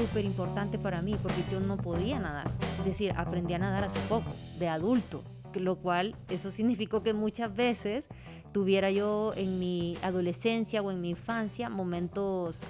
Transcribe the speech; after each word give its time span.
súper 0.00 0.24
importante 0.24 0.78
para 0.78 1.02
mí 1.02 1.16
porque 1.22 1.44
yo 1.50 1.60
no 1.60 1.76
podía 1.76 2.18
nadar. 2.18 2.50
Es 2.78 2.84
decir, 2.86 3.12
aprendí 3.16 3.52
a 3.52 3.58
nadar 3.58 3.84
hace 3.84 4.00
poco, 4.08 4.32
de 4.58 4.68
adulto, 4.68 5.22
lo 5.54 5.76
cual 5.76 6.16
eso 6.28 6.50
significó 6.58 7.02
que 7.02 7.12
muchas 7.12 7.54
veces 7.54 8.06
tuviera 8.52 8.90
yo 8.90 9.34
en 9.36 9.58
mi 9.58 9.98
adolescencia 10.02 10.80
o 10.80 10.90
en 10.90 11.00
mi 11.00 11.10
infancia 11.10 11.68
momentos 11.68 12.60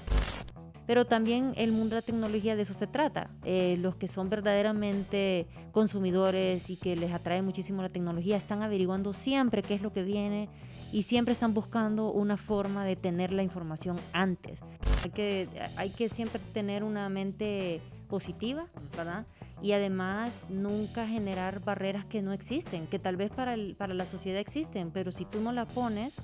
pero 0.86 1.04
también 1.04 1.52
el 1.56 1.70
mundo 1.70 1.94
de 1.94 2.00
la 2.00 2.04
tecnología 2.04 2.56
de 2.56 2.62
eso 2.62 2.74
se 2.74 2.88
trata. 2.88 3.30
Eh, 3.44 3.76
los 3.78 3.94
que 3.94 4.08
son 4.08 4.28
verdaderamente 4.28 5.46
consumidores 5.70 6.68
y 6.68 6.76
que 6.76 6.96
les 6.96 7.12
atrae 7.12 7.42
muchísimo 7.42 7.80
la 7.80 7.90
tecnología 7.90 8.36
están 8.36 8.64
averiguando 8.64 9.12
siempre 9.12 9.62
qué 9.62 9.74
es 9.74 9.82
lo 9.82 9.92
que 9.92 10.02
viene 10.02 10.48
y 10.92 11.02
siempre 11.02 11.32
están 11.32 11.54
buscando 11.54 12.10
una 12.12 12.36
forma 12.36 12.84
de 12.84 12.96
tener 12.96 13.32
la 13.32 13.42
información 13.42 13.98
antes. 14.12 14.58
Hay 15.04 15.10
que, 15.10 15.48
hay 15.76 15.90
que 15.90 16.08
siempre 16.08 16.40
tener 16.52 16.84
una 16.84 17.08
mente 17.08 17.80
positiva, 18.08 18.66
¿verdad? 18.96 19.24
Y 19.62 19.72
además 19.72 20.46
nunca 20.48 21.06
generar 21.06 21.60
barreras 21.60 22.04
que 22.04 22.22
no 22.22 22.32
existen, 22.32 22.86
que 22.86 22.98
tal 22.98 23.16
vez 23.16 23.30
para, 23.30 23.54
el, 23.54 23.76
para 23.76 23.94
la 23.94 24.04
sociedad 24.04 24.40
existen, 24.40 24.90
pero 24.90 25.12
si 25.12 25.24
tú 25.24 25.40
no 25.40 25.52
la 25.52 25.66
pones, 25.66 26.16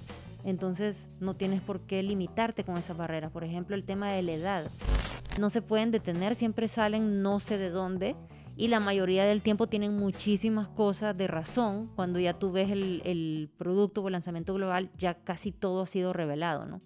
entonces 0.45 1.11
no 1.21 1.35
tienes 1.35 1.61
por 1.61 1.81
qué 1.81 2.03
limitarte 2.03 2.65
con 2.65 2.77
esas 2.77 2.97
barreras. 2.97 3.31
Por 3.31 3.45
ejemplo, 3.45 3.77
el 3.77 3.85
tema 3.85 4.11
de 4.13 4.23
la 4.23 4.33
edad. 4.33 4.71
No 5.41 5.51
se 5.51 5.61
pueden 5.61 5.91
detener, 5.91 6.35
siempre 6.35 6.67
salen 6.67 7.23
no 7.23 7.41
sé 7.41 7.59
de 7.59 7.71
dónde 7.71 8.17
y 8.57 8.69
la 8.69 8.81
mayoría 8.81 9.25
del 9.27 9.43
tiempo 9.43 9.67
tienen 9.67 9.97
muchísimas 9.97 10.69
cosas 10.69 11.17
de 11.17 11.27
razón. 11.27 11.91
Cuando 11.95 12.19
ya 12.19 12.39
tú 12.39 12.53
ves 12.53 12.71
el, 12.71 13.03
el 13.05 13.51
producto 13.59 14.03
o 14.03 14.09
el 14.09 14.13
lanzamiento 14.13 14.55
global, 14.55 14.91
ya 14.97 15.15
casi 15.15 15.53
todo 15.53 15.83
ha 15.83 15.87
sido 15.87 16.13
revelado, 16.13 16.65
¿no? 16.65 16.81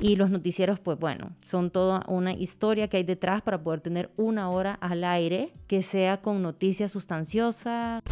Y 0.00 0.16
los 0.16 0.30
noticieros, 0.30 0.80
pues 0.80 0.98
bueno, 0.98 1.36
son 1.42 1.70
toda 1.70 2.02
una 2.08 2.32
historia 2.32 2.88
que 2.88 2.96
hay 2.96 3.02
detrás 3.02 3.42
para 3.42 3.62
poder 3.62 3.82
tener 3.82 4.10
una 4.16 4.50
hora 4.50 4.72
al 4.80 5.04
aire 5.04 5.52
que 5.66 5.82
sea 5.82 6.22
con 6.22 6.40
noticias 6.40 6.90
sustanciosas. 6.90 8.02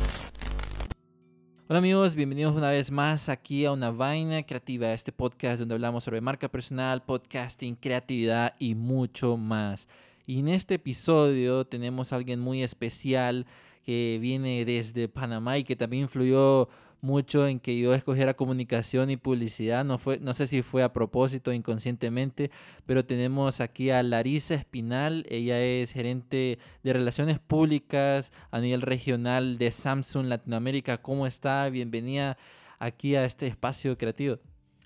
Hola 1.67 1.79
amigos, 1.79 2.15
bienvenidos 2.15 2.55
una 2.55 2.70
vez 2.70 2.91
más 2.91 3.31
aquí 3.31 3.65
a 3.65 3.73
Una 3.73 3.91
Vaina 3.91 4.42
Creativa, 4.42 4.92
este 4.92 5.13
podcast 5.13 5.61
donde 5.61 5.75
hablamos 5.75 6.05
sobre 6.05 6.20
marca 6.20 6.48
personal, 6.48 7.03
podcasting, 7.03 7.75
creatividad 7.75 8.55
y 8.59 8.75
mucho 8.75 9.39
más. 9.39 9.87
Y 10.29 10.41
en 10.41 10.48
este 10.48 10.75
episodio 10.75 11.65
tenemos 11.65 12.12
a 12.12 12.17
alguien 12.17 12.39
muy 12.39 12.62
especial 12.62 13.47
que 13.83 14.19
viene 14.21 14.67
desde 14.67 15.09
Panamá 15.09 15.57
y 15.57 15.65
que 15.65 15.75
también 15.75 16.03
influyó 16.03 16.69
mucho 17.01 17.47
en 17.47 17.59
que 17.59 17.79
yo 17.79 17.95
escogiera 17.95 18.35
comunicación 18.35 19.09
y 19.09 19.17
publicidad. 19.17 19.87
No, 19.87 19.97
fue, 19.97 20.19
no 20.19 20.35
sé 20.35 20.47
si 20.47 20.61
fue 20.61 20.83
a 20.83 20.93
propósito 20.93 21.51
o 21.51 21.55
inconscientemente, 21.55 22.51
pero 22.85 23.07
tenemos 23.07 23.62
aquí 23.62 23.89
a 23.89 24.03
Larisa 24.03 24.55
Espinal. 24.55 25.25
Ella 25.31 25.62
es 25.62 25.95
gerente 25.95 26.59
de 26.83 26.92
relaciones 26.92 27.39
públicas 27.39 28.31
a 28.51 28.61
nivel 28.61 28.83
regional 28.83 29.57
de 29.57 29.70
Samsung 29.70 30.27
Latinoamérica. 30.27 31.01
¿Cómo 31.01 31.27
está? 31.27 31.70
Bienvenida 31.70 32.37
aquí 32.79 33.17
a 33.17 33.25
este 33.25 33.47
espacio 33.47 33.97
creativo. 33.97 34.37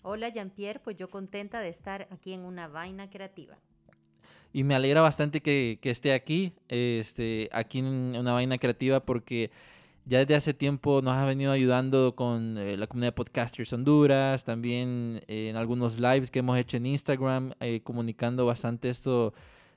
Hola 0.02 0.28
Jean-Pierre, 0.28 0.78
pues 0.78 0.96
yo 0.98 1.10
contenta 1.10 1.58
de 1.58 1.68
estar 1.68 2.06
aquí 2.12 2.32
en 2.32 2.42
una 2.42 2.68
vaina 2.68 3.10
creativa. 3.10 3.58
Y 4.52 4.64
me 4.64 4.74
alegra 4.74 5.00
bastante 5.00 5.40
que, 5.40 5.78
que 5.80 5.90
esté 5.90 6.12
aquí, 6.12 6.52
este, 6.68 7.48
aquí 7.52 7.78
en 7.78 8.14
una 8.16 8.32
vaina 8.32 8.58
creativa 8.58 9.00
porque 9.00 9.50
ya 10.04 10.18
desde 10.18 10.34
hace 10.34 10.54
tiempo 10.54 11.00
nos 11.02 11.14
ha 11.14 11.24
venido 11.24 11.52
ayudando 11.52 12.16
con 12.16 12.58
eh, 12.58 12.76
la 12.76 12.86
comunidad 12.86 13.12
de 13.12 13.16
Podcasters 13.16 13.72
Honduras, 13.72 14.44
también 14.44 15.22
eh, 15.28 15.48
en 15.50 15.56
algunos 15.56 16.00
lives 16.00 16.30
que 16.30 16.40
hemos 16.40 16.58
hecho 16.58 16.76
en 16.76 16.86
Instagram, 16.86 17.52
eh, 17.60 17.80
comunicando 17.84 18.44
bastante 18.44 18.88
esto 18.88 19.32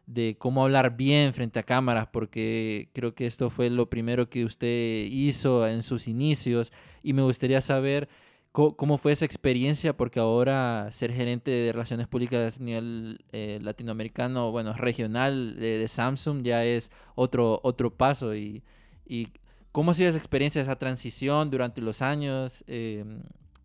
de 0.08 0.36
cómo 0.40 0.64
hablar 0.64 0.96
bien 0.98 1.34
frente 1.34 1.60
a 1.60 1.64
cámaras, 1.64 2.08
porque 2.08 2.90
creo 2.94 3.14
que 3.14 3.28
esto 3.28 3.50
fue 3.50 3.70
lo 3.70 3.90
primero 3.90 4.30
que 4.30 4.46
usted 4.46 5.06
hizo 5.10 5.68
en 5.68 5.84
sus 5.84 6.08
inicios 6.08 6.72
y 7.04 7.14
me 7.14 7.22
gustaría 7.22 7.62
saber 7.62 8.10
cómo, 8.56 8.98
fue 8.98 9.12
esa 9.12 9.26
experiencia, 9.26 9.96
porque 9.96 10.20
ahora 10.20 10.90
ser 10.92 11.14
gerente 11.14 11.52
de 11.52 11.72
relaciones 11.72 12.08
públicas 12.08 12.60
a 12.60 12.64
nivel 12.64 13.20
latinoamericano, 13.32 14.52
bueno, 14.52 14.74
regional 14.74 15.58
de, 15.60 15.88
Samsung 15.88 16.44
ya 16.44 16.64
es 16.64 16.92
otro, 17.16 17.60
otro 17.64 17.94
paso 17.94 18.36
y, 18.36 18.64
y 19.06 19.28
¿Cómo 19.76 19.92
ha 19.92 19.94
sido 19.94 20.08
esa 20.08 20.18
experiencia, 20.18 20.62
esa 20.62 20.78
transición 20.78 21.52
durante 21.52 21.82
los 21.82 22.02
años 22.02 22.64
em, 22.66 23.20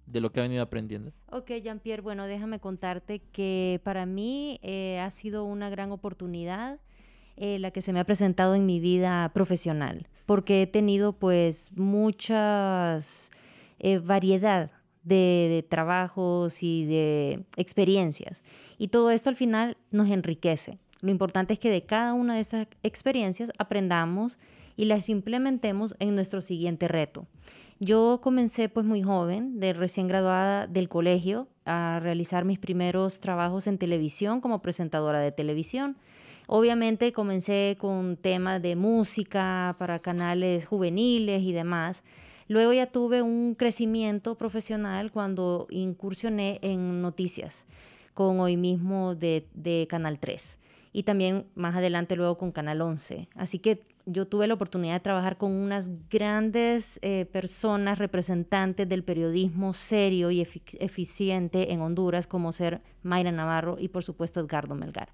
de 0.06 0.20
lo 0.20 0.32
que 0.32 0.40
ha 0.40 0.42
venido 0.42 0.60
aprendiendo? 0.60 1.12
Ok, 1.30 1.52
Jean-Pierre, 1.62 2.02
bueno, 2.02 2.26
déjame 2.26 2.58
contarte 2.58 3.20
que 3.30 3.80
para 3.84 4.06
mí 4.06 4.58
eh, 4.64 4.98
ha 4.98 5.12
sido 5.12 5.44
una 5.44 5.70
gran 5.70 5.92
oportunidad 5.92 6.80
eh, 7.36 7.60
la 7.60 7.70
que 7.70 7.80
se 7.80 7.92
me 7.92 8.00
ha 8.00 8.04
presentado 8.04 8.56
en 8.56 8.66
mi 8.66 8.80
vida 8.80 9.30
profesional, 9.32 10.08
porque 10.26 10.62
he 10.62 10.66
tenido 10.66 11.12
pues 11.12 11.70
muchas 11.76 13.30
eh, 13.78 13.98
variedad 13.98 14.72
de, 15.02 15.64
trabajos 15.68 16.62
y 16.62 16.84
de 16.86 17.44
experiencias. 17.56 18.42
Y 18.78 18.88
todo 18.88 19.10
esto 19.10 19.30
al 19.30 19.36
final 19.36 19.76
nos 19.90 20.08
enriquece. 20.08 20.78
Lo 21.00 21.10
importante 21.10 21.52
es 21.52 21.58
que 21.58 21.70
de 21.70 21.82
cada 21.82 22.14
una 22.14 22.34
de 22.34 22.40
estas 22.40 22.66
experiencias 22.82 23.50
aprendamos 23.58 24.38
y 24.76 24.84
las 24.84 25.08
implementemos 25.08 25.96
en 25.98 26.14
nuestro 26.14 26.40
siguiente 26.40 26.88
reto. 26.88 27.26
Yo 27.78 28.20
comencé 28.22 28.68
pues 28.68 28.84
muy 28.84 29.02
joven, 29.02 29.58
de 29.58 29.72
recién 29.72 30.06
graduada 30.06 30.66
del 30.66 30.90
colegio, 30.90 31.48
a 31.64 31.98
realizar 32.02 32.44
mis 32.44 32.58
primeros 32.58 33.20
trabajos 33.20 33.66
en 33.66 33.78
televisión 33.78 34.42
como 34.42 34.60
presentadora 34.60 35.20
de 35.20 35.32
televisión. 35.32 35.96
Obviamente 36.46 37.12
comencé 37.12 37.76
con 37.78 38.16
temas 38.16 38.60
de 38.60 38.76
música 38.76 39.76
para 39.78 40.00
canales 40.00 40.66
juveniles 40.66 41.42
y 41.42 41.52
demás. 41.52 42.02
Luego 42.50 42.72
ya 42.72 42.86
tuve 42.86 43.22
un 43.22 43.54
crecimiento 43.54 44.34
profesional 44.34 45.12
cuando 45.12 45.68
incursioné 45.70 46.58
en 46.62 47.00
noticias 47.00 47.64
con 48.12 48.40
hoy 48.40 48.56
mismo 48.56 49.14
de, 49.14 49.86
Canal 49.88 50.18
3 50.18 50.58
y 50.92 51.04
también 51.04 51.46
más 51.54 51.76
adelante 51.76 52.16
luego 52.16 52.38
con 52.38 52.50
Canal 52.50 52.80
11. 52.80 53.28
Así 53.36 53.60
que 53.60 53.84
yo 54.04 54.26
tuve 54.26 54.48
la 54.48 54.54
oportunidad 54.54 54.94
de 54.94 54.98
trabajar 55.00 55.36
con 55.36 55.52
unas 55.52 55.90
grandes 56.10 56.98
eh, 57.02 57.24
personas 57.26 58.00
representantes 58.00 58.88
del 58.88 59.04
periodismo 59.04 59.72
serio 59.72 60.32
y 60.32 60.40
eficiente 60.40 61.72
en 61.72 61.80
Honduras, 61.80 62.26
como 62.26 62.50
ser 62.50 62.80
Mayra 63.04 63.30
Navarro 63.30 63.76
y 63.78 63.90
por 63.90 64.02
supuesto 64.02 64.40
Edgardo 64.40 64.74
Melgar. 64.74 65.10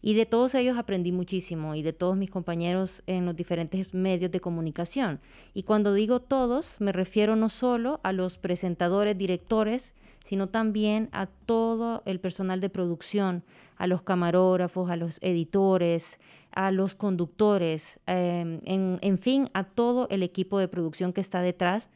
Y 0.00 0.14
de 0.14 0.26
todos 0.26 0.54
ellos 0.54 0.78
aprendí 0.78 1.12
muchísimo 1.12 1.74
y 1.74 1.82
de 1.82 1.92
todos 1.92 2.16
mis 2.16 2.30
compañeros 2.30 3.02
en 3.06 3.26
los 3.26 3.36
diferentes 3.36 3.94
medios 3.94 4.30
de 4.30 4.40
comunicación. 4.40 5.20
Y 5.54 5.64
cuando 5.64 5.92
digo 5.94 6.20
todos, 6.20 6.76
me 6.78 6.92
refiero 6.92 7.36
no 7.36 7.48
solo 7.48 8.00
a 8.02 8.12
los 8.12 8.38
presentadores, 8.38 9.18
directores, 9.18 9.94
sino 10.24 10.48
también 10.48 11.08
a 11.12 11.26
todo 11.26 12.02
el 12.04 12.20
personal 12.20 12.60
de 12.60 12.68
producción, 12.68 13.44
a 13.76 13.86
los 13.86 14.02
camarógrafos, 14.02 14.90
a 14.90 14.96
los 14.96 15.18
editores, 15.22 16.18
a 16.52 16.70
los 16.70 16.94
conductores, 16.94 18.00
em, 18.06 18.60
en, 18.64 19.18
fin, 19.18 19.48
a 19.54 19.64
todo 19.64 20.08
el 20.10 20.22
equipo 20.22 20.58
de 20.58 20.68
producción 20.68 21.12
que 21.12 21.20
está 21.20 21.40
detrás 21.40 21.88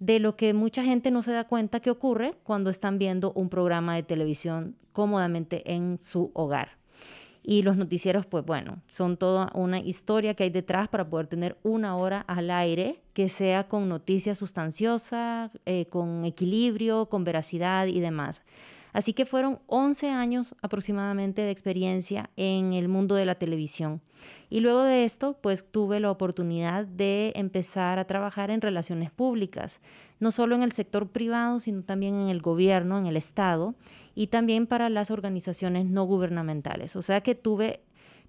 de 0.00 0.18
lo 0.18 0.36
que 0.36 0.52
mucha 0.52 0.82
gente 0.82 1.10
no 1.10 1.22
se 1.22 1.32
da 1.32 1.44
cuenta 1.44 1.80
que 1.80 1.90
ocurre 1.90 2.34
cuando 2.42 2.70
están 2.70 2.98
viendo 2.98 3.32
un 3.34 3.48
programa 3.48 3.94
de 3.94 4.02
televisión 4.02 4.76
cómodamente 4.92 5.72
en 5.72 5.98
su 6.00 6.30
hogar. 6.34 6.81
Y 7.42 7.62
los 7.62 7.76
noticieros, 7.76 8.24
pues 8.24 8.44
bueno, 8.44 8.82
son 8.86 9.16
toda 9.16 9.50
una 9.54 9.80
historia 9.80 10.34
que 10.34 10.44
hay 10.44 10.50
detrás 10.50 10.88
para 10.88 11.08
poder 11.08 11.26
tener 11.26 11.56
una 11.64 11.96
hora 11.96 12.20
al 12.20 12.50
aire 12.50 13.00
que 13.14 13.28
sea 13.28 13.68
con 13.68 13.88
noticias 13.88 14.38
sustanciosas, 14.38 15.50
eh, 15.66 15.86
con 15.86 16.24
equilibrio, 16.24 17.06
con 17.06 17.24
veracidad 17.24 17.86
y 17.86 18.00
demás. 18.00 18.42
Así 18.92 19.14
que 19.14 19.24
fueron 19.24 19.58
11 19.66 20.10
años 20.10 20.54
aproximadamente 20.60 21.42
de 21.42 21.50
experiencia 21.50 22.30
en 22.36 22.74
el 22.74 22.88
mundo 22.88 23.14
de 23.14 23.24
la 23.24 23.36
televisión. 23.36 24.02
Y 24.50 24.60
luego 24.60 24.82
de 24.82 25.04
esto, 25.04 25.38
pues 25.40 25.64
tuve 25.68 25.98
la 25.98 26.10
oportunidad 26.10 26.84
de 26.84 27.32
empezar 27.34 27.98
a 27.98 28.06
trabajar 28.06 28.50
en 28.50 28.60
relaciones 28.60 29.10
públicas, 29.10 29.80
no 30.20 30.30
solo 30.30 30.54
en 30.54 30.62
el 30.62 30.72
sector 30.72 31.08
privado, 31.08 31.58
sino 31.58 31.82
también 31.82 32.14
en 32.14 32.28
el 32.28 32.42
gobierno, 32.42 32.98
en 32.98 33.06
el 33.06 33.16
Estado 33.16 33.74
y 34.14 34.28
también 34.28 34.66
para 34.66 34.88
las 34.88 35.10
organizaciones 35.10 35.86
no 35.86 36.04
gubernamentales. 36.04 36.96
O 36.96 37.02
sea 37.02 37.20
que 37.22 37.34
tuve 37.34 37.80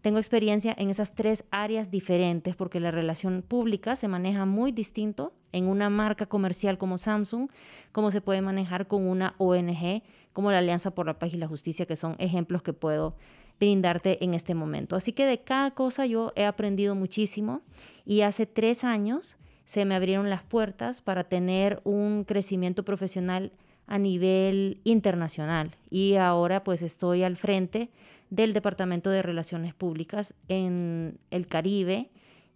tengo 0.03 0.17
experiencia 0.17 0.75
en 0.77 0.89
esas 0.89 1.15
tres 1.15 1.45
áreas 1.49 1.89
diferentes 1.89 2.57
porque 2.57 2.81
la 2.81 2.91
relación 2.91 3.41
pública 3.41 3.95
se 3.95 4.09
maneja 4.09 4.45
muy 4.45 4.73
distinto 4.73 5.33
en 5.53 5.65
una 5.65 5.89
marca 5.89 6.25
comercial 6.25 6.77
como 6.77 6.97
Samsung, 6.97 7.49
como 7.93 8.11
se 8.11 8.19
puede 8.19 8.41
manejar 8.41 8.87
con 8.87 9.07
una 9.07 9.33
ONG 9.37 10.03
como 10.33 10.51
la 10.51 10.57
Alianza 10.57 10.91
por 10.91 11.05
la 11.05 11.19
Paz 11.19 11.33
y 11.33 11.37
la 11.37 11.47
Justicia, 11.47 11.85
que 11.85 11.95
son 11.95 12.17
ejemplos 12.19 12.63
que 12.63 12.73
puedo 12.73 13.15
brindarte 13.61 14.21
en 14.25 14.33
este 14.33 14.55
momento. 14.55 14.97
Así 14.97 15.13
que 15.13 15.25
de 15.25 15.39
cada 15.39 15.71
cosa 15.71 16.05
yo 16.05 16.33
he 16.35 16.43
aprendido 16.43 16.95
muchísimo 16.95 17.61
y 18.03 18.21
hace 18.21 18.45
tres 18.45 18.83
años 18.83 19.37
se 19.63 19.85
me 19.85 19.95
abrieron 19.95 20.29
las 20.29 20.43
puertas 20.43 21.01
para 21.01 21.23
tener 21.23 21.79
un 21.85 22.25
crecimiento 22.25 22.83
profesional 22.83 23.53
a 23.87 23.99
nivel 23.99 24.79
internacional 24.83 25.71
y 25.89 26.15
ahora 26.15 26.63
pues 26.63 26.81
estoy 26.81 27.23
al 27.23 27.37
frente 27.37 27.89
del 28.29 28.53
Departamento 28.53 29.09
de 29.09 29.21
Relaciones 29.21 29.73
Públicas 29.73 30.33
en 30.47 31.19
el 31.29 31.47
Caribe, 31.47 32.09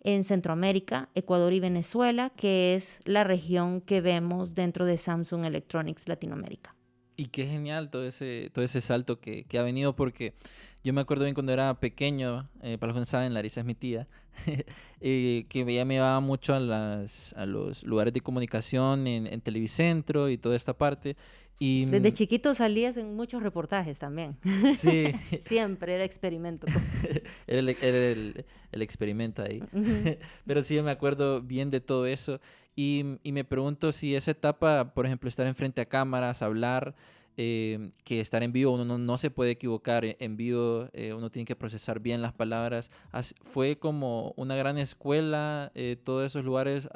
en 0.03 0.23
Centroamérica, 0.23 1.09
Ecuador 1.15 1.53
y 1.53 1.59
Venezuela, 1.59 2.31
que 2.35 2.75
es 2.75 2.99
la 3.03 3.23
región 3.23 3.81
que 3.81 4.01
vemos 4.01 4.55
dentro 4.55 4.85
de 4.85 4.97
Samsung 4.97 5.45
Electronics 5.45 6.07
Latinoamérica. 6.07 6.76
Y 7.17 7.25
qué 7.27 7.47
genial 7.47 7.89
todo 7.89 8.05
ese, 8.05 8.51
todo 8.53 8.63
ese 8.63 8.79
salto 8.79 9.19
que, 9.19 9.43
que 9.45 9.57
ha 9.57 9.63
venido 9.63 9.95
porque 9.95 10.35
yo 10.83 10.93
me 10.93 11.01
acuerdo 11.01 11.23
bien 11.23 11.33
cuando 11.33 11.51
era 11.51 11.79
pequeño, 11.79 12.47
eh, 12.61 12.77
para 12.77 12.91
los 12.91 12.95
que 12.95 12.99
no 13.01 13.05
saben, 13.05 13.33
Larisa 13.33 13.61
es 13.61 13.65
mi 13.65 13.75
tía, 13.75 14.07
eh, 15.01 15.45
que 15.49 15.61
ella 15.61 15.83
me 15.83 15.95
llevaba 15.95 16.19
mucho 16.19 16.53
a, 16.53 16.59
las, 16.59 17.33
a 17.33 17.45
los 17.45 17.83
lugares 17.83 18.13
de 18.13 18.21
comunicación 18.21 19.07
en, 19.07 19.27
en 19.27 19.41
Televicentro 19.41 20.29
y 20.29 20.37
toda 20.37 20.55
esta 20.55 20.77
parte. 20.77 21.17
Y, 21.59 21.85
Desde 21.85 22.13
chiquito 22.13 22.53
salías 22.53 22.97
en 22.97 23.15
muchos 23.15 23.41
reportajes 23.41 23.97
también. 23.97 24.37
Sí. 24.77 25.13
Siempre 25.43 25.95
era 25.95 26.03
experimento. 26.03 26.67
era, 27.47 27.59
el, 27.59 27.69
era 27.69 27.97
el, 27.97 28.45
el, 28.71 28.81
experimento 28.81 29.41
ahí. 29.41 29.63
Pero 30.45 30.63
sí, 30.63 30.79
me 30.81 30.91
acuerdo 30.91 31.41
bien 31.41 31.71
de 31.71 31.81
todo 31.81 32.05
eso. 32.05 32.39
Y, 32.75 33.17
y, 33.23 33.31
me 33.31 33.43
pregunto 33.43 33.91
si 33.91 34.15
esa 34.15 34.31
etapa, 34.31 34.93
por 34.93 35.07
ejemplo, 35.07 35.27
estar 35.29 35.47
enfrente 35.47 35.81
a 35.81 35.85
cámaras, 35.85 36.43
hablar, 36.43 36.93
eh, 37.39 37.91
que 38.03 38.19
estar 38.19 38.41
en 38.41 38.51
vivo, 38.51 38.73
uno 38.73 38.83
no, 38.83 38.97
no, 38.97 39.17
se 39.19 39.29
puede 39.29 39.51
equivocar 39.51 40.03
en 40.03 40.37
vivo, 40.37 40.89
eh, 40.93 41.13
uno 41.13 41.29
tiene 41.29 41.45
que 41.45 41.55
procesar 41.55 41.99
bien 41.99 42.23
las 42.23 42.33
palabras. 42.33 42.89
fue 43.43 43.77
como 43.77 44.33
una 44.37 44.55
gran 44.55 44.79
escuela, 44.79 45.71
eh, 45.75 45.97
todos 46.03 46.25
esos 46.25 46.43
lugares 46.45 46.89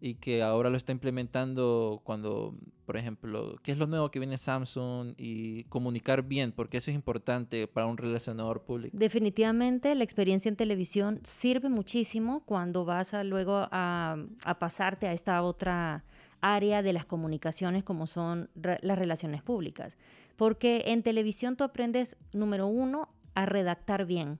y 0.00 0.14
que 0.14 0.42
ahora 0.42 0.70
lo 0.70 0.76
está 0.76 0.92
implementando 0.92 2.00
cuando, 2.04 2.54
por 2.86 2.96
ejemplo, 2.96 3.56
¿qué 3.62 3.72
es 3.72 3.78
lo 3.78 3.86
nuevo 3.86 4.10
que 4.10 4.18
viene 4.18 4.38
Samsung? 4.38 5.14
Y 5.16 5.64
comunicar 5.64 6.22
bien, 6.22 6.52
porque 6.52 6.78
eso 6.78 6.90
es 6.90 6.94
importante 6.94 7.66
para 7.66 7.86
un 7.86 7.96
relacionador 7.96 8.62
público. 8.62 8.96
Definitivamente 8.96 9.94
la 9.94 10.04
experiencia 10.04 10.48
en 10.48 10.56
televisión 10.56 11.20
sirve 11.24 11.68
muchísimo 11.68 12.44
cuando 12.44 12.84
vas 12.84 13.14
a 13.14 13.24
luego 13.24 13.68
a, 13.70 14.16
pasarte 14.58 15.08
a 15.08 15.12
esta 15.12 15.42
otra 15.42 16.04
área 16.40 16.82
de 16.82 16.92
las 16.92 17.04
comunicaciones 17.04 17.82
como 17.82 18.06
son 18.06 18.48
las 18.54 18.98
relaciones 18.98 19.42
públicas. 19.42 19.96
Porque 20.36 20.84
en 20.86 21.02
televisión 21.02 21.56
tú 21.56 21.64
aprendes, 21.64 22.16
número 22.32 22.68
uno, 22.68 23.08
a 23.34 23.46
redactar 23.46 24.06
bien, 24.06 24.38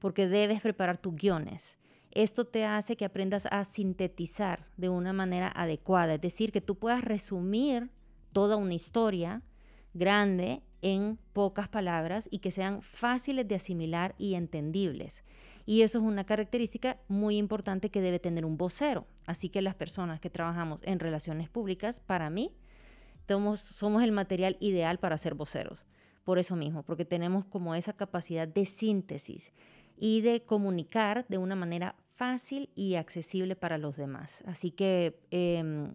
porque 0.00 0.26
debes 0.26 0.60
preparar 0.60 0.98
tus 0.98 1.14
guiones 1.14 1.78
esto 2.22 2.46
te 2.46 2.64
hace 2.64 2.96
que 2.96 3.04
aprendas 3.04 3.46
a 3.50 3.64
sintetizar 3.64 4.66
de 4.76 4.88
una 4.88 5.12
manera 5.12 5.52
adecuada, 5.54 6.14
es 6.14 6.20
decir, 6.20 6.52
que 6.52 6.60
tú 6.60 6.76
puedas 6.76 7.02
resumir 7.02 7.90
toda 8.32 8.56
una 8.56 8.74
historia 8.74 9.42
grande 9.94 10.62
en 10.82 11.18
pocas 11.32 11.68
palabras 11.68 12.28
y 12.30 12.38
que 12.38 12.50
sean 12.50 12.82
fáciles 12.82 13.46
de 13.48 13.56
asimilar 13.56 14.14
y 14.18 14.34
entendibles. 14.34 15.24
Y 15.64 15.82
eso 15.82 15.98
es 15.98 16.04
una 16.04 16.24
característica 16.24 16.98
muy 17.08 17.38
importante 17.38 17.90
que 17.90 18.00
debe 18.00 18.18
tener 18.18 18.44
un 18.44 18.56
vocero. 18.56 19.06
Así 19.26 19.48
que 19.48 19.62
las 19.62 19.74
personas 19.74 20.20
que 20.20 20.30
trabajamos 20.30 20.80
en 20.84 21.00
relaciones 21.00 21.48
públicas, 21.48 22.00
para 22.00 22.30
mí, 22.30 22.52
somos, 23.28 24.02
el 24.02 24.12
material 24.12 24.56
ideal 24.60 24.98
para 24.98 25.18
ser 25.18 25.34
voceros. 25.34 25.86
Por 26.24 26.38
eso 26.38 26.56
mismo, 26.56 26.82
porque 26.82 27.04
tenemos 27.04 27.44
como 27.44 27.74
esa 27.74 27.92
capacidad 27.92 28.48
de 28.48 28.64
síntesis 28.64 29.52
y 29.96 30.20
de 30.20 30.42
comunicar 30.42 31.26
de 31.28 31.38
una 31.38 31.56
manera 31.56 31.96
fácil 32.16 32.70
y 32.74 32.94
accesible 32.94 33.56
para 33.56 33.78
los 33.78 33.96
demás. 33.96 34.42
Así 34.46 34.70
que 34.70 35.18
eh, 35.30 35.90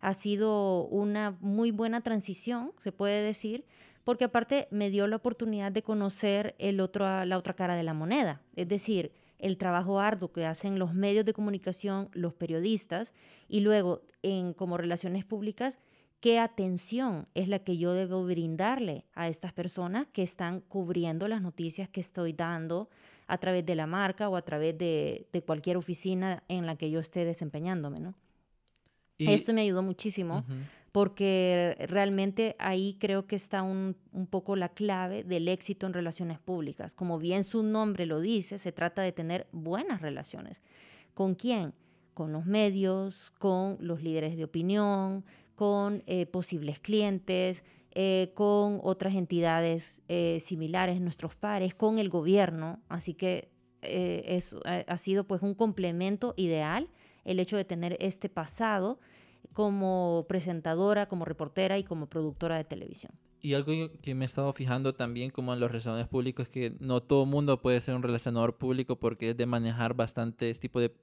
ha 0.00 0.14
sido 0.14 0.84
una 0.84 1.36
muy 1.40 1.70
buena 1.70 2.00
transición, 2.00 2.72
se 2.78 2.92
puede 2.92 3.22
decir, 3.22 3.64
porque 4.04 4.24
aparte 4.24 4.68
me 4.70 4.90
dio 4.90 5.06
la 5.06 5.16
oportunidad 5.16 5.72
de 5.72 5.82
conocer 5.82 6.54
el 6.58 6.80
otro, 6.80 7.24
la 7.24 7.38
otra 7.38 7.54
cara 7.54 7.74
de 7.74 7.82
la 7.82 7.94
moneda, 7.94 8.42
es 8.54 8.68
decir, 8.68 9.12
el 9.38 9.58
trabajo 9.58 10.00
arduo 10.00 10.32
que 10.32 10.46
hacen 10.46 10.78
los 10.78 10.94
medios 10.94 11.24
de 11.24 11.32
comunicación, 11.32 12.08
los 12.12 12.34
periodistas, 12.34 13.12
y 13.48 13.60
luego 13.60 14.02
en 14.22 14.52
como 14.54 14.76
relaciones 14.76 15.24
públicas, 15.24 15.78
qué 16.20 16.38
atención 16.38 17.26
es 17.34 17.48
la 17.48 17.58
que 17.58 17.76
yo 17.76 17.92
debo 17.92 18.24
brindarle 18.24 19.04
a 19.14 19.28
estas 19.28 19.52
personas 19.52 20.06
que 20.12 20.22
están 20.22 20.60
cubriendo 20.60 21.28
las 21.28 21.42
noticias 21.42 21.88
que 21.88 22.00
estoy 22.00 22.32
dando 22.32 22.88
a 23.26 23.38
través 23.38 23.64
de 23.64 23.74
la 23.74 23.86
marca 23.86 24.28
o 24.28 24.36
a 24.36 24.42
través 24.42 24.76
de, 24.76 25.26
de 25.32 25.42
cualquier 25.42 25.76
oficina 25.76 26.42
en 26.48 26.66
la 26.66 26.76
que 26.76 26.90
yo 26.90 27.00
esté 27.00 27.24
desempeñándome, 27.24 28.00
¿no? 28.00 28.14
Y, 29.18 29.30
Esto 29.30 29.52
me 29.52 29.60
ayudó 29.60 29.82
muchísimo 29.82 30.38
uh 30.38 30.52
-huh. 30.52 30.64
porque 30.92 31.76
realmente 31.88 32.56
ahí 32.58 32.96
creo 32.98 33.26
que 33.26 33.36
está 33.36 33.62
un, 33.62 33.96
un, 34.12 34.26
poco 34.26 34.56
la 34.56 34.70
clave 34.70 35.22
del 35.22 35.48
éxito 35.48 35.86
en 35.86 35.92
relaciones 35.92 36.38
públicas. 36.40 36.94
Como 36.94 37.18
bien 37.18 37.44
su 37.44 37.62
nombre 37.62 38.06
lo 38.06 38.20
dice, 38.20 38.58
se 38.58 38.72
trata 38.72 39.02
de 39.02 39.12
tener 39.12 39.46
buenas 39.52 40.00
relaciones. 40.00 40.62
¿Con 41.14 41.36
quién? 41.36 41.74
Con 42.12 42.32
los 42.32 42.44
medios, 42.44 43.30
con 43.38 43.76
los 43.80 44.02
líderes 44.02 44.36
de 44.36 44.44
opinión, 44.44 45.24
con 45.54 46.02
eh, 46.06 46.26
posibles 46.26 46.80
clientes, 46.80 47.64
eh, 47.94 48.32
con 48.34 48.80
otras 48.82 49.14
entidades 49.14 50.02
eh, 50.08 50.38
similares, 50.40 51.00
nuestros 51.00 51.34
pares, 51.34 51.74
con 51.74 51.98
el 51.98 52.08
gobierno. 52.08 52.80
Así 52.88 53.14
que 53.14 53.50
eh, 53.82 54.24
es, 54.26 54.56
ha 54.64 54.96
sido 54.96 55.24
pues 55.24 55.42
un 55.42 55.54
complemento 55.54 56.34
ideal 56.36 56.88
el 57.24 57.40
hecho 57.40 57.56
de 57.56 57.64
tener 57.64 57.96
este 58.00 58.28
pasado 58.28 58.98
como 59.52 60.26
presentadora, 60.28 61.06
como 61.06 61.24
reportera 61.24 61.78
y 61.78 61.84
como 61.84 62.08
productora 62.08 62.56
de 62.56 62.64
televisión. 62.64 63.12
Y 63.40 63.52
algo 63.54 63.72
que 64.00 64.14
me 64.14 64.24
he 64.24 64.26
estado 64.26 64.52
fijando 64.54 64.94
también 64.94 65.30
como 65.30 65.52
en 65.52 65.60
los 65.60 65.70
relacionadores 65.70 66.08
públicos 66.08 66.46
es 66.46 66.52
que 66.52 66.76
no 66.80 67.02
todo 67.02 67.26
mundo 67.26 67.60
puede 67.60 67.80
ser 67.80 67.94
un 67.94 68.02
relacionador 68.02 68.56
público 68.56 68.96
porque 68.96 69.30
es 69.30 69.36
de 69.36 69.44
manejar 69.44 69.94
bastante 69.94 70.48
este 70.48 70.62
tipo 70.62 70.80
de 70.80 70.94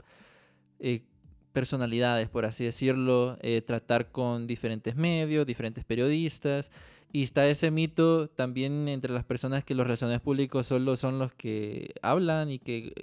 eh, 0.80 1.04
personalidades, 1.52 2.30
por 2.30 2.46
así 2.46 2.64
decirlo, 2.64 3.38
eh, 3.42 3.62
tratar 3.62 4.12
con 4.12 4.48
diferentes 4.48 4.96
medios, 4.96 5.46
diferentes 5.46 5.86
periodistas. 5.86 6.72
Y 7.14 7.24
está 7.24 7.46
ese 7.48 7.72
mito 7.72 8.30
también 8.30 8.88
entre 8.88 9.12
las 9.12 9.26
personas 9.26 9.64
que 9.64 9.76
los 9.76 9.86
relaciones 9.86 10.22
públicos 10.22 10.68
solo 10.68 10.96
son 10.96 11.20
los 11.20 11.34
que 11.34 11.94
hablan 12.02 12.50
y 12.50 12.60
que, 12.60 12.94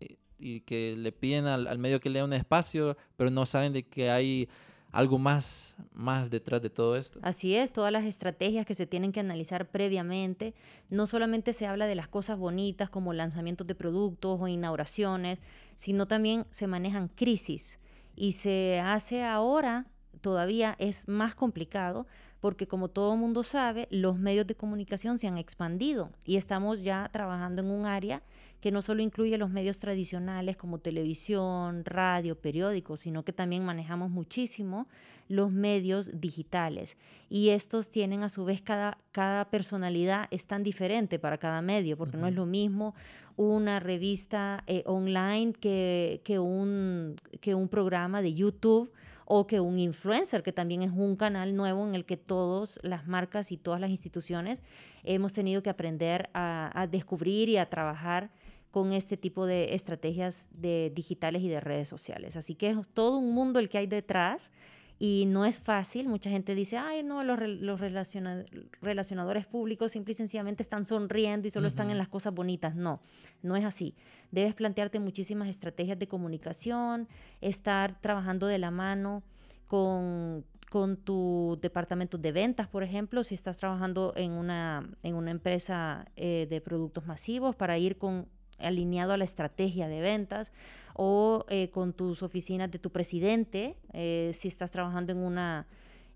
eh, 0.00 0.16
y 0.38 0.60
que 0.60 0.94
le 0.96 1.10
piden 1.10 1.46
al, 1.46 1.66
al, 1.66 1.78
medio 1.78 2.00
que 2.00 2.10
lea 2.10 2.24
un 2.24 2.32
espacio, 2.32 2.96
pero 3.16 3.30
no 3.30 3.44
saben 3.44 3.72
de 3.72 3.82
que 3.82 4.10
hay 4.10 4.48
algo 4.92 5.18
más, 5.18 5.74
más 5.92 6.30
detrás 6.30 6.62
de 6.62 6.70
todo 6.70 6.96
esto. 6.96 7.18
Así 7.22 7.54
es, 7.54 7.72
todas 7.72 7.92
las 7.92 8.04
estrategias 8.04 8.64
que 8.64 8.74
se 8.74 8.86
tienen 8.86 9.12
que 9.12 9.20
analizar 9.20 9.68
previamente. 9.68 10.54
No 10.88 11.06
solamente 11.06 11.52
se 11.52 11.66
habla 11.66 11.86
de 11.86 11.96
las 11.96 12.08
cosas 12.08 12.38
bonitas 12.38 12.88
como 12.88 13.12
lanzamientos 13.12 13.66
de 13.66 13.74
productos 13.74 14.38
o 14.40 14.48
inauguraciones, 14.48 15.38
sino 15.76 16.06
también 16.06 16.46
se 16.50 16.66
manejan 16.66 17.08
crisis 17.08 17.78
y 18.16 18.32
se 18.32 18.80
hace 18.80 19.24
ahora 19.24 19.86
todavía 20.20 20.74
es 20.78 21.06
más 21.06 21.34
complicado 21.34 22.06
porque 22.40 22.66
como 22.66 22.88
todo 22.88 23.16
mundo 23.16 23.42
sabe, 23.42 23.88
los 23.90 24.18
medios 24.18 24.46
de 24.46 24.54
comunicación 24.54 25.18
se 25.18 25.26
han 25.26 25.38
expandido 25.38 26.10
y 26.24 26.36
estamos 26.36 26.82
ya 26.82 27.08
trabajando 27.12 27.62
en 27.62 27.70
un 27.70 27.86
área 27.86 28.22
que 28.60 28.72
no 28.72 28.82
solo 28.82 29.02
incluye 29.02 29.38
los 29.38 29.50
medios 29.50 29.78
tradicionales 29.78 30.56
como 30.56 30.78
televisión, 30.78 31.84
radio, 31.84 32.36
periódicos, 32.36 33.00
sino 33.00 33.24
que 33.24 33.32
también 33.32 33.64
manejamos 33.64 34.10
muchísimo 34.10 34.88
los 35.28 35.52
medios 35.52 36.20
digitales. 36.20 36.96
Y 37.28 37.50
estos 37.50 37.90
tienen 37.90 38.22
a 38.22 38.28
su 38.28 38.44
vez 38.44 38.62
cada, 38.62 38.98
cada 39.12 39.50
personalidad 39.50 40.28
es 40.30 40.46
tan 40.46 40.62
diferente 40.62 41.18
para 41.18 41.38
cada 41.38 41.62
medio, 41.62 41.96
porque 41.96 42.16
uh 42.16 42.20
-huh. 42.20 42.22
no 42.22 42.28
es 42.28 42.34
lo 42.34 42.46
mismo 42.46 42.94
una 43.36 43.80
revista 43.80 44.64
eh, 44.66 44.82
online 44.86 45.52
que, 45.52 46.22
que, 46.24 46.38
un, 46.38 47.16
que 47.40 47.54
un 47.54 47.68
programa 47.68 48.22
de 48.22 48.34
YouTube 48.34 48.90
o 49.26 49.46
que 49.46 49.60
un 49.60 49.78
influencer, 49.78 50.42
que 50.42 50.52
también 50.52 50.82
es 50.82 50.92
un 50.92 51.16
canal 51.16 51.56
nuevo 51.56 51.84
en 51.84 51.94
el 51.94 52.04
que 52.04 52.16
todas 52.16 52.78
las 52.82 53.06
marcas 53.06 53.50
y 53.50 53.56
todas 53.56 53.80
las 53.80 53.90
instituciones 53.90 54.62
hemos 55.02 55.32
tenido 55.32 55.62
que 55.62 55.70
aprender 55.70 56.30
a, 56.32 56.86
descubrir 56.90 57.48
y 57.48 57.56
a 57.56 57.68
trabajar 57.68 58.30
con 58.70 58.92
este 58.92 59.16
tipo 59.16 59.44
de 59.44 59.74
estrategias 59.74 60.46
de 60.52 60.92
digitales 60.94 61.42
y 61.42 61.48
de 61.48 61.60
redes 61.60 61.88
sociales. 61.88 62.36
Así 62.36 62.54
que 62.54 62.70
es 62.70 62.76
todo 62.94 63.18
un 63.18 63.34
mundo 63.34 63.58
el 63.58 63.68
que 63.68 63.78
hay 63.78 63.86
detrás 63.86 64.52
y 64.98 65.24
no 65.26 65.44
es 65.44 65.60
fácil. 65.60 66.08
Mucha 66.08 66.30
gente 66.30 66.54
dice, 66.54 66.78
ay, 66.78 67.02
no, 67.02 67.22
los, 67.22 67.38
los 67.40 67.80
relaciona 67.80 68.44
relacionadores 68.80 69.46
públicos 69.46 69.92
simple 69.92 70.12
y 70.12 70.14
sencillamente 70.14 70.62
están 70.62 70.84
sonriendo 70.84 71.46
y 71.46 71.50
solo 71.50 71.64
uh 71.64 71.66
-huh. 71.66 71.72
están 71.72 71.90
en 71.90 71.98
las 71.98 72.08
cosas 72.08 72.32
bonitas. 72.34 72.74
No, 72.74 73.00
no 73.42 73.56
es 73.56 73.64
así. 73.64 73.94
Debes 74.30 74.54
plantearte 74.54 74.98
muchísimas 75.00 75.48
estrategias 75.48 75.98
de 75.98 76.08
comunicación, 76.08 77.08
estar 77.40 78.00
trabajando 78.00 78.46
de 78.46 78.58
la 78.58 78.70
mano 78.70 79.22
con, 79.66 80.44
con 80.70 80.96
tu 80.96 81.58
departamento 81.60 82.18
de 82.18 82.32
ventas, 82.32 82.68
por 82.68 82.82
ejemplo, 82.82 83.22
si 83.22 83.34
estás 83.34 83.56
trabajando 83.56 84.12
en 84.16 84.32
una, 84.32 84.88
en 85.02 85.14
una 85.14 85.30
empresa 85.30 86.06
eh, 86.16 86.46
de 86.48 86.60
productos 86.60 87.06
masivos, 87.06 87.54
para 87.54 87.76
ir 87.78 87.98
con 87.98 88.28
alineado 88.58 89.12
a 89.12 89.16
la 89.16 89.24
estrategia 89.24 89.88
de 89.88 90.00
ventas 90.00 90.52
o 90.94 91.44
eh, 91.48 91.68
con 91.70 91.92
tus 91.92 92.22
oficinas 92.22 92.70
de 92.70 92.78
tu 92.78 92.90
presidente, 92.90 93.76
eh, 93.92 94.30
si 94.32 94.48
estás 94.48 94.70
trabajando 94.70 95.12
en 95.12 95.18
una, 95.18 95.66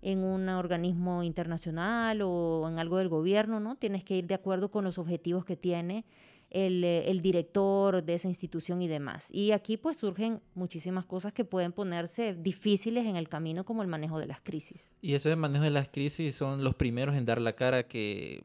en 0.01 0.23
un 0.23 0.49
organismo 0.49 1.23
internacional 1.23 2.21
o 2.23 2.67
en 2.67 2.79
algo 2.79 2.97
del 2.97 3.09
gobierno, 3.09 3.59
¿no? 3.59 3.75
Tienes 3.75 4.03
que 4.03 4.15
ir 4.15 4.27
de 4.27 4.33
acuerdo 4.33 4.71
con 4.71 4.83
los 4.83 4.97
objetivos 4.97 5.45
que 5.45 5.55
tiene 5.55 6.03
el, 6.51 6.83
eh, 6.83 7.09
el, 7.09 7.21
director 7.21 8.03
de 8.03 8.13
esa 8.15 8.27
institución 8.27 8.81
y 8.81 8.87
demás. 8.87 9.29
Y 9.31 9.51
aquí 9.51 9.77
pues 9.77 9.97
surgen 9.97 10.41
muchísimas 10.53 11.05
cosas 11.05 11.31
que 11.31 11.45
pueden 11.45 11.71
ponerse 11.71 12.33
difíciles 12.33 13.05
en 13.05 13.15
el 13.15 13.29
camino 13.29 13.63
como 13.63 13.81
el 13.83 13.87
manejo 13.87 14.19
de 14.19 14.27
las 14.27 14.41
crisis. 14.41 14.91
Y 15.01 15.13
eso 15.13 15.29
de 15.29 15.35
manejo 15.35 15.63
de 15.63 15.69
las 15.69 15.89
crisis 15.89 16.35
son 16.35 16.63
los 16.63 16.75
primeros 16.75 17.15
en 17.15 17.25
dar 17.25 17.39
la 17.39 17.53
cara 17.53 17.87
que 17.87 18.43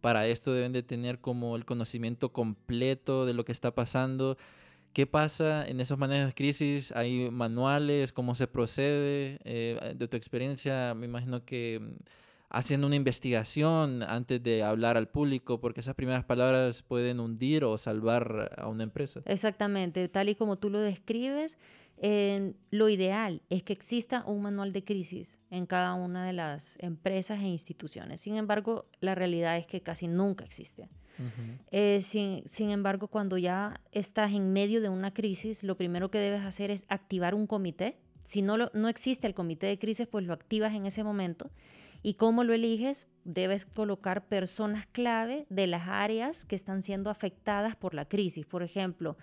para 0.00 0.26
esto 0.26 0.52
deben 0.52 0.72
de 0.72 0.82
tener 0.82 1.20
como 1.20 1.56
el 1.56 1.64
conocimiento 1.64 2.32
completo 2.32 3.26
de 3.26 3.34
lo 3.34 3.44
que 3.44 3.52
está 3.52 3.74
pasando. 3.74 4.36
¿Qué 4.92 5.06
pasa 5.06 5.66
en 5.66 5.80
esos 5.80 5.98
manejos 5.98 6.28
de 6.28 6.34
crisis? 6.34 6.92
¿Hay 6.92 7.30
manuales? 7.30 8.12
¿Cómo 8.12 8.34
se 8.34 8.48
procede? 8.48 9.38
Eh, 9.44 9.94
de 9.96 10.08
tu 10.08 10.16
experiencia, 10.16 10.94
me 10.94 11.06
imagino 11.06 11.44
que 11.44 11.78
mm, 11.80 11.96
haciendo 12.48 12.88
una 12.88 12.96
investigación 12.96 14.02
antes 14.02 14.42
de 14.42 14.64
hablar 14.64 14.96
al 14.96 15.08
público, 15.08 15.60
porque 15.60 15.80
esas 15.80 15.94
primeras 15.94 16.24
palabras 16.24 16.82
pueden 16.82 17.20
hundir 17.20 17.64
o 17.64 17.78
salvar 17.78 18.52
a 18.58 18.66
una 18.66 18.82
empresa. 18.82 19.20
Exactamente, 19.26 20.08
tal 20.08 20.28
y 20.28 20.34
como 20.34 20.56
tú 20.56 20.70
lo 20.70 20.80
describes, 20.80 21.56
lo 22.02 22.88
ideal 22.88 23.42
es 23.50 23.62
que 23.62 23.74
exista 23.74 24.24
un 24.26 24.40
manual 24.40 24.72
de 24.72 24.84
crisis 24.84 25.38
en 25.50 25.66
cada 25.66 25.92
una 25.92 26.24
de 26.24 26.32
las 26.32 26.76
empresas 26.78 27.40
e 27.40 27.48
instituciones. 27.48 28.22
Sin 28.22 28.36
embargo, 28.36 28.86
la 29.00 29.14
realidad 29.14 29.58
es 29.58 29.66
que 29.66 29.82
casi 29.82 30.08
nunca 30.08 30.44
existe. 30.44 30.88
Eh, 31.70 32.00
sin, 32.00 32.44
sin, 32.48 32.70
embargo, 32.70 33.08
cuando 33.08 33.36
ya 33.36 33.78
estás 33.92 34.32
en 34.32 34.54
medio 34.54 34.80
de 34.80 34.88
una 34.88 35.12
crisis, 35.12 35.62
lo 35.62 35.76
primero 35.76 36.10
que 36.10 36.16
debes 36.16 36.40
hacer 36.40 36.70
es 36.70 36.86
activar 36.88 37.34
un 37.34 37.46
comité. 37.46 37.98
Si 38.22 38.40
no, 38.40 38.56
no 38.72 38.88
existe 38.88 39.26
el 39.26 39.34
comité 39.34 39.66
de 39.66 39.78
crisis, 39.78 40.06
pues 40.06 40.24
lo 40.24 40.32
activas 40.32 40.72
en 40.72 40.86
ese 40.86 41.04
momento. 41.04 41.50
¿Y 42.02 42.14
cómo 42.14 42.44
lo 42.44 42.54
eliges? 42.54 43.06
Debes 43.24 43.66
colocar 43.66 44.26
personas 44.26 44.86
clave 44.86 45.44
de 45.50 45.66
las 45.66 45.86
áreas 45.88 46.46
que 46.46 46.56
están 46.56 46.80
siendo 46.80 47.10
afectadas 47.10 47.76
por 47.76 47.92
la 47.92 48.06
crisis. 48.06 48.46
Por 48.46 48.62
ejemplo, 48.62 49.18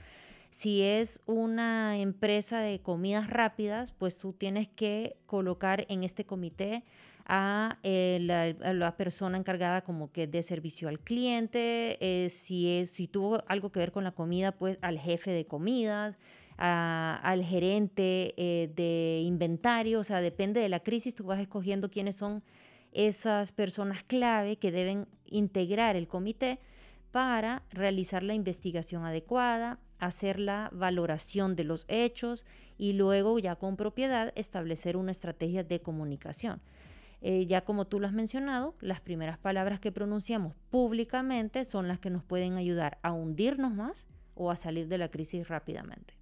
si 0.58 0.82
es 0.82 1.22
una 1.28 2.00
empresa 2.00 2.62
de 2.62 2.80
comidas 2.80 3.30
rápidas, 3.30 3.92
pues 3.92 4.18
tú 4.18 4.34
tienes 4.34 4.68
que 4.68 5.16
colocar 5.28 5.86
en 5.88 6.04
este 6.04 6.26
comité 6.26 6.84
a, 7.28 7.78
eh, 7.84 8.18
la, 8.22 8.98
persona 8.98 9.38
encargada 9.38 9.84
como 9.84 10.12
que 10.12 10.26
de 10.26 10.42
servicio 10.42 10.90
al 10.90 11.00
cliente, 11.00 12.00
eh, 12.02 12.32
si, 12.32 12.72
es, 12.72 12.90
si 12.90 13.08
tuvo 13.08 13.44
algo 13.48 13.72
que 13.72 13.78
ver 13.78 13.92
con 13.92 14.04
la 14.04 14.14
comida, 14.14 14.52
pues 14.52 14.80
al 14.82 14.98
jefe 14.98 15.30
de 15.30 15.46
comidas, 15.46 16.18
al 16.58 17.44
gerente 17.44 18.34
eh, 18.36 18.72
de 18.76 19.22
inventario, 19.24 20.00
o 20.00 20.04
sea, 20.04 20.22
depende 20.22 20.60
de 20.60 20.70
la 20.70 20.80
crisis, 20.80 21.14
tú 21.14 21.26
vas 21.26 21.40
escogiendo 21.40 21.92
quiénes 21.92 22.16
son 22.16 22.42
esas 22.94 23.52
personas 23.52 24.02
clave 24.02 24.56
que 24.56 24.72
deben 24.72 25.08
integrar 25.28 25.96
el 25.96 26.08
comité 26.08 26.58
para 27.12 27.62
realizar 27.70 28.24
la 28.24 28.34
investigación 28.34 29.06
adecuada, 29.06 29.78
hacer 30.00 30.40
la 30.40 30.70
valoración 30.74 31.56
de 31.56 31.64
los 31.64 31.86
hechos 31.88 32.46
y 32.78 32.94
luego 32.94 33.40
ya 33.40 33.56
con 33.56 33.76
propiedad 33.78 34.32
establecer 34.36 34.98
una 34.98 35.12
estrategia 35.12 35.64
de 35.64 35.82
comunicación. 35.82 36.62
Eh, 37.22 37.46
ya 37.48 37.62
como 37.62 37.86
tú 37.86 38.00
lo 38.00 38.08
has 38.08 38.14
mencionado, 38.14 38.76
las 38.80 39.02
primeras 39.02 39.40
palabras 39.40 39.80
que 39.80 39.92
pronunciamos 39.92 40.54
públicamente 40.70 41.66
son 41.66 41.88
las 41.88 42.00
que 42.00 42.12
nos 42.12 42.24
pueden 42.24 42.58
ayudar 42.58 43.00
a 43.02 43.12
hundirnos 43.12 43.74
más 43.74 44.06
o 44.36 44.52
a 44.52 44.56
salir 44.56 44.88
de 44.88 45.00
la 45.00 45.10
crisis 45.10 45.48
rápidamente. 45.48 46.14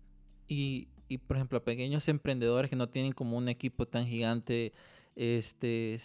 Y, 0.47 0.87
y 1.09 1.17
por 1.17 1.35
ejemplo, 1.35 1.57
a 1.57 1.63
pequeños 1.63 2.07
emprendedores 2.07 2.69
que 2.69 2.77
no 2.77 2.87
tienen 2.87 3.11
como 3.11 3.37
un 3.37 3.49
equipo 3.49 3.85
tan 3.85 4.07
gigante, 4.07 4.71
este, 5.15 5.97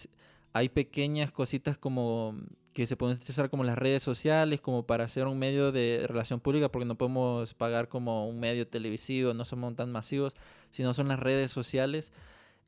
hay 0.53 0.69
pequeñas 0.69 1.33
cositas 1.33 1.79
como 1.79 2.35
que 2.73 2.87
se 2.87 2.97
pueden 2.97 3.17
utilizar 3.17 3.51
como 3.51 3.65
las 3.65 3.77
redes 3.77 4.03
sociales, 4.03 4.61
como 4.61 4.87
para 4.87 5.05
hacer 5.05 5.27
un 5.27 5.39
medio 5.39 5.73
de 5.73 6.05
relación 6.07 6.41
pública, 6.41 6.71
porque 6.71 6.87
no 6.87 6.97
podemos 6.97 7.55
pagar 7.55 7.89
como 7.89 8.29
un 8.29 8.39
medio 8.39 8.67
televisivo, 8.67 9.35
no 9.35 9.45
somos 9.45 9.75
tan 9.75 9.91
masivos, 9.91 10.35
sino 10.71 10.95
son 10.95 11.09
las 11.09 11.19
redes 11.19 11.51
sociales. 11.51 12.13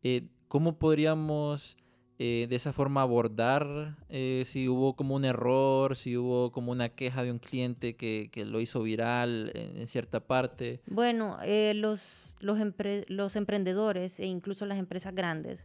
Eh, 0.02 0.26
¿Cómo 0.48 0.78
podríamos 0.78 1.76
eh, 2.18 2.46
de 2.48 2.56
esa 2.56 2.72
forma 2.72 3.02
abordar 3.02 3.96
eh, 4.08 4.42
si 4.44 4.68
hubo 4.68 4.96
como 4.96 5.14
un 5.14 5.24
error, 5.24 5.94
si 5.96 6.16
hubo 6.16 6.50
como 6.50 6.72
una 6.72 6.88
queja 6.88 7.22
de 7.22 7.30
un 7.30 7.38
cliente 7.38 7.96
que, 7.96 8.28
que 8.32 8.44
lo 8.44 8.60
hizo 8.60 8.82
viral 8.82 9.52
en, 9.54 9.86
cierta 9.86 10.20
parte? 10.20 10.80
Bueno, 10.86 11.38
los, 11.74 12.36
los, 12.40 12.58
los 13.08 13.36
emprendedores 13.36 14.18
e 14.18 14.26
incluso 14.26 14.66
las 14.66 14.78
empresas 14.78 15.14
grandes, 15.14 15.64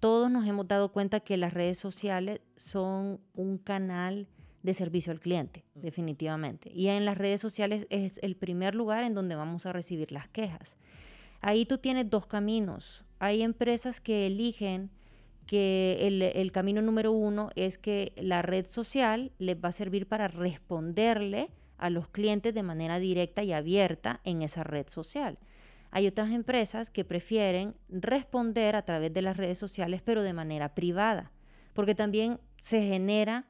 todos 0.00 0.30
nos 0.30 0.46
hemos 0.46 0.68
dado 0.68 0.92
cuenta 0.92 1.20
que 1.20 1.36
las 1.36 1.54
redes 1.54 1.78
sociales 1.78 2.40
son 2.56 3.20
un 3.34 3.58
canal 3.58 4.28
de 4.62 4.74
servicio 4.74 5.12
al 5.12 5.20
cliente, 5.20 5.64
definitivamente. 5.74 6.70
Y 6.72 6.88
en 6.88 7.04
las 7.04 7.16
redes 7.16 7.40
sociales 7.40 7.86
es 7.90 8.18
el 8.22 8.36
primer 8.36 8.74
lugar 8.74 9.04
en 9.04 9.14
donde 9.14 9.34
vamos 9.34 9.66
a 9.66 9.72
recibir 9.72 10.12
las 10.12 10.28
quejas. 10.28 10.76
Ahí 11.40 11.64
tú 11.64 11.78
tienes 11.78 12.10
dos 12.10 12.26
caminos. 12.26 13.04
Hay 13.18 13.42
empresas 13.42 14.00
que 14.00 14.26
eligen 14.26 14.90
que 15.46 15.96
el, 16.00 16.20
el, 16.20 16.52
camino 16.52 16.82
número 16.82 17.12
uno 17.12 17.50
es 17.56 17.78
que 17.78 18.12
la 18.16 18.42
red 18.42 18.66
social 18.66 19.32
les 19.38 19.56
va 19.56 19.70
a 19.70 19.72
servir 19.72 20.06
para 20.06 20.28
responderle 20.28 21.48
a 21.78 21.88
los 21.90 22.08
clientes 22.08 22.52
de 22.52 22.62
manera 22.62 22.98
directa 22.98 23.42
y 23.42 23.52
abierta 23.52 24.20
en 24.24 24.42
esa 24.42 24.62
red 24.62 24.88
social. 24.88 25.38
Hay 25.90 26.06
otras 26.06 26.30
empresas 26.30 26.90
que 26.90 27.04
prefieren 27.04 27.74
responder 27.88 28.76
a 28.76 28.82
través 28.82 29.12
de 29.12 29.22
las 29.22 29.36
redes 29.36 29.58
sociales, 29.58 30.02
pero 30.02 30.22
de 30.22 30.32
manera 30.32 30.74
privada, 30.74 31.32
porque 31.72 31.94
también 31.94 32.40
se 32.60 32.82
genera, 32.82 33.48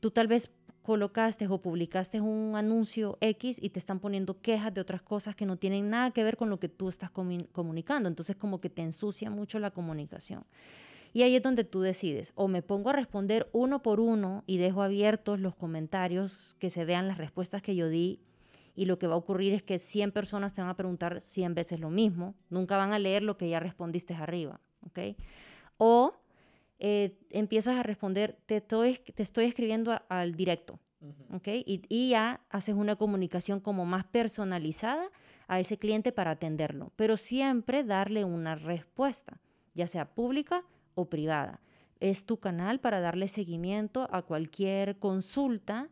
tú 0.00 0.10
tal 0.10 0.28
vez 0.28 0.50
colocaste 0.82 1.46
o 1.46 1.62
publicaste 1.62 2.20
un 2.20 2.56
anuncio 2.56 3.16
X 3.20 3.58
y 3.62 3.70
te 3.70 3.78
están 3.78 4.00
poniendo 4.00 4.40
quejas 4.40 4.74
de 4.74 4.80
otras 4.80 5.00
cosas 5.00 5.36
que 5.36 5.46
no 5.46 5.56
tienen 5.56 5.90
nada 5.90 6.10
que 6.10 6.24
ver 6.24 6.36
con 6.36 6.50
lo 6.50 6.58
que 6.58 6.68
tú 6.68 6.88
estás 6.88 7.10
comunicando. 7.10 8.08
Entonces 8.08 8.36
como 8.36 8.60
que 8.60 8.68
te 8.68 8.82
ensucia 8.82 9.30
mucho 9.30 9.58
la 9.58 9.70
comunicación. 9.70 10.44
Y 11.12 11.22
ahí 11.22 11.36
es 11.36 11.42
donde 11.42 11.64
tú 11.64 11.82
decides, 11.82 12.32
o 12.36 12.48
me 12.48 12.62
pongo 12.62 12.90
a 12.90 12.94
responder 12.94 13.48
uno 13.52 13.82
por 13.82 14.00
uno 14.00 14.44
y 14.46 14.56
dejo 14.56 14.82
abiertos 14.82 15.40
los 15.40 15.54
comentarios, 15.54 16.56
que 16.58 16.70
se 16.70 16.84
vean 16.84 17.06
las 17.06 17.18
respuestas 17.18 17.60
que 17.60 17.76
yo 17.76 17.88
di 17.88 18.20
y 18.74 18.86
lo 18.86 18.98
que 18.98 19.06
va 19.06 19.14
a 19.14 19.18
ocurrir 19.18 19.52
es 19.52 19.62
que 19.62 19.78
100 19.78 20.12
personas 20.12 20.54
te 20.54 20.60
van 20.60 20.70
a 20.70 20.76
preguntar 20.76 21.20
100 21.20 21.54
veces 21.54 21.80
lo 21.80 21.90
mismo, 21.90 22.34
nunca 22.48 22.76
van 22.76 22.92
a 22.92 22.98
leer 22.98 23.22
lo 23.22 23.36
que 23.36 23.48
ya 23.48 23.60
respondiste 23.60 24.14
arriba, 24.14 24.60
¿ok? 24.86 25.16
O 25.76 26.14
eh, 26.78 27.18
empiezas 27.30 27.76
a 27.76 27.82
responder, 27.82 28.38
te 28.46 28.56
estoy, 28.56 28.96
te 29.14 29.22
estoy 29.22 29.44
escribiendo 29.46 30.00
al 30.08 30.34
directo, 30.34 30.80
¿ok? 31.32 31.48
Y, 31.48 31.82
y, 31.88 32.10
ya 32.10 32.40
haces 32.48 32.74
una 32.74 32.96
comunicación 32.96 33.60
como 33.60 33.84
más 33.84 34.04
personalizada 34.04 35.10
a 35.48 35.60
ese 35.60 35.76
cliente 35.76 36.12
para 36.12 36.32
atenderlo, 36.32 36.92
pero 36.96 37.16
siempre 37.16 37.84
darle 37.84 38.24
una 38.24 38.54
respuesta, 38.54 39.38
ya 39.74 39.86
sea 39.86 40.14
pública 40.14 40.64
o 40.94 41.10
privada. 41.10 41.60
Es 42.00 42.24
tu 42.26 42.38
canal 42.38 42.80
para 42.80 43.00
darle 43.00 43.28
seguimiento 43.28 44.08
a 44.10 44.22
cualquier 44.22 44.98
consulta 44.98 45.88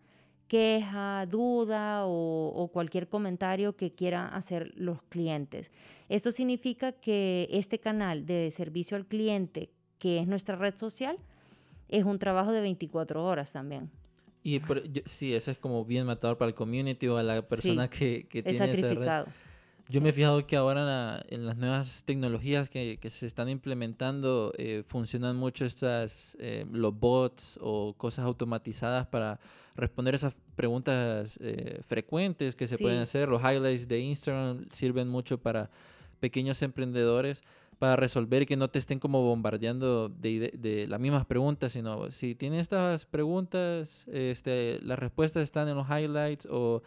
queja, 0.51 1.27
duda 1.27 2.07
o, 2.07 2.69
cualquier 2.73 3.09
comentario 3.09 3.77
que 3.77 3.93
quieran 3.93 4.35
hacer 4.35 4.73
los 4.75 5.01
clientes. 5.03 5.71
Esto 6.09 6.33
significa 6.33 6.91
que 6.91 7.47
este 7.53 7.79
canal 7.79 8.27
de 8.27 8.51
servicio 8.51 8.97
al 8.97 9.07
cliente, 9.07 9.71
que 10.01 10.19
es 10.19 10.27
nuestra 10.27 10.57
red 10.57 10.77
social, 10.77 11.17
es 11.89 12.05
un 12.05 12.19
trabajo 12.19 12.51
de 12.51 12.63
24 12.63 13.25
horas 13.25 13.53
también. 13.53 13.91
Y 14.43 14.61
sí, 15.07 15.35
eso 15.35 15.53
es 15.53 15.59
como 15.59 15.85
bien 15.85 16.05
matador 16.05 16.37
para 16.37 16.49
el 16.49 16.57
community 16.57 17.07
o 17.07 17.17
a 17.17 17.23
la 17.23 17.43
persona 17.43 17.89
que, 17.89 18.27
que 18.29 18.43
tiene 18.43 18.59
sacrificado. 18.59 19.03
esa 19.03 19.25
red. 19.27 19.33
Yo 19.89 20.01
me 20.01 20.09
he 20.09 20.13
fijado 20.13 20.45
que 20.49 20.57
ahora 20.57 21.23
en, 21.29 21.47
las 21.47 21.57
nuevas 21.59 22.03
tecnologías 22.05 22.69
que, 22.69 22.99
que 23.01 23.11
se 23.11 23.27
están 23.27 23.49
implementando 23.49 24.53
eh, 24.59 24.83
funcionan 24.85 25.37
mucho 25.37 25.65
estas, 25.65 26.37
eh, 26.41 26.67
los 26.73 26.99
bots 26.99 27.57
o 27.61 27.95
cosas 27.97 28.25
automatizadas 28.25 29.07
para 29.07 29.39
responder 29.81 30.15
esas 30.15 30.35
preguntas 30.57 31.39
eh, 31.41 31.81
frecuentes 31.87 32.55
que 32.55 32.67
se 32.67 32.79
pueden 32.79 33.01
hacer. 33.01 33.29
Los 33.29 33.43
highlights 33.43 33.89
de 33.89 34.01
Instagram 34.01 34.67
sirven 34.73 35.09
mucho 35.09 35.39
para 35.39 35.71
pequeños 36.21 36.63
emprendedores 36.63 37.43
para 37.81 37.97
resolver 37.97 38.45
que 38.45 38.57
no 38.57 38.69
te 38.69 38.79
estén 38.79 38.99
como 38.99 39.23
bombardeando 39.23 40.11
de, 40.11 40.53
de, 40.59 40.87
las 40.87 41.01
mismas 41.01 41.25
preguntas, 41.25 41.73
sino 41.73 42.11
si 42.11 42.35
tienen 42.35 42.61
estas 42.61 43.07
preguntas, 43.07 44.05
este, 44.07 44.79
las 44.83 44.99
respuestas 44.99 45.43
están 45.43 45.67
en 45.67 45.77
los 45.77 45.89
highlights 45.89 46.47
o 46.51 46.83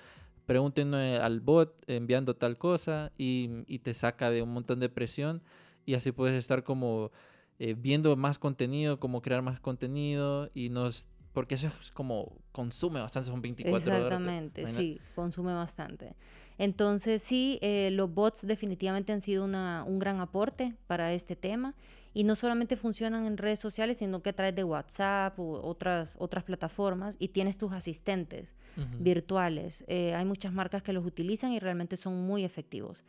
pregúntenle 0.45 1.17
al 1.17 1.39
bot 1.39 1.73
enviando 1.87 2.35
tal 2.35 2.59
cosa 2.59 3.11
y, 3.17 3.63
y, 3.65 3.79
te 3.79 3.95
saca 3.95 4.29
de 4.29 4.43
un 4.43 4.53
montón 4.53 4.79
de 4.79 4.87
presión 4.87 5.41
y 5.83 5.95
así 5.95 6.11
puedes 6.11 6.35
estar 6.35 6.63
como 6.63 7.11
eh, 7.59 7.75
viendo 7.77 8.15
más 8.15 8.39
contenido, 8.39 8.99
como 8.99 9.21
crear 9.21 9.41
más 9.41 9.59
contenido 9.59 10.49
y 10.53 10.69
nos... 10.69 11.07
Porque 11.33 11.55
eso 11.55 11.67
es 11.67 11.91
como 11.91 12.31
consume 12.51 12.99
bastante, 12.99 13.29
son 13.29 13.41
24 13.41 13.75
horas. 13.75 14.03
Exactamente, 14.03 14.67
sí, 14.67 14.99
consume 15.15 15.53
bastante. 15.53 16.15
Entonces 16.57 17.23
sí, 17.23 17.57
eh, 17.61 17.89
los 17.91 18.13
bots 18.13 18.45
definitivamente 18.45 19.11
han 19.11 19.21
sido 19.21 19.43
una, 19.43 19.83
un 19.87 19.97
gran 19.97 20.19
aporte 20.19 20.75
para 20.87 21.13
este 21.13 21.35
tema 21.35 21.73
y 22.13 22.23
no 22.23 22.35
solamente 22.35 22.77
funcionan 22.77 23.25
en 23.25 23.37
redes 23.37 23.59
sociales, 23.59 23.97
sino 23.97 24.21
que 24.21 24.29
a 24.29 24.33
través 24.33 24.55
de 24.55 24.63
WhatsApp 24.63 25.37
u 25.39 25.53
otras, 25.55 26.15
otras 26.19 26.43
plataformas 26.43 27.15
y 27.17 27.29
tienes 27.29 27.57
tus 27.57 27.71
asistentes 27.71 28.55
virtuales. 28.99 29.83
Eh, 29.87 30.15
hay 30.15 30.25
muchas 30.25 30.51
marcas 30.51 30.81
que 30.81 30.93
los 30.93 31.05
utilizan 31.05 31.51
y 31.53 31.59
realmente 31.59 31.95
son 31.95 32.25
muy 32.25 32.43
efectivos. 32.43 33.03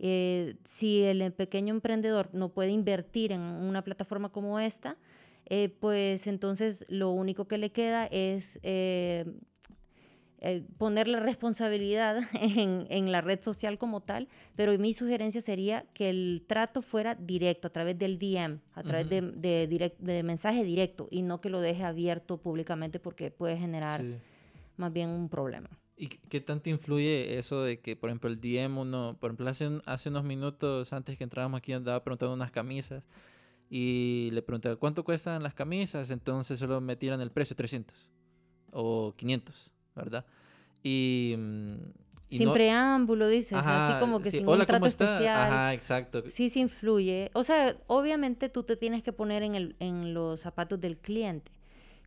Eh, 0.00 0.54
si 0.64 1.02
el 1.02 1.32
pequeño 1.32 1.74
emprendedor 1.74 2.30
no 2.32 2.50
puede 2.50 2.70
invertir 2.70 3.32
en 3.32 3.40
una 3.40 3.82
plataforma 3.82 4.28
como 4.28 4.60
esta, 4.60 4.96
eh, 5.50 5.68
pues 5.80 6.26
entonces 6.26 6.84
lo 6.88 7.10
único 7.10 7.46
que 7.46 7.58
le 7.58 7.72
queda 7.72 8.06
es 8.06 8.58
eh, 8.62 9.24
poner 10.76 11.08
la 11.08 11.20
responsabilidad 11.20 12.20
en, 12.34 13.10
la 13.10 13.22
red 13.22 13.40
social 13.40 13.78
como 13.78 14.02
tal, 14.02 14.28
pero 14.56 14.76
mi 14.78 14.92
sugerencia 14.92 15.40
sería 15.40 15.86
que 15.94 16.10
el 16.10 16.44
trato 16.46 16.82
fuera 16.82 17.14
directo, 17.14 17.68
a 17.68 17.70
través 17.70 17.98
del 17.98 18.18
DM, 18.18 18.60
a 18.74 18.82
través 18.82 19.08
de, 19.08 19.22
de, 19.98 20.22
mensaje 20.22 20.64
directo, 20.64 21.08
y 21.10 21.22
no 21.22 21.40
que 21.40 21.50
lo 21.50 21.60
deje 21.60 21.82
abierto 21.82 22.36
públicamente 22.36 23.00
porque 23.00 23.30
puede 23.30 23.56
generar 23.56 24.04
más 24.76 24.92
bien 24.92 25.08
un 25.08 25.28
problema. 25.28 25.70
¿Y 25.96 26.06
qué 26.06 26.40
tanto 26.40 26.70
influye 26.70 27.38
eso 27.38 27.62
de 27.62 27.80
que, 27.80 27.96
por 27.96 28.10
ejemplo, 28.10 28.30
el 28.30 28.40
DM 28.40 28.78
uno, 28.78 29.16
por 29.18 29.30
ejemplo, 29.30 29.48
hace, 29.48 29.80
hace 29.86 30.10
unos 30.10 30.22
minutos 30.22 30.92
antes 30.92 31.18
que 31.18 31.24
entrábamos 31.24 31.58
aquí 31.58 31.72
andaba 31.72 32.04
preguntando 32.04 32.34
unas 32.34 32.52
camisas 32.52 33.02
y 33.70 34.30
le 34.32 34.42
preguntaba, 34.42 34.76
¿cuánto 34.76 35.04
cuestan 35.04 35.42
las 35.42 35.54
camisas? 35.54 36.10
Entonces 36.10 36.58
solo 36.58 36.80
me 36.80 36.96
tiran 36.96 37.20
el 37.20 37.30
precio, 37.30 37.54
300 37.56 37.96
o 38.72 39.14
500. 39.16 39.72
¿verdad? 39.98 40.24
Y... 40.82 41.34
Mm, 41.36 41.76
sin 42.30 42.52
preámbulo, 42.52 43.26
dices, 43.26 43.56
así 43.58 43.98
como 44.00 44.20
que 44.20 44.30
sin 44.30 44.46
un 44.46 44.66
trato 44.66 44.84
especial. 44.84 45.50
Ajá, 45.50 45.72
exacto. 45.72 46.22
Sí, 46.28 46.50
sí 46.50 46.60
influye. 46.60 47.30
O 47.32 47.42
sea, 47.42 47.74
obviamente 47.86 48.50
tú 48.50 48.64
te 48.64 48.76
tienes 48.76 49.02
que 49.02 49.14
poner 49.14 49.42
en, 49.42 49.54
el, 49.54 49.76
en 49.78 50.12
los 50.12 50.40
zapatos 50.40 50.78
del 50.78 50.98
cliente. 50.98 51.50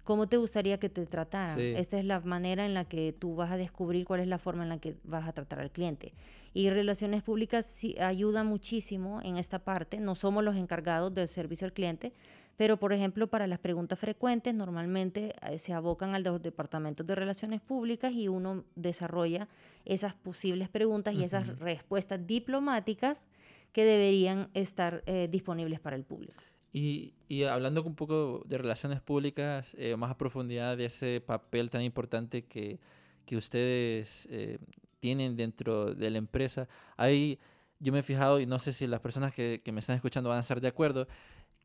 ¿Cómo 0.03 0.27
te 0.27 0.37
gustaría 0.37 0.79
que 0.79 0.89
te 0.89 1.05
trataran? 1.05 1.59
Esta 1.59 1.99
es 1.99 2.05
la 2.05 2.19
manera 2.21 2.65
en 2.65 2.73
la 2.73 2.85
que 2.85 3.13
tú 3.13 3.35
vas 3.35 3.51
a 3.51 3.57
descubrir 3.57 4.05
cuál 4.05 4.21
es 4.21 4.27
la 4.27 4.39
forma 4.39 4.63
en 4.63 4.69
la 4.69 4.79
que 4.79 4.95
vas 5.03 5.27
a 5.27 5.33
tratar 5.33 5.59
al 5.59 5.71
cliente. 5.71 6.13
Y 6.53 6.69
relaciones 6.69 7.21
públicas 7.23 7.65
sí 7.65 7.95
ayuda 7.99 8.43
muchísimo 8.43 9.21
en 9.21 9.37
esta 9.37 9.59
parte. 9.59 9.99
No 9.99 10.15
somos 10.15 10.43
los 10.43 10.55
encargados 10.55 11.13
del 11.13 11.27
servicio 11.27 11.65
al 11.65 11.73
cliente, 11.73 12.13
pero, 12.57 12.77
por 12.77 12.93
ejemplo, 12.93 13.27
para 13.27 13.47
las 13.47 13.59
preguntas 13.59 13.97
frecuentes, 13.97 14.53
normalmente 14.53 15.33
eh, 15.41 15.57
se 15.57 15.73
abocan 15.73 16.13
al 16.13 16.23
los 16.23 16.41
departamentos 16.41 17.07
de 17.07 17.15
relaciones 17.15 17.61
públicas 17.61 18.13
y 18.13 18.27
uno 18.27 18.65
desarrolla 18.75 19.47
esas 19.85 20.13
posibles 20.13 20.69
preguntas 20.69 21.15
y 21.15 21.23
esas 21.23 21.57
respuestas 21.59 22.25
diplomáticas 22.25 23.23
que 23.71 23.85
deberían 23.85 24.49
estar 24.53 25.01
eh, 25.05 25.27
disponibles 25.31 25.79
para 25.79 25.95
el 25.95 26.03
público. 26.03 26.43
Y, 26.73 27.13
hablando 27.49 27.83
un 27.83 27.95
poco 27.95 28.43
de 28.45 28.57
relaciones 28.57 29.01
públicas, 29.01 29.75
eh, 29.77 29.95
más 29.97 30.11
a 30.11 30.17
profundidad 30.17 30.77
de 30.77 30.85
ese 30.85 31.21
papel 31.21 31.69
tan 31.69 31.81
importante 31.81 32.45
que, 32.45 32.79
que 33.25 33.35
ustedes 33.35 34.27
tienen 34.99 35.35
dentro 35.35 35.93
de 35.93 36.09
la 36.11 36.17
empresa, 36.17 36.67
hay, 36.97 37.39
yo 37.79 37.91
me 37.91 37.99
he 37.99 38.03
fijado, 38.03 38.39
y 38.39 38.45
no 38.45 38.59
sé 38.59 38.71
si 38.73 38.87
las 38.87 39.01
personas 39.01 39.33
que, 39.33 39.61
que 39.63 39.71
me 39.71 39.79
están 39.79 39.95
escuchando 39.95 40.29
van 40.29 40.37
a 40.37 40.41
estar 40.41 40.61
de 40.61 40.67
acuerdo, 40.67 41.07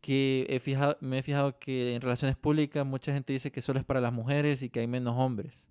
que 0.00 0.46
he 0.48 0.60
fijado, 0.60 0.96
me 1.00 1.18
he 1.18 1.22
fijado 1.22 1.58
que 1.58 1.94
en 1.94 2.00
relaciones 2.00 2.36
públicas 2.36 2.86
mucha 2.86 3.12
gente 3.12 3.32
dice 3.32 3.50
que 3.50 3.60
solo 3.60 3.78
es 3.78 3.84
para 3.84 4.00
las 4.00 4.12
mujeres 4.12 4.62
y 4.62 4.70
que 4.70 4.80
hay 4.80 4.86
menos 4.86 5.14
hombres. 5.16 5.65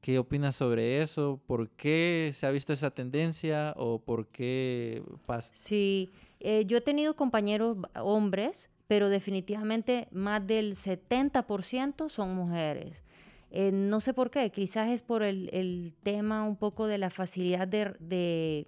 ¿Qué 0.00 0.18
opinas 0.18 0.56
sobre 0.56 1.02
eso? 1.02 1.40
¿Por 1.46 1.70
qué 1.70 2.30
se 2.34 2.46
ha 2.46 2.50
visto 2.50 2.72
esa 2.72 2.90
tendencia 2.90 3.74
o 3.76 3.98
por 3.98 4.28
qué 4.28 5.02
pasa? 5.26 5.50
Sí, 5.52 6.10
eh, 6.40 6.64
yo 6.66 6.78
he 6.78 6.80
tenido 6.80 7.16
compañeros 7.16 7.76
hombres, 7.94 8.70
pero 8.86 9.08
definitivamente 9.08 10.06
más 10.12 10.46
del 10.46 10.74
70% 10.74 12.08
son 12.08 12.34
mujeres. 12.34 13.02
Eh, 13.50 13.72
no 13.72 14.00
sé 14.00 14.14
por 14.14 14.30
qué, 14.30 14.50
quizás 14.50 14.88
es 14.88 15.02
por 15.02 15.22
el, 15.22 15.50
el, 15.52 15.94
tema 16.02 16.44
un 16.44 16.56
poco 16.56 16.86
de 16.86 16.98
la 16.98 17.10
facilidad 17.10 17.66
de 17.66 18.66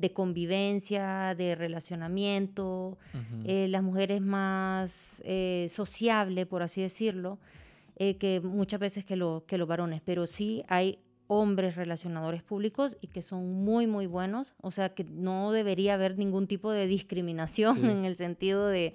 de 0.00 0.14
convivencia, 0.14 1.34
de 1.36 1.54
relacionamiento, 1.54 2.96
eh, 3.44 3.68
las 3.68 3.82
mujeres 3.82 4.22
más 4.22 5.22
sociables, 5.68 6.46
por 6.46 6.62
así 6.62 6.80
decirlo, 6.80 7.38
eh, 8.02 8.16
que 8.16 8.40
muchas 8.40 8.80
veces 8.80 9.04
que, 9.04 9.14
lo, 9.14 9.44
que 9.46 9.58
los 9.58 9.68
varones, 9.68 10.00
pero 10.02 10.26
sí 10.26 10.64
hay 10.68 11.00
hombres 11.26 11.76
relacionadores 11.76 12.42
públicos 12.42 12.96
y 13.02 13.08
que 13.08 13.20
son 13.20 13.62
muy, 13.62 13.86
muy 13.86 14.06
buenos, 14.06 14.54
o 14.62 14.70
sea 14.70 14.94
que 14.94 15.04
no 15.04 15.52
debería 15.52 15.92
haber 15.94 16.16
ningún 16.16 16.46
tipo 16.46 16.72
de 16.72 16.86
discriminación 16.86 17.84
en 17.84 18.06
el 18.06 18.16
sentido 18.16 18.68
de, 18.68 18.94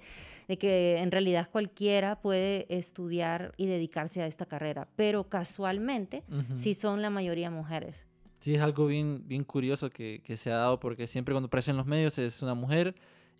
que 0.58 0.98
en 0.98 1.12
realidad 1.12 1.48
cualquiera 1.52 2.20
puede 2.20 2.66
estudiar 2.68 3.54
y 3.56 3.66
dedicarse 3.66 4.22
a 4.22 4.26
esta 4.26 4.44
carrera, 4.44 4.88
pero 4.96 5.28
casualmente 5.28 6.24
sí 6.56 6.74
son 6.74 7.00
la 7.00 7.08
mayoría 7.08 7.48
mujeres. 7.48 8.08
Sí, 8.40 8.56
es 8.56 8.60
algo 8.60 8.88
bien, 8.88 9.22
bien 9.28 9.44
curioso 9.44 9.88
que, 9.88 10.20
que 10.24 10.36
se 10.36 10.50
ha 10.50 10.56
dado 10.56 10.80
porque 10.80 11.06
siempre 11.06 11.32
cuando 11.32 11.46
aparece 11.46 11.70
en 11.70 11.76
los 11.76 11.86
medios 11.86 12.18
es 12.18 12.42
una 12.42 12.54
mujer 12.54 12.96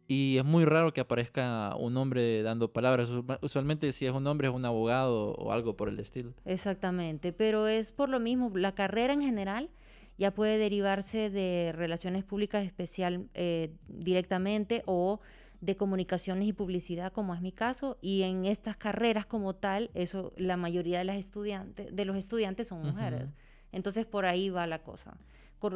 y 0.09 0.38
es 0.38 0.45
muy 0.45 0.64
raro 0.64 0.92
que 0.92 1.01
aparezca 1.01 1.75
un 1.77 1.97
hombre 1.97 2.42
dando 2.42 2.73
palabras. 2.73 3.11
Usualmente 3.40 3.92
si 3.92 4.07
es 4.07 4.12
un 4.12 4.27
hombre 4.27 4.49
es 4.49 4.55
un 4.55 4.64
abogado 4.64 5.33
o 5.33 5.53
algo 5.53 5.77
por 5.77 5.88
el 5.88 5.99
estilo. 5.99 6.33
Exactamente, 6.45 7.33
pero 7.33 7.66
es 7.66 7.92
por 7.92 8.09
lo 8.09 8.21
mismo, 8.21 8.53
la 8.55 8.75
carrera 8.75 9.12
en 9.12 9.23
general 9.23 9.71
ya 10.19 10.33
puede 10.33 10.59
derivarse 10.59 11.31
de 11.31 11.73
relaciones 11.75 12.25
públicas 12.25 12.64
especial 12.64 13.29
eh, 13.35 13.73
directamente 13.88 14.83
o 14.87 15.21
de 15.61 15.77
comunicaciones 15.77 16.47
y 16.47 16.53
publicidad, 16.53 17.12
como 17.12 17.35
es 17.35 17.40
mi 17.40 17.53
caso, 17.53 17.99
y 18.01 18.23
en 18.23 18.45
estas 18.45 18.77
carreras 18.77 19.27
como 19.27 19.55
tal, 19.55 19.90
eso 19.95 20.33
la 20.37 20.57
mayoría 20.57 20.99
de 20.99 21.05
las 21.05 21.16
estudiantes, 21.16 21.95
de 21.95 22.05
los 22.05 22.16
estudiantes 22.16 22.69
son 22.69 22.83
mujeres. 22.83 23.25
Entonces 23.73 24.07
por 24.07 24.27
ahí 24.27 24.51
va 24.51 24.66
la 24.66 24.83
cosa. 24.83 25.16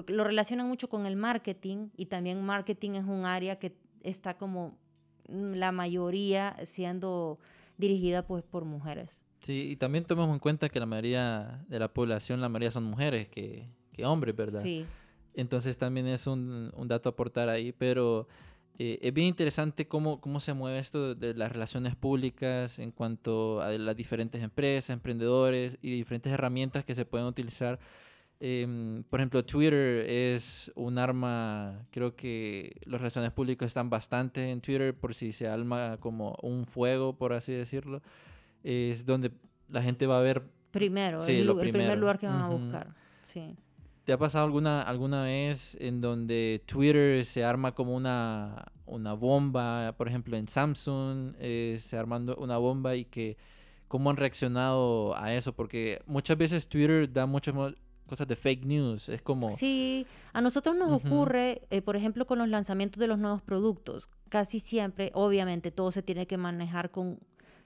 Lo 0.07 0.25
relacionan 0.25 0.69
mucho 0.69 0.89
con 0.89 1.07
el 1.07 1.17
marketing 1.17 1.89
y 1.97 2.07
también 2.07 2.45
marketing 2.45 2.93
es 2.93 3.05
un 3.05 3.25
área 3.25 3.59
que 3.59 3.75
está 4.03 4.35
como 4.35 4.79
mm, 5.29 5.55
la 5.55 5.73
mayoría 5.73 6.57
siendo 6.65 7.39
dirigida 7.79 8.27
pues 8.27 8.45
por 8.45 8.65
mujeres. 8.65 9.23
Sí, 9.41 9.71
y 9.71 9.77
también 9.77 10.05
tomemos 10.05 10.33
en 10.35 10.39
cuenta 10.39 10.69
que 10.69 10.81
la 10.81 10.87
mayoría 10.87 11.65
de 11.69 11.79
la 11.79 11.89
población, 11.89 12.41
la 12.41 12.49
mayoría 12.49 12.71
son 12.71 12.85
mujeres 12.85 13.29
que, 13.29 13.67
que 13.93 14.05
hombres, 14.05 14.37
¿verdad? 14.37 14.63
Sí. 14.63 14.85
Entonces 15.35 15.79
también 15.79 16.07
es 16.07 16.27
un, 16.27 16.73
un 16.77 16.89
dato 16.89 17.09
a 17.09 17.13
aportar 17.13 17.49
ahí, 17.49 17.73
pero 17.73 18.27
eh, 18.83 18.99
es 19.03 19.13
bien 19.13 19.27
interesante 19.27 19.87
cómo, 19.87 20.23
cómo 20.23 20.41
se 20.41 20.55
mueve 20.55 20.79
esto 20.79 21.15
de 21.15 21.35
las 21.35 21.53
relaciones 21.53 21.97
públicas 21.97 22.79
en 22.79 22.93
cuanto 22.93 23.61
a 23.61 23.73
las 23.73 23.95
diferentes 23.95 24.43
empresas, 24.43 24.89
emprendedores 24.89 25.77
y 25.83 25.91
diferentes 25.91 26.33
herramientas 26.33 26.83
que 26.87 26.95
se 26.95 27.05
pueden 27.05 27.27
utilizar. 27.27 27.79
Em, 28.43 29.03
por 29.05 29.21
ejemplo, 29.21 29.45
Twitter 29.45 30.07
es 30.09 30.73
un 30.75 30.97
arma, 30.99 31.87
creo 31.91 32.17
que 32.17 32.75
las 32.87 32.99
relaciones 32.99 33.33
públicas 33.33 33.67
están 33.67 33.91
bastante 33.91 34.51
en 34.51 34.63
Twitter 34.63 34.99
por 34.99 35.15
si 35.15 35.33
se 35.33 35.47
alma 35.47 35.99
como 36.01 36.39
un 36.43 36.65
fuego, 36.65 37.17
por 37.17 37.35
así 37.35 37.53
decirlo. 37.53 38.01
Es 38.65 39.05
donde 39.05 39.31
la 39.69 39.83
gente 39.83 40.07
va 40.07 40.19
a 40.19 40.23
ver... 40.23 40.43
Primero, 40.71 41.23
el, 41.23 41.49
el, 41.51 41.71
primer 41.71 41.99
lugar 41.99 42.19
que 42.19 42.27
van 42.27 42.41
a 42.41 42.49
buscar. 42.49 42.95
Sí. 43.23 43.57
¿Te 44.05 44.15
ha 44.15 44.19
pasado 44.19 44.47
alguna, 44.47 44.83
alguna 44.83 45.25
vez 45.25 45.77
en 45.79 46.01
donde 46.01 46.63
Twitter 46.65 47.25
se 47.27 47.45
arma 47.45 47.75
como 47.75 47.95
una, 47.95 48.73
una 48.87 49.13
bomba, 49.13 49.95
por 49.99 50.09
ejemplo 50.09 50.37
en 50.37 50.49
Samsung 50.49 51.35
eh, 51.39 51.79
se 51.81 51.97
armando 51.99 52.37
una 52.37 52.57
bomba 52.57 52.97
y 52.97 53.05
que 53.05 53.37
cómo 53.87 54.09
han 54.09 54.17
reaccionado 54.17 55.17
a 55.17 55.35
eso? 55.35 55.53
Porque 55.53 56.01
muchas 56.07 56.39
veces 56.39 56.69
Twitter 56.69 57.13
da 57.13 57.27
muchas 57.27 57.55
cosas 58.11 58.29
de 58.29 58.37
fake 58.37 58.67
news, 58.67 59.09
es 59.09 59.23
como... 59.23 59.51
Sí, 59.53 60.07
a 60.33 60.41
nosotros 60.41 60.77
nos 60.77 60.93
ocurre, 60.93 61.63
eh, 61.71 61.81
por 61.81 61.97
ejemplo, 61.97 62.27
con 62.27 62.39
los 62.39 62.49
lanzamientos 62.49 63.01
de 63.01 63.07
los 63.07 63.19
nuevos 63.19 63.41
productos. 63.41 64.09
Casi 64.29 64.61
siempre, 64.61 65.11
obviamente, 65.15 65.71
todo 65.71 65.91
se 65.93 66.03
tiene 66.03 66.27
que 66.27 66.37
manejar 66.37 66.91
con 66.91 67.19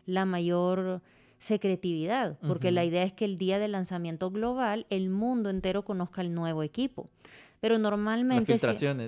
la 0.06 0.24
mayor 0.24 1.02
secretividad, 1.38 2.38
porque 2.40 2.70
la 2.70 2.84
idea 2.84 3.02
es 3.02 3.12
que 3.12 3.24
el 3.24 3.36
día 3.36 3.58
del 3.58 3.72
lanzamiento 3.72 4.30
global 4.30 4.86
el 4.88 5.10
mundo 5.10 5.50
entero 5.50 5.84
conozca 5.84 6.22
el 6.22 6.32
nuevo 6.32 6.62
equipo. 6.62 7.10
Pero 7.60 7.78
normalmente 7.78 8.58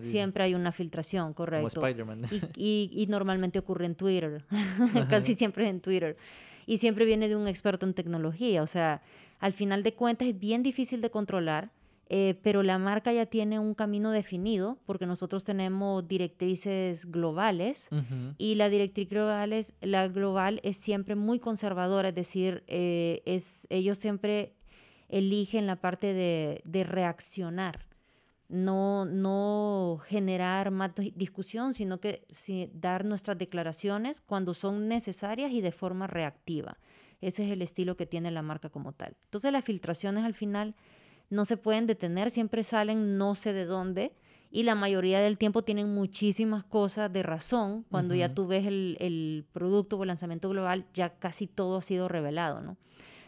siempre 0.03 0.45
hay 0.45 0.55
una 0.55 0.73
filtración, 0.73 1.35
correcto. 1.35 1.83
Y, 2.57 2.91
y, 2.91 3.07
normalmente 3.07 3.59
ocurre 3.59 3.85
en 3.85 3.95
Twitter, 3.95 4.45
casi 5.11 5.35
siempre 5.35 5.69
en 5.69 5.81
Twitter. 5.81 6.17
Y 6.67 6.79
siempre 6.79 7.05
viene 7.05 7.29
de 7.29 7.37
un 7.37 7.49
experto 7.49 7.87
en 7.87 7.95
tecnología. 7.95 8.63
O 8.63 8.67
sea, 8.67 9.03
al 9.39 9.53
final 9.53 9.83
de 9.83 9.95
cuentas 9.95 10.29
es 10.29 10.39
bien 10.39 10.63
difícil 10.63 11.01
de 11.01 11.11
controlar 11.11 11.71
eh, 12.09 12.39
pero 12.43 12.63
la 12.63 12.79
marca 12.79 13.13
ya 13.13 13.27
tiene 13.27 13.59
un 13.59 13.75
camino 13.75 14.13
definido 14.13 14.79
porque 14.87 15.07
nosotros 15.07 15.43
tenemos 15.43 16.07
directrices 16.07 17.05
globales 17.11 17.89
y 18.39 18.55
la 18.55 18.69
directriz 18.69 19.09
global 19.09 19.53
es, 19.53 19.75
la 19.81 20.07
global 20.07 20.61
es 20.63 20.77
siempre 20.77 21.17
muy 21.17 21.41
conservadora, 21.41 22.11
es 22.11 22.15
decir, 22.15 22.63
eh, 22.69 23.23
es, 23.27 23.67
ellos 23.71 23.99
siempre 23.99 24.55
eligen 25.09 25.67
la 25.67 25.77
parte 25.77 26.15
de, 26.15 26.63
de 26.65 26.85
reaccionar 26.85 27.87
no, 28.49 29.05
no 29.05 30.01
generar 30.07 30.71
más 30.71 30.93
discusión, 31.17 31.75
sino 31.75 31.99
que 31.99 32.25
dar 32.73 33.05
nuestras 33.05 33.37
declaraciones 33.37 34.21
cuando 34.21 34.55
son 34.55 34.87
necesarias 34.87 35.51
y 35.51 35.61
de 35.61 35.73
forma 35.73 36.07
reactiva. 36.07 36.79
Ese 37.21 37.45
es 37.45 37.51
el 37.51 37.63
estilo 37.63 37.97
que 37.97 38.07
tiene 38.07 38.31
la 38.31 38.43
marca 38.43 38.69
como 38.69 38.93
tal. 38.93 39.17
Entonces 39.25 39.53
las 39.53 39.65
filtraciones 39.65 40.25
al 40.25 40.35
final 40.35 40.75
no 41.31 41.45
se 41.45 41.57
pueden 41.57 41.87
detener, 41.87 42.31
siempre 42.31 42.65
salen 42.65 43.19
no 43.19 43.35
sé 43.35 43.53
de 43.53 43.65
dónde 43.65 44.13
y 44.51 44.63
la 44.63 44.75
mayoría 44.75 45.21
del 45.21 45.39
tiempo 45.39 45.63
tienen 45.63 45.93
muchísimas 45.93 46.65
cosas 46.65 47.13
de 47.13 47.23
razón. 47.23 47.85
Cuando 47.91 48.15
ya 48.15 48.33
tú 48.33 48.47
ves 48.47 48.67
el, 48.67 48.97
el, 49.01 49.45
producto 49.53 49.97
o 49.97 50.03
el 50.03 50.09
lanzamiento 50.09 50.49
global, 50.49 50.87
ya 50.95 51.19
casi 51.19 51.47
todo 51.47 51.79
ha 51.79 51.83
sido 51.83 52.09
revelado, 52.09 52.61
¿no? 52.61 52.77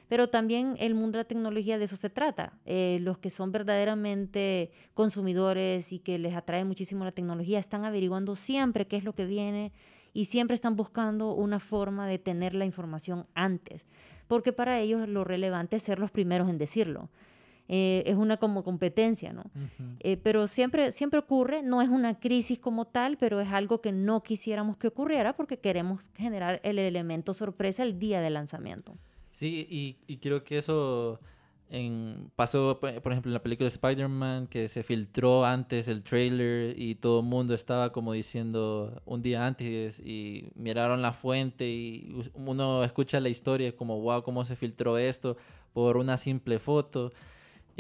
Pero 0.09 0.29
también 0.29 0.75
el 0.79 0.95
mundo 0.95 1.19
de 1.19 1.25
la 1.25 1.29
tecnología 1.29 1.77
de 1.77 1.85
eso 1.85 1.97
se 1.97 2.09
trata. 2.09 2.55
Eh, 2.65 2.99
los 3.03 3.19
que 3.19 3.29
son 3.29 3.53
verdaderamente 3.53 4.71
consumidores 4.95 5.93
y 5.93 5.99
que 5.99 6.19
les 6.19 6.35
atrae 6.35 6.65
muchísimo 6.65 7.05
la 7.05 7.13
tecnología 7.13 7.59
están 7.59 7.85
averiguando 7.85 8.35
siempre 8.35 8.87
qué 8.87 8.97
es 8.97 9.05
lo 9.05 9.15
que 9.15 9.27
viene 9.27 9.73
y 10.19 10.25
siempre 10.25 10.57
están 10.57 10.75
buscando 10.75 11.33
una 11.33 11.61
forma 11.61 12.09
de 12.09 12.19
tener 12.19 12.53
la 12.53 12.65
información 12.65 13.29
antes, 13.35 13.87
porque 14.27 14.53
para 14.53 14.81
ellos 14.81 15.09
lo 15.09 15.23
relevante 15.23 15.77
es 15.77 15.85
ser 15.85 16.01
los 16.01 16.11
primeros 16.11 16.49
en 16.49 16.59
decirlo. 16.59 17.09
Eh, 17.69 18.03
es 18.05 18.17
una 18.17 18.37
como 18.37 18.65
competencia, 18.65 19.33
¿no? 19.33 19.45
Eh, 20.01 20.17
pero 20.17 20.49
siempre, 20.49 20.91
siempre 20.91 21.21
ocurre, 21.21 21.63
no 21.63 21.83
es 21.83 21.89
una 21.89 22.19
crisis 22.19 22.59
como 22.59 22.85
tal, 22.85 23.17
pero 23.17 23.41
es 23.41 23.53
algo 23.53 23.81
que 23.81 23.93
no 23.93 24.25
quisiéramos 24.25 24.77
que 24.77 24.89
ocurriera 24.89 25.37
porque 25.37 25.61
queremos 25.61 26.11
generar 26.17 26.61
el 26.65 26.81
elemento 26.81 27.33
sorpresa 27.33 27.85
el 27.85 28.01
día 28.01 28.21
del 28.21 28.35
lanzamiento. 28.35 28.97
Sí, 29.31 29.69
y, 29.71 29.99
y 30.13 30.17
creo 30.17 30.43
que 30.43 30.59
eso 30.59 31.21
en, 31.71 32.31
pasó, 32.35 32.79
por 32.81 33.13
ejemplo, 33.13 33.31
en 33.31 33.35
la 33.35 33.43
película 33.43 33.65
de 33.65 33.75
Spider-Man, 33.75 34.47
que 34.47 34.69
se 34.69 34.83
filtró 34.83 35.45
antes 35.45 35.89
el 35.89 36.03
trailer 36.03 36.79
y 36.79 36.95
todo 36.95 37.21
el 37.21 37.27
mundo 37.27 37.55
estaba 37.55 37.93
como 37.93 38.13
diciendo 38.13 39.03
un 39.05 39.21
día 39.23 39.47
antes 39.47 40.01
y 40.01 40.51
miraron 40.55 41.03
la 41.03 41.13
fuente 41.13 41.69
y 41.69 42.23
uno 42.35 42.85
escucha 42.85 43.21
la 43.21 43.29
historia 43.29 43.77
como, 43.77 44.01
wow, 44.01 44.23
cómo 44.23 44.45
se 44.45 44.57
filtró 44.57 44.97
esto 44.99 45.37
por 45.73 45.97
una 45.97 46.17
simple 46.17 46.59
foto. 46.59 47.13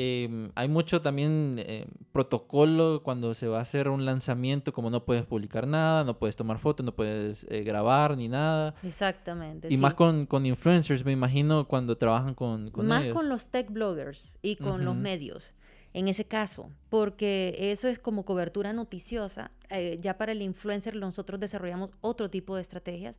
Em, 0.00 0.52
hay 0.54 0.68
mucho 0.68 1.02
también 1.02 1.56
eh, 1.58 1.84
protocolo 2.12 3.02
cuando 3.02 3.34
se 3.34 3.48
va 3.48 3.58
a 3.58 3.62
hacer 3.62 3.88
un 3.88 4.04
lanzamiento, 4.04 4.72
como 4.72 4.90
no 4.90 5.04
puedes 5.04 5.26
publicar 5.26 5.66
nada, 5.66 6.04
no 6.04 6.20
puedes 6.20 6.36
tomar 6.36 6.60
fotos, 6.60 6.86
no 6.86 6.94
puedes 6.94 7.44
eh, 7.50 7.64
grabar 7.64 8.16
ni 8.16 8.28
nada. 8.28 8.76
Exactamente. 8.84 9.66
Y 9.68 9.76
más 9.76 9.94
con, 9.94 10.26
con, 10.26 10.46
influencers, 10.46 11.04
me 11.04 11.10
imagino, 11.10 11.66
cuando 11.66 11.98
trabajan 11.98 12.34
con, 12.34 12.70
con 12.70 12.86
Más 12.86 13.08
con 13.08 13.28
los 13.28 13.48
tech 13.48 13.72
bloggers 13.72 14.38
y 14.40 14.54
con 14.54 14.84
los 14.84 14.94
medios, 14.94 15.52
en 15.94 16.06
ese 16.06 16.24
caso, 16.24 16.70
porque 16.90 17.56
eso 17.72 17.88
es 17.88 17.98
como 17.98 18.24
cobertura 18.24 18.72
noticiosa. 18.72 19.50
Eh, 19.68 19.98
ya 20.00 20.16
para 20.16 20.30
el 20.30 20.42
influencer 20.42 20.94
nosotros 20.94 21.40
desarrollamos 21.40 21.90
otro 22.02 22.30
tipo 22.30 22.54
de 22.54 22.62
estrategias, 22.62 23.16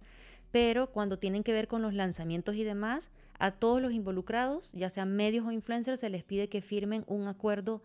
pero 0.51 0.87
cuando 0.87 1.19
tienen 1.19 1.43
que 1.43 1.51
ver 1.51 1.67
con 1.67 1.81
los 1.81 1.93
lanzamientos 1.93 2.55
y 2.55 2.63
demás, 2.63 3.09
a 3.39 3.51
todos 3.51 3.81
los 3.81 3.93
involucrados, 3.93 4.71
ya 4.73 4.89
sean 4.89 5.15
medios 5.15 5.45
o 5.45 5.51
influencers, 5.51 6.01
se 6.01 6.09
les 6.09 6.23
pide 6.23 6.49
que 6.49 6.61
firmen 6.61 7.03
un 7.07 7.27
acuerdo 7.27 7.81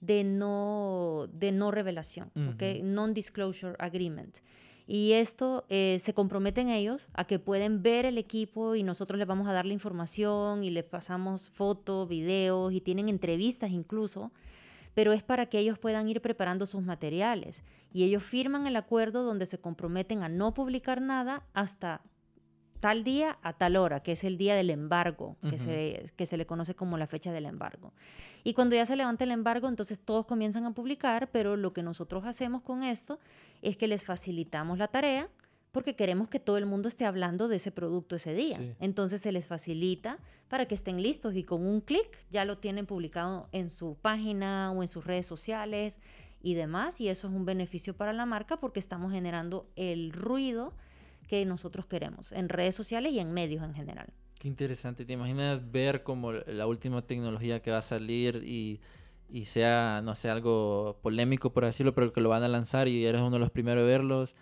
de 0.00 0.22
no, 0.22 1.26
de 1.32 1.50
no 1.50 1.70
revelación, 1.70 2.30
Non-disclosure 2.34 3.74
agreement. 3.78 4.38
Y 4.86 5.12
esto 5.12 5.66
eh, 5.68 5.98
se 6.00 6.14
comprometen 6.14 6.70
ellos 6.70 7.08
a 7.12 7.24
que 7.24 7.38
pueden 7.38 7.82
ver 7.82 8.06
el 8.06 8.16
equipo 8.16 8.74
y 8.74 8.82
nosotros 8.82 9.18
les 9.18 9.28
vamos 9.28 9.46
a 9.46 9.52
dar 9.52 9.66
la 9.66 9.74
información 9.74 10.64
y 10.64 10.70
les 10.70 10.84
pasamos 10.84 11.50
fotos, 11.50 12.08
videos 12.08 12.72
y 12.72 12.80
tienen 12.80 13.10
entrevistas 13.10 13.70
incluso, 13.70 14.32
pero 14.94 15.12
es 15.12 15.22
para 15.22 15.46
que 15.46 15.58
ellos 15.58 15.78
puedan 15.78 16.08
ir 16.08 16.22
preparando 16.22 16.64
sus 16.64 16.82
materiales. 16.82 17.62
Y 17.92 18.04
ellos 18.04 18.22
firman 18.22 18.66
el 18.66 18.76
acuerdo 18.76 19.24
donde 19.24 19.44
se 19.44 19.58
comprometen 19.58 20.22
a 20.22 20.30
no 20.30 20.54
publicar 20.54 21.02
nada 21.02 21.44
hasta 21.52 22.00
tal 22.80 23.04
día 23.04 23.38
a 23.42 23.52
tal 23.52 23.76
hora, 23.76 24.00
que 24.00 24.12
es 24.12 24.24
el 24.24 24.38
día 24.38 24.54
del 24.54 24.70
embargo, 24.70 25.36
que, 25.48 25.58
se, 25.58 26.12
que 26.16 26.26
se 26.26 26.36
le 26.36 26.46
conoce 26.46 26.74
como 26.74 26.98
la 26.98 27.06
fecha 27.06 27.32
del 27.32 27.46
embargo. 27.46 27.92
Y 28.44 28.54
cuando 28.54 28.76
ya 28.76 28.86
se 28.86 28.96
levanta 28.96 29.24
el 29.24 29.30
embargo, 29.30 29.68
entonces 29.68 30.00
todos 30.00 30.26
comienzan 30.26 30.64
a 30.64 30.72
publicar, 30.72 31.30
pero 31.30 31.56
lo 31.56 31.72
que 31.72 31.82
nosotros 31.82 32.24
hacemos 32.24 32.62
con 32.62 32.82
esto 32.82 33.18
es 33.62 33.76
que 33.76 33.88
les 33.88 34.04
facilitamos 34.04 34.78
la 34.78 34.88
tarea 34.88 35.28
porque 35.72 35.94
queremos 35.94 36.28
que 36.28 36.40
todo 36.40 36.56
el 36.56 36.66
mundo 36.66 36.88
esté 36.88 37.04
hablando 37.04 37.48
de 37.48 37.56
ese 37.56 37.70
producto 37.70 38.16
ese 38.16 38.34
día. 38.34 38.58
Entonces 38.80 39.20
se 39.20 39.32
les 39.32 39.46
facilita 39.46 40.18
para 40.48 40.66
que 40.66 40.74
estén 40.74 41.02
listos 41.02 41.36
y 41.36 41.44
con 41.44 41.66
un 41.66 41.80
clic 41.80 42.18
ya 42.30 42.44
lo 42.44 42.58
tienen 42.58 42.86
publicado 42.86 43.48
en 43.52 43.70
su 43.70 43.96
página 44.00 44.72
o 44.72 44.82
en 44.82 44.88
sus 44.88 45.04
redes 45.04 45.26
sociales 45.26 45.98
y 46.42 46.54
demás. 46.54 47.00
Y 47.00 47.08
eso 47.08 47.28
es 47.28 47.34
un 47.34 47.44
beneficio 47.44 47.94
para 47.94 48.12
la 48.12 48.24
marca 48.24 48.58
porque 48.58 48.80
estamos 48.80 49.12
generando 49.12 49.68
el 49.76 50.12
ruido 50.12 50.72
que 51.28 51.44
nosotros 51.44 51.86
queremos 51.86 52.32
en 52.32 52.48
redes 52.48 52.74
sociales 52.74 53.12
y 53.12 53.20
en 53.20 53.32
medios 53.32 53.62
en 53.62 53.74
general. 53.74 54.08
Qué 54.38 54.48
interesante. 54.48 55.04
¿Te 55.04 55.12
imaginas 55.12 55.70
ver 55.70 56.02
como 56.02 56.32
la 56.32 56.66
última 56.66 57.02
tecnología 57.02 57.60
que 57.60 57.70
va 57.70 57.78
a 57.78 57.82
salir 57.82 58.42
y, 58.44 58.80
y 59.28 59.46
sea, 59.46 60.00
no 60.02 60.14
sé, 60.14 60.30
algo 60.30 60.98
polémico 61.02 61.52
por 61.52 61.64
decirlo, 61.64 61.94
pero 61.94 62.12
que 62.12 62.20
lo 62.20 62.28
van 62.28 62.42
a 62.42 62.48
lanzar 62.48 62.88
y 62.88 63.04
eres 63.04 63.20
uno 63.20 63.32
de 63.32 63.38
los 63.40 63.50
primeros 63.50 63.82
a 63.82 63.86
verlos? 63.86 64.34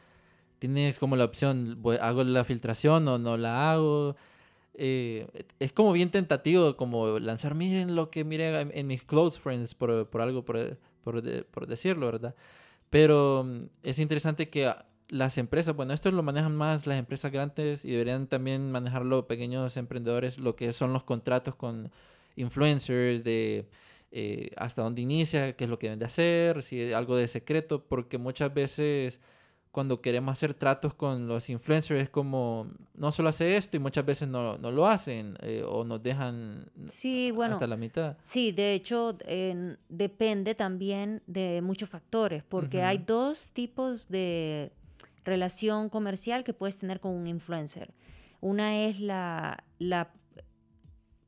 Tienes 0.59 0.99
como 0.99 1.17
la 1.17 1.25
opción, 1.25 1.83
¿hago 2.01 2.25
la 2.25 2.45
filtración 2.45 3.07
o 3.09 3.19
no 3.19 3.37
la 3.37 3.73
hago? 3.73 4.17
Eh, 4.75 5.27
es 5.59 5.73
como 5.73 5.93
bien 5.93 6.11
tentativo 6.11 6.77
como 6.77 7.19
lanzar, 7.19 7.55
miren 7.55 7.95
lo 7.97 8.11
que 8.11 8.25
miré 8.25 8.61
en, 8.61 8.87
mis 8.87 9.03
close 9.03 9.41
friends, 9.41 9.75
por, 9.75 10.09
por 10.09 10.21
algo, 10.21 10.45
por, 10.45 10.79
por, 11.03 11.47
por 11.47 11.67
decirlo, 11.67 12.07
¿verdad? 12.07 12.35
Pero 12.91 13.45
mm, 13.45 13.65
es 13.83 13.99
interesante 13.99 14.49
que 14.49 14.73
las 15.09 15.39
empresas, 15.39 15.75
bueno, 15.77 15.93
esto 15.93 16.11
lo 16.11 16.23
manejan 16.23 16.57
más 16.57 16.87
las 16.87 16.99
empresas 16.99 17.31
grandes 17.31 17.85
y 17.85 17.93
deberían 17.93 18.27
también 18.27 18.73
manejarlo 18.73 19.27
pequeños 19.27 19.77
emprendedores, 19.77 20.39
lo 20.39 20.57
que 20.57 20.73
son 20.73 20.93
los 20.93 21.05
contratos 21.05 21.55
con 21.55 21.91
influencers, 22.35 23.23
de 23.23 23.69
eh, 24.11 24.51
hasta 24.57 24.83
dónde 24.83 25.03
inicia, 25.03 25.55
qué 25.55 25.65
es 25.65 25.71
lo 25.71 25.79
que 25.79 25.87
deben 25.87 25.99
de 25.99 26.07
hacer, 26.07 26.63
si 26.63 26.81
hay 26.81 26.93
algo 26.93 27.17
de 27.17 27.29
secreto, 27.29 27.85
porque 27.85 28.19
muchas 28.19 28.53
veces 28.53 29.21
cuando 29.77 30.01
queremos 30.01 30.33
hacer 30.33 30.55
tratos 30.55 30.95
con 30.95 31.29
los 31.29 31.51
influencers 31.51 32.01
es 32.01 32.09
como, 32.09 32.67
no 32.95 33.13
solo 33.13 33.29
hace 33.29 33.59
esto 33.59 33.77
y 33.77 33.81
muchas 33.81 34.07
veces 34.07 34.27
no, 34.27 34.57
no 34.57 34.71
lo 34.71 34.87
hacen 34.87 35.37
eh, 35.43 35.63
o 35.69 35.85
nos 35.85 36.03
dejan 36.03 36.71
sí, 36.89 37.31
bueno, 37.31 37.57
hasta 37.57 37.67
la 37.67 37.77
mitad. 37.77 38.17
Sí, 38.25 38.53
de 38.53 38.73
hecho 38.73 39.19
depende 39.91 40.55
también 40.55 41.23
de 41.27 41.61
muchos 41.61 41.91
factores, 41.91 42.43
porque 42.43 42.83
hay 42.83 42.97
dos 42.97 43.51
tipos 43.53 44.09
de 44.09 44.73
relación 45.27 45.91
comercial 45.91 46.45
que 46.45 46.55
puedes 46.55 46.79
tener 46.79 47.01
con 47.01 47.13
un 47.13 47.27
influencer. 47.27 47.93
Una 48.41 48.85
es 48.85 49.01
la, 49.01 49.65
la 49.79 50.13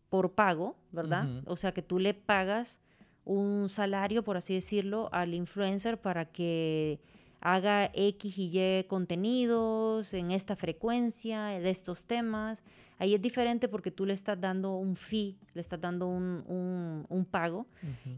por 0.08 0.32
pago, 0.32 0.76
¿verdad? 0.90 1.26
O 1.46 1.56
sea, 1.56 1.72
que 1.72 1.82
tú 1.82 1.98
le 1.98 2.14
pagas 2.14 2.80
un 3.24 3.68
salario, 3.68 4.24
por 4.24 4.38
así 4.38 4.54
decirlo, 4.54 5.10
al 5.12 5.34
influencer 5.34 6.00
para 6.00 6.24
que 6.24 7.00
haga 7.40 7.90
X 7.92 8.38
y 8.38 8.58
Y 8.58 8.84
contenidos 8.84 10.14
en 10.14 10.30
esta 10.30 10.56
frecuencia 10.56 11.46
de 11.46 11.70
estos 11.70 12.04
temas. 12.04 12.62
Ahí 12.98 13.14
es 13.14 13.22
diferente 13.22 13.68
porque 13.68 13.90
tú 13.90 14.06
le 14.06 14.14
estás 14.14 14.40
dando 14.40 14.76
un 14.76 14.96
fee, 14.96 15.36
le 15.54 15.60
estás 15.60 15.80
dando 15.80 16.06
un, 16.08 17.06
un, 17.08 17.24
pago 17.26 17.66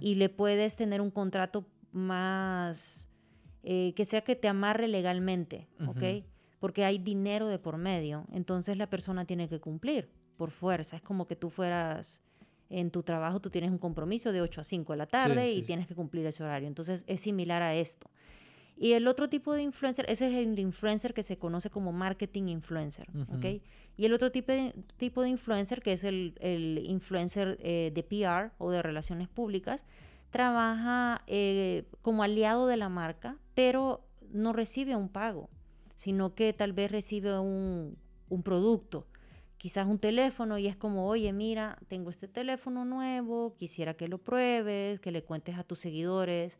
y 0.01 0.15
le 0.15 0.31
puedes 0.31 0.77
tener 0.77 1.01
un 1.03 1.11
contrato 1.11 1.67
más 1.93 3.10
eh, 3.63 3.93
que 3.95 4.05
sea 4.05 4.23
que 4.23 4.37
te 4.37 4.49
amarre 4.49 4.89
legalmente, 4.89 5.69
¿ok? 5.87 6.25
Porque 6.59 6.85
hay 6.85 6.99
dinero 6.99 7.49
de 7.49 7.59
por 7.59 7.79
medio, 7.79 8.27
entonces 8.33 8.77
la 8.77 8.89
persona 8.89 9.25
tiene 9.25 9.49
que 9.49 9.61
cumplir 9.61 10.11
por 10.37 10.51
fuerza. 10.51 10.97
Es 10.97 11.03
como 11.03 11.27
que 11.27 11.37
tú 11.37 11.51
fueras 11.51 12.23
en 12.71 12.91
tu 12.91 13.03
trabajo, 13.03 13.41
tú 13.41 13.51
tienes 13.51 13.71
un 13.71 13.79
compromiso 13.79 14.33
de 14.33 14.41
8 14.41 14.61
a 14.61 14.65
5 14.65 14.93
de 14.93 14.97
la 14.97 15.07
tarde 15.07 15.53
y 15.53 15.63
tienes 15.63 15.87
que 15.87 15.95
cumplir 15.95 16.25
ese 16.25 16.43
horario. 16.43 16.69
Entonces 16.69 17.05
es 17.07 17.21
similar 17.21 17.63
a 17.63 17.75
esto. 17.75 18.11
Y 18.79 18.95
el 18.95 19.07
otro 19.09 19.29
tipo 19.29 19.53
de 19.53 19.63
influencer, 19.63 20.07
ese 20.09 20.29
es 20.29 20.47
el 20.47 20.59
influencer 20.59 21.13
que 21.13 21.23
se 21.23 21.37
conoce 21.37 21.69
como 21.69 21.93
marketing 21.93 22.45
influencer, 22.45 23.09
¿ok? 23.35 23.61
Y 23.99 24.07
el 24.07 24.15
otro 24.15 24.33
tipo 24.33 24.53
de, 24.53 24.73
tipo 24.97 25.21
de 25.21 25.29
influencer, 25.29 25.83
que 25.83 25.93
es 25.93 26.03
el, 26.03 26.35
el 26.41 26.81
influencer 26.87 27.59
eh, 27.61 27.93
de 27.93 28.03
PR 28.03 28.55
o 28.57 28.71
de 28.71 28.81
relaciones 28.81 29.29
públicas, 29.29 29.85
trabaja 30.31 31.23
eh, 31.27 31.85
como 32.03 32.23
aliado 32.23 32.67
de 32.67 32.77
la 32.77 32.89
marca, 32.89 33.37
pero 33.55 34.07
no 34.33 34.53
recibe 34.53 34.97
un 34.97 35.09
pago, 35.09 35.51
sino 35.97 36.35
que 36.35 36.53
tal 36.53 36.73
vez 36.73 36.91
recibe 36.91 37.39
un, 37.39 37.97
producto, 38.45 39.07
quizás 39.59 39.87
un 39.87 39.99
teléfono 39.99 40.57
y 40.57 40.67
es 40.67 40.77
como, 40.77 41.09
oye, 41.09 41.33
mira, 41.33 41.79
tengo 41.89 42.11
este 42.11 42.29
teléfono 42.29 42.85
nuevo, 42.85 43.55
quisiera 43.57 43.95
que 43.95 44.09
lo 44.09 44.19
pruebes, 44.19 45.01
que 45.01 45.11
le 45.11 45.25
cuentes 45.25 45.59
a 45.59 45.65
tus 45.65 45.81
seguidores 45.81 46.57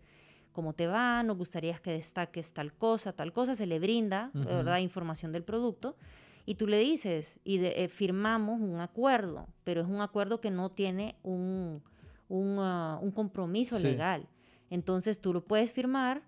cómo 0.53 0.73
te 0.73 0.89
va, 0.89 1.23
nos 1.23 1.37
gustaría 1.37 1.79
que 1.79 1.93
destaques 1.93 2.53
tal 2.53 2.73
cosa, 2.73 3.13
tal 3.13 3.33
cosa, 3.33 3.55
se 3.55 3.67
le 3.67 3.79
brinda, 3.79 4.31
¿verdad?, 4.35 4.79
información 4.79 5.31
del 5.31 5.45
producto. 5.45 5.97
Y 6.45 6.57
tú 6.57 6.67
le 6.67 6.79
dices, 6.79 7.39
y 7.45 7.65
eh, 7.65 7.89
firmamos 7.89 8.61
un 8.61 8.81
acuerdo, 8.81 9.47
pero 9.63 9.83
es 9.83 9.87
un 9.87 10.01
acuerdo 10.01 10.41
que 10.41 10.51
no 10.51 10.71
tiene 10.71 11.15
un, 11.23 11.83
un, 12.31 12.57
ah, 12.61 12.99
un 13.03 13.11
compromiso 13.11 13.79
legal. 13.79 14.27
Entonces 14.71 15.21
tú 15.21 15.35
lo 15.35 15.45
puedes 15.45 15.75
firmar 15.75 16.23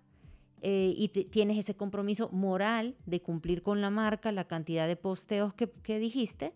eh, 0.61 0.93
y 0.95 1.07
tienes 1.07 1.57
ese 1.57 1.75
compromiso 1.75 2.29
moral 2.31 2.95
de 3.05 3.21
cumplir 3.21 3.63
con 3.63 3.81
la 3.81 3.89
marca, 3.89 4.31
la 4.31 4.45
cantidad 4.45 4.87
de 4.87 4.95
posteos 4.95 5.53
que, 5.53 5.71
que 5.71 5.97
dijiste. 5.97 6.53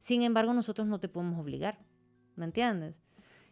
Sin 0.00 0.22
embargo, 0.22 0.52
nosotros 0.52 0.86
no 0.86 1.00
te 1.00 1.08
podemos 1.08 1.40
obligar. 1.40 1.78
¿Me 2.36 2.44
entiendes? 2.44 2.94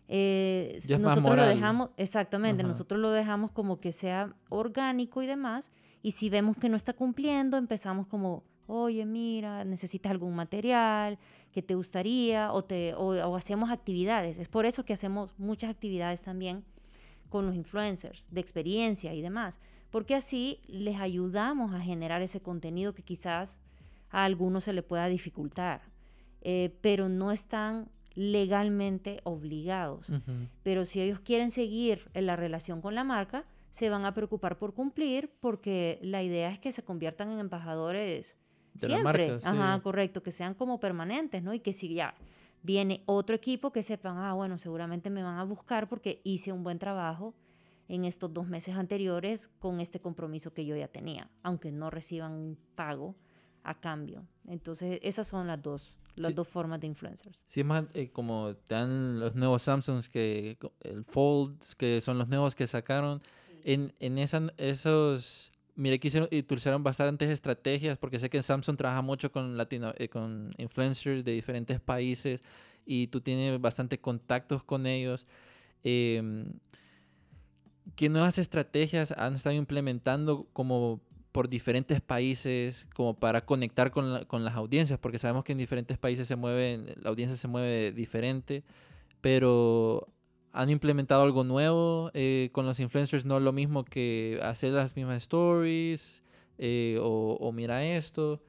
Eh, 0.08 0.78
nosotros 1.00 1.36
lo 1.36 1.46
dejamos, 1.46 1.90
exactamente, 1.96 2.62
nosotros 2.62 3.00
lo 3.00 3.10
dejamos 3.10 3.50
como 3.50 3.80
que 3.80 3.92
sea 3.92 4.36
orgánico 4.48 5.22
y 5.22 5.26
demás, 5.26 5.72
y 6.02 6.12
si 6.12 6.30
vemos 6.30 6.56
que 6.56 6.68
no 6.68 6.76
está 6.76 6.92
cumpliendo, 6.92 7.56
empezamos 7.56 8.06
como, 8.06 8.44
oye, 8.66 9.04
mira, 9.04 9.64
necesitas 9.64 10.10
algún 10.10 10.34
material 10.34 11.18
que 11.52 11.62
te 11.62 11.74
gustaría, 11.74 12.52
o, 12.52 12.64
te, 12.64 12.94
o, 12.94 13.36
hacemos 13.36 13.70
actividades. 13.70 14.38
Es 14.38 14.48
por 14.48 14.66
eso 14.66 14.84
que 14.84 14.92
hacemos 14.92 15.34
muchas 15.38 15.70
actividades 15.70 16.22
también 16.22 16.64
con 17.30 17.46
los 17.46 17.54
influencers, 17.54 18.30
de 18.30 18.40
experiencia 18.40 19.14
y 19.14 19.22
demás, 19.22 19.58
porque 19.90 20.14
así 20.14 20.60
les 20.68 21.00
ayudamos 21.00 21.74
a 21.74 21.80
generar 21.80 22.22
ese 22.22 22.40
contenido 22.40 22.94
que 22.94 23.02
quizás 23.02 23.58
a 24.10 24.24
algunos 24.24 24.64
se 24.64 24.72
le 24.72 24.82
pueda 24.82 25.06
dificultar, 25.06 25.82
eh, 26.42 26.76
pero 26.82 27.08
no 27.08 27.32
están 27.32 27.88
legalmente 28.14 29.20
obligados. 29.24 30.10
Pero 30.62 30.86
si 30.86 31.00
ellos 31.00 31.20
quieren 31.20 31.50
seguir 31.50 32.10
en 32.14 32.26
la 32.26 32.34
relación 32.34 32.80
con 32.80 32.94
la 32.94 33.04
marca, 33.04 33.44
se 33.70 33.90
van 33.90 34.06
a 34.06 34.14
preocupar 34.14 34.56
por 34.56 34.72
cumplir 34.72 35.30
porque 35.38 35.98
la 36.00 36.22
idea 36.22 36.50
es 36.50 36.58
que 36.58 36.72
se 36.72 36.82
conviertan 36.82 37.30
en 37.30 37.40
embajadores 37.40 38.38
de 38.78 38.86
siempre. 38.86 39.38
La 39.42 39.50
Ajá, 39.50 39.82
correcto, 39.82 40.22
que 40.22 40.32
sean 40.32 40.54
como 40.54 40.80
permanentes, 40.80 41.42
¿no? 41.42 41.54
Y 41.54 41.60
que 41.60 41.72
si 41.72 41.94
ya 41.94 42.14
viene 42.62 43.02
otro 43.06 43.36
equipo 43.36 43.72
que 43.72 43.82
sepan, 43.82 44.18
ah, 44.18 44.34
bueno, 44.34 44.58
seguramente 44.58 45.10
me 45.10 45.22
van 45.22 45.38
a 45.38 45.44
buscar 45.44 45.88
porque 45.88 46.20
hice 46.24 46.52
un 46.52 46.64
buen 46.64 46.78
trabajo 46.78 47.34
en 47.88 48.04
estos 48.04 48.32
dos 48.32 48.48
meses 48.48 48.74
anteriores 48.74 49.48
con 49.60 49.80
este 49.80 50.00
compromiso 50.00 50.52
que 50.52 50.66
yo 50.66 50.76
ya 50.76 50.88
tenía, 50.88 51.30
aunque 51.42 51.70
no 51.70 51.90
reciban 51.90 52.32
un 52.32 52.58
pago 52.74 53.14
a 53.62 53.78
cambio. 53.78 54.26
Entonces, 54.48 54.98
esas 55.02 55.28
son 55.28 55.46
las 55.46 55.62
dos 55.62 55.94
las 56.16 56.34
dos 56.34 56.48
formas 56.48 56.80
de 56.80 56.86
influencers. 56.86 57.42
Sí, 57.46 57.60
es 57.60 57.66
más 57.66 57.84
eh, 57.94 58.10
como 58.10 58.54
dan 58.68 59.20
los 59.20 59.34
nuevos 59.34 59.62
Samsungs, 59.62 60.08
que 60.08 60.58
el 60.80 61.04
Folds, 61.04 61.74
que 61.74 62.00
son 62.00 62.18
los 62.18 62.28
nuevos 62.28 62.54
que 62.54 62.66
sacaron. 62.66 63.22
En, 63.64 63.92
en 64.00 64.18
esos, 64.18 65.52
mire, 65.76 66.00
que 66.00 66.08
hicieron, 66.08 66.28
utilizaron 66.32 66.82
bastantes 66.82 67.30
estrategias, 67.30 67.98
porque 67.98 68.18
sé 68.18 68.28
que 68.30 68.42
Samsung 68.42 68.76
trabaja 68.76 69.02
mucho 69.02 69.30
con, 69.30 69.56
latino, 69.56 69.92
eh, 69.96 70.08
con 70.08 70.52
influencers 70.58 71.24
de 71.24 71.32
diferentes 71.32 71.80
países 71.80 72.42
y 72.84 73.08
tú 73.08 73.20
tienes 73.20 73.60
bastante 73.60 74.00
contactos 74.00 74.62
con 74.64 74.86
ellos. 74.86 75.26
Eh, 75.84 76.44
¿Qué 77.94 78.08
nuevas 78.08 78.38
estrategias 78.38 79.12
han 79.12 79.34
estado 79.34 79.54
implementando 79.54 80.48
como 80.52 81.00
por 81.30 81.50
diferentes 81.50 82.00
países 82.00 82.86
como 82.94 83.14
para 83.14 83.44
conectar 83.44 83.90
con, 83.90 84.24
con, 84.24 84.42
las 84.42 84.54
audiencias, 84.54 84.98
porque 84.98 85.18
sabemos 85.18 85.44
que 85.44 85.52
en 85.52 85.58
diferentes 85.58 85.98
países 85.98 86.26
se 86.26 86.34
mueven, 86.34 86.86
la 87.02 87.10
audiencia 87.10 87.36
se 87.36 87.46
mueve 87.46 87.92
diferente, 87.92 88.64
pero 89.20 90.08
han 90.56 90.70
implementado 90.70 91.22
algo 91.22 91.44
nuevo 91.44 92.10
eh, 92.14 92.48
con 92.52 92.64
los 92.64 92.80
influencers, 92.80 93.26
no 93.26 93.38
lo 93.40 93.52
mismo 93.52 93.84
que 93.84 94.40
hacer 94.42 94.72
las 94.72 94.96
mismas 94.96 95.18
stories 95.18 96.22
eh, 96.56 96.98
o, 97.02 97.36
o, 97.38 97.52
mira 97.52 97.84
esto. 97.84 98.40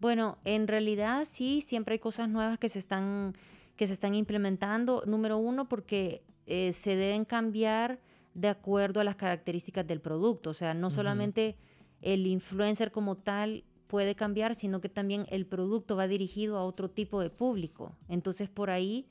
Bueno, 0.00 0.38
en 0.44 0.66
realidad 0.66 1.26
sí, 1.26 1.60
siempre 1.60 1.92
hay 1.94 1.98
cosas 1.98 2.30
nuevas 2.30 2.58
que 2.58 2.70
se 2.70 2.78
están, 2.78 3.36
que 3.76 3.86
se 3.86 3.92
están 3.92 4.14
implementando. 4.14 5.02
Número 5.06 5.36
uno, 5.36 5.68
porque 5.68 6.22
eh, 6.46 6.72
se 6.72 6.96
deben 6.96 7.26
cambiar 7.26 8.00
de 8.32 8.48
acuerdo 8.48 9.00
a 9.00 9.04
las 9.04 9.16
características 9.16 9.86
del 9.86 10.00
producto, 10.00 10.50
o 10.50 10.54
sea, 10.54 10.72
no 10.72 10.88
solamente 10.88 11.58
el 12.00 12.26
influencer 12.26 12.90
como 12.90 13.18
tal 13.18 13.64
puede 13.86 14.14
cambiar, 14.14 14.54
sino 14.54 14.80
que 14.80 14.88
también 14.88 15.26
el 15.28 15.44
producto 15.44 15.94
va 15.94 16.08
dirigido 16.08 16.56
a 16.56 16.64
otro 16.64 16.88
tipo 16.88 17.20
de 17.20 17.28
público. 17.28 17.92
Entonces 18.08 18.48
por 18.48 18.70
ahí 18.70 19.08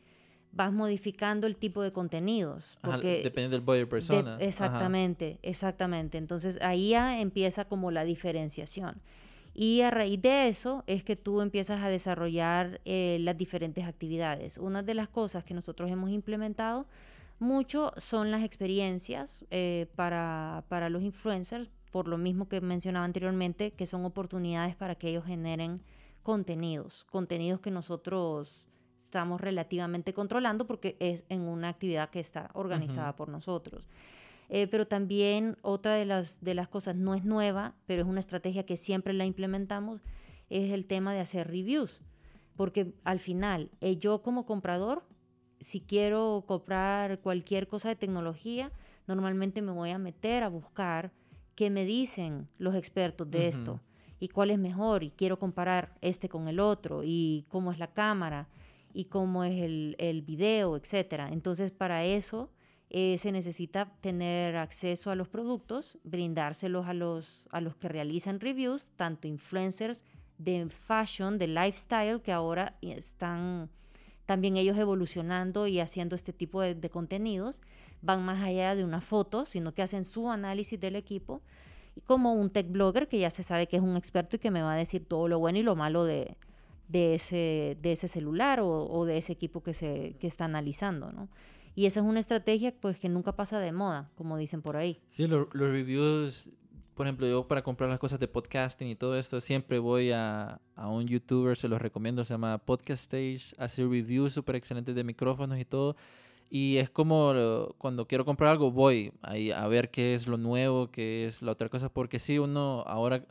vas 0.52 0.72
modificando 0.72 1.48
el 1.48 1.56
tipo 1.56 1.82
de 1.82 1.92
contenidos. 1.92 2.78
Porque 2.82 3.22
depende 3.24 3.50
del 3.50 3.62
buyer 3.62 3.88
persona. 3.88 4.38
exactamente, 4.40 5.40
exactamente. 5.42 6.18
Entonces 6.18 6.58
ahí 6.62 6.90
ya 6.90 7.20
empieza 7.20 7.66
como 7.66 7.92
la 7.92 8.04
diferenciación. 8.04 9.02
Y 9.54 9.82
a 9.82 9.92
raíz 9.92 10.22
de 10.22 10.48
eso 10.48 10.84
es 10.88 11.04
que 11.04 11.16
tú 11.16 11.42
empiezas 11.42 11.82
a 11.82 11.90
desarrollar 11.90 12.80
eh, 12.86 13.18
las 13.22 13.38
diferentes 13.38 13.86
actividades. 13.86 14.58
Una 14.58 14.84
de 14.84 14.94
las 14.94 15.10
cosas 15.10 15.44
que 15.44 15.54
nosotros 15.54 15.90
hemos 15.92 16.12
implementado 16.12 16.86
mucho 17.40 17.92
son 17.98 18.32
las 18.32 18.44
experiencias 18.44 19.46
eh, 19.50 19.88
para, 19.96 20.64
para 20.70 20.90
los 20.90 21.04
influencers, 21.04 21.70
por 21.92 22.08
lo 22.08 22.18
mismo 22.18 22.48
que 22.48 22.62
mencionaba 22.62 23.06
anteriormente, 23.06 23.72
que 23.72 23.86
son 23.86 24.06
oportunidades 24.06 24.76
para 24.76 24.96
que 24.96 25.10
ellos 25.10 25.26
generen 25.26 25.82
contenidos, 26.24 27.06
contenidos 27.10 27.60
que 27.60 27.72
nosotros 27.72 28.69
estamos 29.10 29.42
relativamente 29.42 30.14
controlando 30.14 30.68
porque 30.68 30.96
es 31.00 31.26
en 31.30 31.42
una 31.42 31.70
actividad 31.70 32.12
que 32.12 32.20
está 32.20 32.52
organizada 32.54 33.16
por 33.16 33.28
nosotros. 33.28 33.88
Eh, 34.50 34.68
pero 34.68 34.86
también 34.86 35.58
otra 35.64 35.96
de 35.96 36.06
las, 36.06 36.42
de 36.42 36.54
las 36.54 36.68
cosas 36.68 36.96
no 36.96 37.16
es 37.16 37.26
nueva, 37.26 37.74
pero 37.88 38.04
es 38.04 38.08
una 38.08 38.20
estrategia 38.20 38.68
que 38.68 38.78
siempre 38.78 39.14
la 39.14 39.26
implementamos, 39.26 40.02
es 40.52 40.72
el 40.72 40.86
tema 40.86 41.12
de 41.12 41.22
hacer 41.22 41.48
reviews. 41.48 42.02
Porque 42.56 42.94
al 43.04 43.20
final, 43.20 43.72
eh, 43.82 43.98
yo 43.98 44.22
como 44.22 44.46
comprador, 44.46 45.04
si 45.60 45.82
quiero 45.82 46.44
comprar 46.46 47.20
cualquier 47.20 47.68
cosa 47.68 47.90
de 47.90 47.96
tecnología, 47.96 48.72
normalmente 49.08 49.64
me 49.64 49.72
voy 49.72 49.90
a 49.90 49.98
meter 49.98 50.44
a 50.44 50.50
buscar 50.50 51.12
qué 51.56 51.72
me 51.72 51.84
dicen 51.84 52.48
los 52.60 52.76
expertos 52.76 53.30
de 53.32 53.48
esto 53.48 53.82
y 54.20 54.28
cuál 54.28 54.52
es 54.52 54.60
mejor 54.60 55.04
y 55.04 55.10
quiero 55.10 55.40
comparar 55.40 55.96
este 56.02 56.30
con 56.30 56.48
el 56.48 56.60
otro 56.60 57.02
y 57.04 57.46
cómo 57.50 57.72
es 57.72 57.80
la 57.80 57.88
cámara 57.88 58.48
y 58.94 59.06
cómo 59.06 59.44
es 59.44 59.62
el, 59.62 59.96
el 60.00 60.22
video, 60.22 60.76
etcétera. 60.76 61.30
Entonces, 61.32 61.72
para 61.72 62.06
eso 62.06 62.52
eh, 62.90 63.18
se 63.20 63.32
necesita 63.32 63.94
tener 64.02 64.56
acceso 64.58 65.12
a 65.12 65.16
los 65.16 65.28
productos, 65.28 66.00
brindárselos 66.04 66.88
a 66.88 66.94
los, 66.94 67.48
a 67.52 67.62
los 67.62 67.76
que 67.76 67.88
realizan 67.88 68.40
reviews, 68.40 68.90
tanto 68.96 69.28
influencers 69.28 70.04
de 70.40 70.68
fashion, 70.70 71.38
de 71.38 71.48
lifestyle, 71.48 72.22
que 72.22 72.32
ahora 72.32 72.78
están 72.82 73.70
también 74.26 74.58
ellos 74.58 74.78
evolucionando 74.78 75.68
y 75.68 75.80
haciendo 75.80 76.16
este 76.16 76.34
tipo 76.34 76.62
de, 76.62 76.76
de 76.76 76.90
contenidos, 76.90 77.62
van 78.02 78.24
más 78.24 78.44
allá 78.44 78.76
de 78.76 78.84
una 78.84 79.02
foto, 79.02 79.46
sino 79.46 79.74
que 79.74 79.82
hacen 79.82 80.06
su 80.06 80.30
análisis 80.30 80.80
del 80.80 80.96
equipo, 80.96 81.42
y 81.96 82.02
como 82.02 82.34
un 82.34 82.50
tech 82.50 82.72
blogger 82.72 83.08
que 83.08 83.20
ya 83.20 83.30
se 83.30 83.44
sabe 83.44 83.68
que 83.68 83.78
es 83.78 83.82
un 83.82 83.98
experto 83.98 84.36
y 84.36 84.40
que 84.40 84.52
me 84.52 84.62
va 84.62 84.74
a 84.74 84.78
decir 84.78 85.06
todo 85.06 85.28
lo 85.28 85.40
bueno 85.40 85.60
y 85.60 85.64
lo 85.64 85.76
malo 85.76 86.06
de, 86.06 86.38
de, 86.90 87.14
ese, 87.14 87.78
de 87.82 87.94
ese 87.94 88.10
celular 88.10 88.60
o, 88.62 89.06
de 89.06 89.18
ese 89.18 89.32
equipo 89.32 89.64
que, 89.64 89.74
se, 89.74 90.16
que 90.20 90.28
está 90.28 90.46
analizando, 90.46 91.12
¿no? 91.12 91.30
Y 91.76 91.86
esa 91.86 92.02
es 92.02 92.06
una 92.06 92.20
estrategia 92.20 92.74
pues 92.78 93.00
que 93.00 93.08
nunca 93.08 93.36
pasa 93.36 93.60
de 93.60 93.72
moda, 93.72 94.10
como 94.16 94.38
dicen 94.38 94.62
por 94.62 94.76
ahí. 94.76 95.00
Sí, 95.10 95.28
los 95.28 95.48
reviews, 95.54 96.50
por 96.96 97.06
ejemplo, 97.06 97.26
yo 97.26 97.48
para 97.48 97.62
comprar 97.62 97.90
las 97.90 98.00
cosas 98.00 98.20
de 98.20 98.28
podcasting 98.28 98.90
y 98.90 98.96
todo 98.96 99.18
esto, 99.18 99.40
siempre 99.40 99.80
voy 99.80 100.12
a, 100.12 100.60
a 100.76 100.90
un 100.90 101.08
youtuber, 101.08 101.56
se 101.56 101.70
los 101.70 101.82
recomiendo, 101.82 102.26
se 102.26 102.34
llama 102.34 102.58
Podcast 102.58 103.04
Stage, 103.04 103.56
hace 103.58 103.84
reviews 103.84 104.34
súper 104.34 104.56
excelentes 104.56 104.94
de 104.94 105.04
micrófonos 105.04 105.58
y 105.58 105.64
todo. 105.64 105.96
Y 106.50 106.78
es 106.78 106.90
como 106.90 107.34
cuando 107.78 108.08
quiero 108.08 108.26
comprar 108.26 108.52
algo, 108.52 108.72
voy 108.72 109.14
ahí 109.22 109.52
a 109.52 109.68
ver 109.68 109.92
qué 109.92 110.16
es 110.16 110.28
lo 110.28 110.38
nuevo, 110.38 110.90
qué 110.90 111.28
es 111.28 111.44
la 111.44 111.52
otra 111.52 111.70
cosa, 111.70 111.90
porque 111.90 112.18
sí, 112.18 112.40
uno 112.40 112.84
ahora 112.88 113.24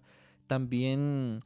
también 0.46 1.40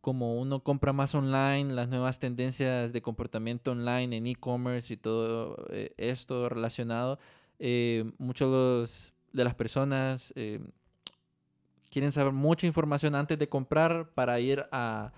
como 0.00 0.38
uno 0.38 0.60
compra 0.60 0.92
más 0.92 1.14
online, 1.14 1.74
las 1.74 1.88
nuevas 1.88 2.18
tendencias 2.18 2.92
de 2.92 3.02
comportamiento 3.02 3.72
online 3.72 4.16
en 4.16 4.26
e-commerce 4.26 4.94
y 4.94 4.96
todo 4.96 5.56
eh, 5.70 5.92
esto 5.96 6.48
relacionado, 6.48 7.18
eh, 7.58 8.04
muchos 8.18 9.12
de 9.32 9.44
las 9.44 9.54
personas 9.54 10.32
eh, 10.36 10.60
quieren 11.90 12.12
saber 12.12 12.32
mucha 12.32 12.66
información 12.66 13.14
antes 13.14 13.38
de 13.38 13.48
comprar 13.48 14.10
para 14.10 14.38
ir 14.40 14.64
a, 14.70 15.12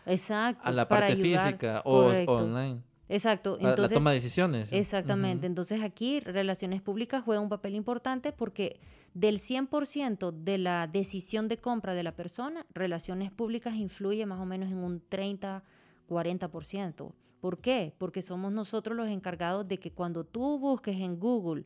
a 0.62 0.70
la 0.72 0.88
parte 0.88 1.16
física 1.16 1.82
o 1.84 2.12
online. 2.26 2.82
Exacto. 3.10 3.56
Entonces, 3.60 3.90
la 3.90 3.96
toma 3.96 4.10
de 4.10 4.16
decisiones. 4.16 4.72
Exactamente. 4.72 5.46
Entonces 5.46 5.82
aquí 5.82 6.20
relaciones 6.20 6.80
públicas 6.80 7.22
juega 7.24 7.40
un 7.40 7.48
papel 7.48 7.74
importante 7.74 8.32
porque 8.32 8.80
del 9.14 9.38
100% 9.38 10.32
de 10.32 10.58
la 10.58 10.86
decisión 10.86 11.48
de 11.48 11.58
compra 11.58 11.94
de 11.94 12.04
la 12.04 12.12
persona, 12.12 12.64
relaciones 12.72 13.32
públicas 13.32 13.74
influye 13.74 14.24
más 14.26 14.38
o 14.38 14.46
menos 14.46 14.70
en 14.70 14.78
un 14.78 15.02
30, 15.08 15.64
40%. 16.08 17.12
¿Por 17.40 17.58
qué? 17.58 17.94
Porque 17.98 18.22
somos 18.22 18.52
nosotros 18.52 18.96
los 18.96 19.08
encargados 19.08 19.66
de 19.66 19.78
que 19.78 19.90
cuando 19.90 20.24
tú 20.24 20.60
busques 20.60 21.00
en 21.00 21.18
Google 21.18 21.64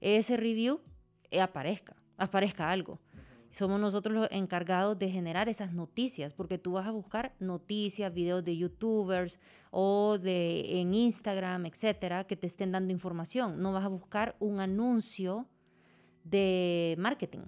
ese 0.00 0.36
review, 0.36 0.80
eh, 1.30 1.40
aparezca, 1.40 1.96
aparezca 2.16 2.70
algo 2.70 3.00
somos 3.56 3.80
nosotros 3.80 4.14
los 4.14 4.28
encargados 4.30 4.98
de 4.98 5.08
generar 5.10 5.48
esas 5.48 5.72
noticias, 5.72 6.34
porque 6.34 6.58
tú 6.58 6.72
vas 6.72 6.86
a 6.86 6.90
buscar 6.90 7.34
noticias, 7.40 8.12
videos 8.12 8.44
de 8.44 8.54
youtubers 8.58 9.38
o 9.70 10.18
de 10.18 10.80
en 10.80 10.92
Instagram, 10.92 11.64
etcétera, 11.64 12.24
que 12.24 12.36
te 12.36 12.46
estén 12.46 12.70
dando 12.72 12.92
información. 12.92 13.62
No 13.62 13.72
vas 13.72 13.84
a 13.84 13.88
buscar 13.88 14.36
un 14.40 14.60
anuncio 14.60 15.46
de 16.22 16.96
marketing, 16.98 17.44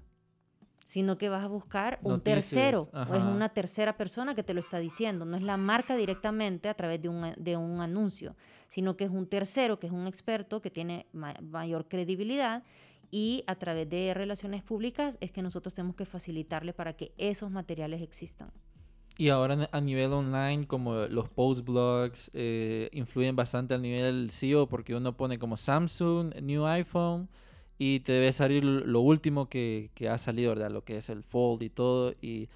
sino 0.87 1.19
que 1.19 1.29
vas 1.29 1.45
a 1.45 1.49
buscar 1.49 1.99
un 2.03 2.13
Noticias, 2.13 2.51
tercero, 2.51 2.89
o 3.11 3.15
es 3.15 3.23
una 3.23 3.51
tercera 3.51 3.99
persona 3.99 4.35
que 4.35 4.43
te 4.43 4.55
lo 4.55 4.61
está 4.61 4.79
diciendo, 4.79 5.27
no 5.27 5.37
es 5.37 5.43
la 5.43 5.59
marca 5.59 5.95
directamente 5.95 6.71
a 6.71 6.75
través 6.75 7.03
de 7.03 7.11
un, 7.11 7.35
de 7.37 7.57
un 7.59 7.83
anuncio, 7.83 8.35
sino 8.69 8.97
que 8.97 9.05
es 9.05 9.11
un 9.11 9.27
tercero, 9.27 9.79
que 9.79 9.89
es 9.89 9.93
un 9.93 10.07
experto 10.07 10.63
que 10.63 10.71
tiene 10.71 11.07
ma- 11.13 11.37
mayor 11.43 11.87
credibilidad 11.87 12.63
y 13.11 13.45
a 13.47 13.55
través 13.57 13.89
de 13.89 14.13
relaciones 14.15 14.63
públicas 14.63 15.17
es 15.21 15.31
que 15.31 15.43
nosotros 15.43 15.75
tenemos 15.75 15.97
que 15.97 16.05
facilitarle 16.05 16.73
para 16.73 16.95
que 16.95 17.13
esos 17.17 17.51
materiales 17.51 18.03
existan. 18.03 18.51
Y 19.17 19.31
ahora 19.31 19.69
a 19.73 19.81
nivel 19.81 20.13
online, 20.13 20.67
como 20.69 20.95
los 21.07 21.29
post 21.29 21.65
blogs, 21.65 22.31
eh, 22.35 22.89
influyen 22.93 23.35
bastante 23.35 23.75
al 23.75 23.83
nivel 23.83 24.31
SEO 24.31 24.69
porque 24.69 24.95
uno 24.95 25.17
pone 25.17 25.41
como 25.41 25.57
Samsung, 25.57 26.35
New 26.41 26.65
iPhone, 26.67 27.29
y 27.79 28.01
te 28.01 28.13
debe 28.13 28.33
salir 28.33 28.65
lo 28.65 29.01
último 29.01 29.49
que, 29.49 29.91
que 29.95 30.09
ha 30.09 30.19
salido, 30.19 30.51
¿verdad? 30.51 30.71
Lo 30.71 30.85
que 30.85 30.99
es 30.99 31.09
el 31.11 31.25
Fold 31.25 31.63
y 31.63 31.71
todo. 31.71 32.13
Y, 32.21 32.49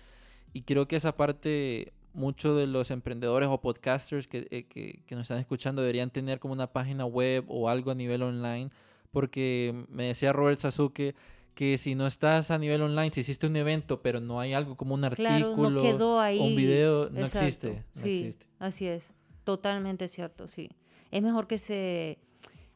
y 0.53 0.63
creo 0.63 0.87
que 0.87 0.97
esa 0.97 1.17
parte, 1.17 1.93
muchos 2.13 2.57
de 2.57 2.69
los 2.69 2.93
emprendedores 2.93 3.49
o 3.49 3.61
podcasters 3.61 4.29
que, 4.29 4.47
eh, 4.51 4.65
que, 4.65 5.03
que 5.05 5.15
nos 5.17 5.23
están 5.23 5.39
escuchando 5.39 5.83
deberían 5.83 6.11
tener 6.11 6.39
como 6.39 6.55
una 6.55 6.69
página 6.69 7.07
web 7.07 7.45
o 7.49 7.69
algo 7.69 7.91
a 7.91 7.95
nivel 7.97 8.23
online, 8.23 8.71
porque 9.13 9.85
me 9.89 10.05
decía 10.09 10.33
Robert 10.33 10.59
Sasuke 10.59 11.15
que 11.55 11.77
si 11.79 11.95
no 11.95 12.07
estás 12.07 12.51
a 12.51 12.59
nivel 12.59 12.81
online, 12.81 13.11
si 13.13 13.21
hiciste 13.21 13.47
un 13.47 13.55
evento, 13.57 14.01
pero 14.03 14.21
no 14.21 14.41
hay 14.41 14.55
algo 14.55 14.75
como 14.77 14.95
un 14.95 15.03
Claro, 15.11 15.45
artículo 15.47 15.71
no 15.71 15.83
quedó 15.83 16.19
ahí. 16.21 16.39
o 16.41 16.45
un 16.45 16.57
video, 16.57 17.11
no 17.11 17.21
Exacto, 17.21 17.39
existe. 17.47 17.85
No 17.95 18.03
sí, 18.03 18.19
existe. 18.21 18.47
así 18.59 18.87
es. 18.87 19.11
Totalmente 19.45 20.09
cierto, 20.09 20.49
sí. 20.49 20.71
Es 21.11 21.23
mejor 21.23 21.47
que 21.47 21.59
se 21.59 22.19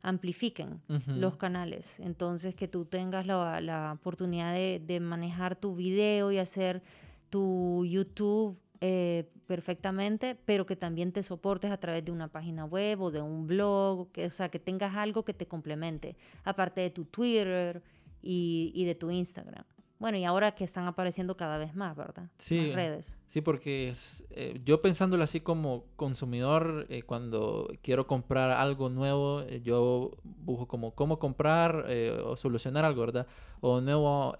amplifiquen 0.02 0.80
los 1.08 1.36
canales. 1.36 1.98
Entonces, 2.00 2.54
que 2.54 2.68
tú 2.68 2.84
tengas 2.84 3.26
la, 3.26 3.60
la 3.60 3.92
oportunidad 3.94 4.52
de, 4.52 4.80
de 4.84 5.00
manejar 5.00 5.56
tu 5.56 5.74
video 5.74 6.30
y 6.30 6.38
hacer 6.38 6.82
tu 7.30 7.84
YouTube 7.86 8.58
eh, 8.80 9.28
perfectamente, 9.46 10.36
pero 10.44 10.66
que 10.66 10.76
también 10.76 11.12
te 11.12 11.22
soportes 11.22 11.70
a 11.70 11.76
través 11.78 12.04
de 12.04 12.12
una 12.12 12.28
página 12.28 12.64
web 12.64 13.00
o 13.00 13.10
de 13.10 13.22
un 13.22 13.46
blog, 13.46 14.10
que, 14.12 14.26
o 14.26 14.30
sea, 14.30 14.48
que 14.48 14.58
tengas 14.58 14.94
algo 14.96 15.24
que 15.24 15.34
te 15.34 15.46
complemente, 15.46 16.16
aparte 16.44 16.80
de 16.80 16.90
tu 16.90 17.04
Twitter 17.04 17.82
y, 18.22 18.72
y 18.74 18.84
de 18.84 18.94
tu 18.94 19.10
Instagram. 19.10 19.64
Bueno, 19.98 20.18
y 20.18 20.24
ahora 20.24 20.52
que 20.54 20.64
están 20.64 20.86
apareciendo 20.86 21.38
cada 21.38 21.56
vez 21.56 21.74
más, 21.74 21.96
¿verdad? 21.96 22.28
Sí. 22.36 22.58
Más 22.58 22.74
redes. 22.74 23.14
Sí, 23.28 23.40
porque 23.40 23.94
eh, 24.30 24.60
yo 24.62 24.82
pensándolo 24.82 25.24
así 25.24 25.40
como 25.40 25.86
consumidor, 25.96 26.86
eh, 26.90 27.02
cuando 27.02 27.66
quiero 27.82 28.06
comprar 28.06 28.50
algo 28.50 28.90
nuevo, 28.90 29.40
eh, 29.40 29.62
yo 29.62 30.10
busco 30.22 30.68
como 30.68 30.94
cómo 30.94 31.18
comprar 31.18 31.86
o 32.24 32.36
solucionar 32.36 32.84
algo, 32.84 33.00
¿verdad? 33.00 33.26
O 33.60 33.80
nuevo 33.80 34.34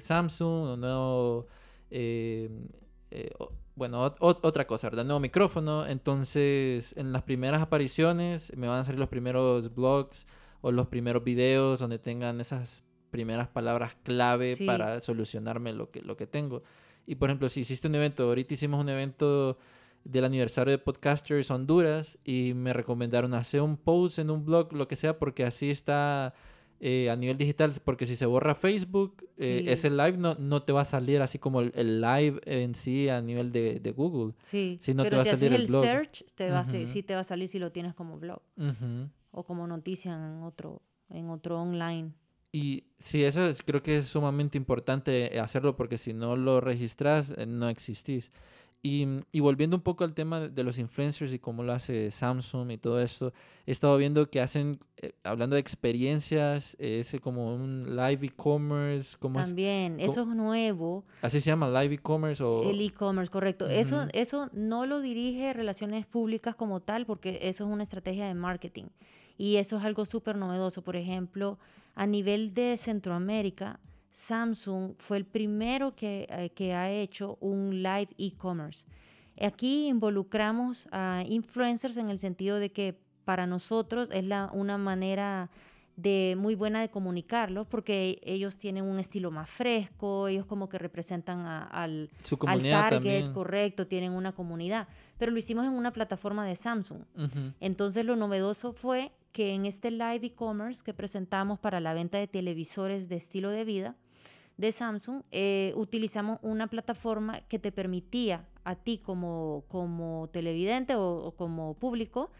Samsung, 0.00 0.70
o 0.70 0.76
nuevo, 0.76 1.46
o- 3.38 3.52
bueno, 3.76 4.04
ot- 4.04 4.18
ot- 4.18 4.40
otra 4.42 4.66
cosa, 4.66 4.88
¿verdad? 4.90 5.04
Nuevo 5.04 5.20
micrófono. 5.20 5.86
Entonces, 5.86 6.92
en 6.96 7.12
las 7.12 7.22
primeras 7.22 7.62
apariciones 7.62 8.52
me 8.56 8.66
van 8.68 8.80
a 8.80 8.84
salir 8.84 8.98
los 8.98 9.08
primeros 9.08 9.74
blogs 9.74 10.26
o 10.62 10.72
los 10.72 10.86
primeros 10.88 11.22
videos 11.22 11.78
donde 11.78 11.98
tengan 11.98 12.40
esas 12.40 12.82
primeras 13.10 13.48
palabras 13.48 13.96
clave 14.02 14.56
Sí. 14.56 14.66
para 14.66 15.00
solucionarme 15.00 15.72
lo 15.72 15.90
que, 15.90 16.00
lo 16.02 16.16
que 16.16 16.26
tengo. 16.26 16.62
Y 17.06 17.14
por 17.14 17.28
ejemplo, 17.30 17.48
si 17.48 17.60
hiciste 17.60 17.86
un 17.86 17.94
evento, 17.94 18.24
ahorita 18.24 18.54
hicimos 18.54 18.80
un 18.80 18.88
evento 18.88 19.58
del 20.04 20.24
aniversario 20.24 20.70
de 20.72 20.78
Podcasters 20.78 21.50
Honduras 21.50 22.18
y 22.24 22.54
me 22.54 22.72
recomendaron 22.72 23.34
hacer 23.34 23.60
un 23.60 23.76
post 23.76 24.18
en 24.18 24.30
un 24.30 24.44
blog, 24.44 24.72
lo 24.72 24.88
que 24.88 24.96
sea, 24.96 25.18
porque 25.18 25.44
así 25.44 25.70
está 25.70 26.34
eh, 26.80 27.10
a 27.10 27.16
nivel 27.16 27.36
digital, 27.38 27.72
porque 27.84 28.06
si 28.06 28.16
se 28.16 28.26
borra 28.26 28.54
Facebook, 28.54 29.28
eh, 29.38 29.62
Sí. 29.64 29.70
ese 29.70 29.90
live 29.90 30.16
no, 30.18 30.34
no 30.34 30.62
te 30.62 30.72
va 30.72 30.82
a 30.82 30.84
salir 30.84 31.20
así 31.22 31.38
como 31.38 31.60
el, 31.60 31.72
el 31.74 32.00
live 32.00 32.40
en 32.44 32.74
sí 32.74 33.08
a 33.08 33.20
nivel 33.20 33.52
de, 33.52 33.80
de 33.80 33.90
Google. 33.92 34.34
Sí, 34.42 34.78
Si 34.80 34.94
no 34.94 35.02
te 35.02 35.10
pero 35.10 35.16
va 35.18 35.22
a 35.22 35.24
si 35.24 35.28
haces 35.30 35.40
salir 35.40 35.54
el 35.54 35.62
el 35.62 35.66
blog. 35.68 35.84
search, 35.84 36.24
te 36.34 36.50
va 36.50 36.60
a 36.60 36.64
sí 36.64 37.02
te 37.02 37.14
va 37.14 37.20
a 37.20 37.24
salir 37.24 37.48
si 37.48 37.58
lo 37.58 37.72
tienes 37.72 37.94
como 37.94 38.18
blog 38.18 38.40
o 39.30 39.44
como 39.44 39.66
noticia 39.66 40.12
en 40.14 40.42
otro, 40.42 40.80
en 41.10 41.30
otro 41.30 41.60
online. 41.60 42.12
Y 42.52 42.84
sí, 42.98 43.22
eso 43.24 43.46
es- 43.46 43.62
creo 43.62 43.82
que 43.82 43.98
es 43.98 44.06
sumamente 44.06 44.56
importante 44.56 45.38
hacerlo 45.40 45.76
porque 45.76 45.98
si 45.98 46.14
no 46.14 46.36
lo 46.36 46.60
registras, 46.60 47.34
eh, 47.36 47.44
no 47.46 47.68
existís. 47.68 48.30
Y, 48.82 49.04
y 49.32 49.40
volviendo 49.40 49.74
un 49.76 49.82
poco 49.82 50.04
al 50.04 50.14
tema 50.14 50.38
de- 50.38 50.48
de 50.48 50.62
los 50.62 50.78
influencers 50.78 51.32
y 51.32 51.40
cómo 51.40 51.64
lo 51.64 51.72
hace 51.72 52.10
Samsung 52.12 52.70
y 52.70 52.78
todo 52.78 53.00
esto, 53.00 53.32
he 53.66 53.72
estado 53.72 53.96
viendo 53.96 54.30
que 54.30 54.40
hacen, 54.40 54.78
eh, 54.98 55.12
hablando 55.24 55.54
de 55.54 55.60
experiencias, 55.60 56.76
eh, 56.78 57.00
ese 57.00 57.18
como 57.18 57.52
un 57.54 57.96
live 57.96 58.26
e-commerce. 58.26 59.16
También, 59.18 59.98
eso 59.98 60.22
es 60.22 60.28
nuevo, 60.28 61.04
Así 61.20 61.40
se 61.40 61.46
llama, 61.50 61.68
live 61.82 61.94
e-commerce 61.96 62.42
o... 62.44 62.70
el 62.70 62.80
e-commerce, 62.80 63.30
correcto. 63.32 63.68
Eso, 63.68 64.06
eso 64.12 64.50
no 64.52 64.86
lo 64.86 65.00
dirige 65.00 65.52
relaciones 65.52 66.06
públicas 66.06 66.54
como 66.54 66.78
tal, 66.80 67.06
porque 67.06 67.40
eso 67.42 67.64
es 67.64 67.70
una 67.70 67.82
estrategia 67.82 68.26
de 68.28 68.34
marketing. 68.34 68.84
Y 69.38 69.56
eso 69.56 69.78
es 69.78 69.84
algo 69.84 70.04
súper 70.04 70.36
novedoso. 70.36 70.82
Por 70.82 70.94
ejemplo, 70.96 71.58
a 71.96 72.06
nivel 72.06 72.54
de 72.54 72.76
Centroamérica, 72.76 73.80
Samsung 74.10 74.94
fue 74.98 75.16
el 75.18 75.24
primero 75.24 75.94
que, 75.94 76.26
eh, 76.30 76.50
que 76.50 76.74
ha 76.74 76.90
hecho 76.90 77.36
un 77.40 77.82
live 77.82 78.08
e-commerce. 78.18 78.86
Aquí 79.40 79.88
involucramos 79.88 80.88
a 80.92 81.22
influencers 81.26 81.96
en 81.98 82.08
el 82.08 82.18
sentido 82.18 82.58
de 82.58 82.70
que 82.72 82.98
para 83.24 83.46
nosotros 83.46 84.08
es 84.12 84.24
la, 84.24 84.50
una 84.52 84.78
manera 84.78 85.50
de 85.96 86.36
muy 86.38 86.54
buena 86.54 86.80
de 86.82 86.90
comunicarlos 86.90 87.66
porque 87.66 88.18
ellos 88.22 88.58
tienen 88.58 88.84
un 88.84 88.98
estilo 88.98 89.30
más 89.30 89.48
fresco, 89.48 90.28
ellos 90.28 90.44
como 90.44 90.68
que 90.68 90.78
representan 90.78 91.40
a- 91.40 91.64
al, 91.64 92.10
su 92.22 92.36
al 92.46 92.62
target, 92.62 92.90
también. 92.90 93.32
correcto, 93.32 93.86
tienen 93.86 94.12
una 94.12 94.32
comunidad, 94.32 94.88
pero 95.18 95.32
lo 95.32 95.38
hicimos 95.38 95.64
en 95.64 95.72
una 95.72 95.92
plataforma 95.92 96.46
de 96.46 96.54
Samsung. 96.54 97.00
Entonces 97.60 98.04
lo 98.04 98.14
novedoso 98.14 98.72
fue 98.74 99.10
que 99.36 99.52
en 99.52 99.66
este 99.66 99.90
live 99.90 100.28
e-commerce 100.28 100.82
que 100.82 100.94
presentamos 100.94 101.58
para 101.58 101.78
la 101.78 101.92
venta 101.92 102.16
de 102.16 102.26
televisores 102.26 103.10
de 103.10 103.16
estilo 103.16 103.50
de 103.50 103.66
vida 103.66 103.94
de 104.56 104.72
Samsung, 104.72 105.24
eh, 105.30 105.74
utilizamos 105.76 106.38
una 106.40 106.68
plataforma 106.68 107.42
que 107.42 107.58
te 107.58 107.70
permitía 107.70 108.48
a 108.64 108.76
ti 108.76 108.96
como, 108.96 109.64
como 109.68 110.30
televidente 110.32 110.94
o, 110.96 111.34
como 111.36 111.74
público, 111.74 112.30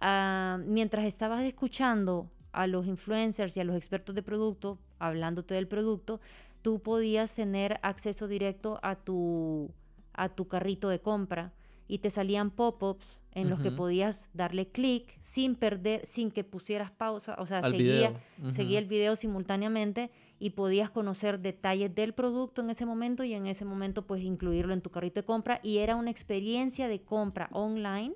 ah, 0.00 0.60
mientras 0.64 1.06
estabas 1.06 1.42
escuchando 1.42 2.30
a 2.52 2.68
los 2.68 2.86
influencers 2.86 3.56
y 3.56 3.60
a 3.60 3.64
los 3.64 3.74
expertos 3.74 4.14
de 4.14 4.22
producto, 4.22 4.78
hablándote 5.00 5.54
del 5.54 5.66
producto, 5.66 6.20
tú 6.62 6.80
podías 6.80 7.34
tener 7.34 7.80
acceso 7.82 8.28
directo 8.28 8.78
a 8.84 8.94
tu, 8.94 9.72
a 10.12 10.28
tu 10.28 10.46
carrito 10.46 10.88
de 10.88 11.00
compra 11.00 11.52
y 11.86 11.98
te 11.98 12.10
salían 12.10 12.50
pop-ups 12.50 13.20
en 13.32 13.50
los 13.50 13.60
que 13.60 13.72
podías 13.72 14.30
darle 14.32 14.68
clic 14.68 15.18
sin 15.20 15.56
perder, 15.56 16.06
sin 16.06 16.30
que 16.30 16.44
pusieras 16.44 16.90
pausa, 16.90 17.34
o 17.38 17.46
sea, 17.46 17.58
Al 17.58 17.72
seguía, 17.72 18.12
seguía 18.52 18.78
el 18.78 18.86
video 18.86 19.16
simultáneamente 19.16 20.10
y 20.38 20.50
podías 20.50 20.88
conocer 20.90 21.40
detalles 21.40 21.92
del 21.94 22.14
producto 22.14 22.62
en 22.62 22.70
ese 22.70 22.86
momento 22.86 23.24
y 23.24 23.34
en 23.34 23.46
ese 23.46 23.64
momento 23.64 24.06
pues 24.06 24.22
incluirlo 24.22 24.72
en 24.72 24.82
tu 24.82 24.90
carrito 24.90 25.20
de 25.20 25.24
compra. 25.24 25.60
Y 25.62 25.78
era 25.78 25.96
una 25.96 26.10
experiencia 26.10 26.86
de 26.86 27.02
compra 27.02 27.48
online, 27.52 28.14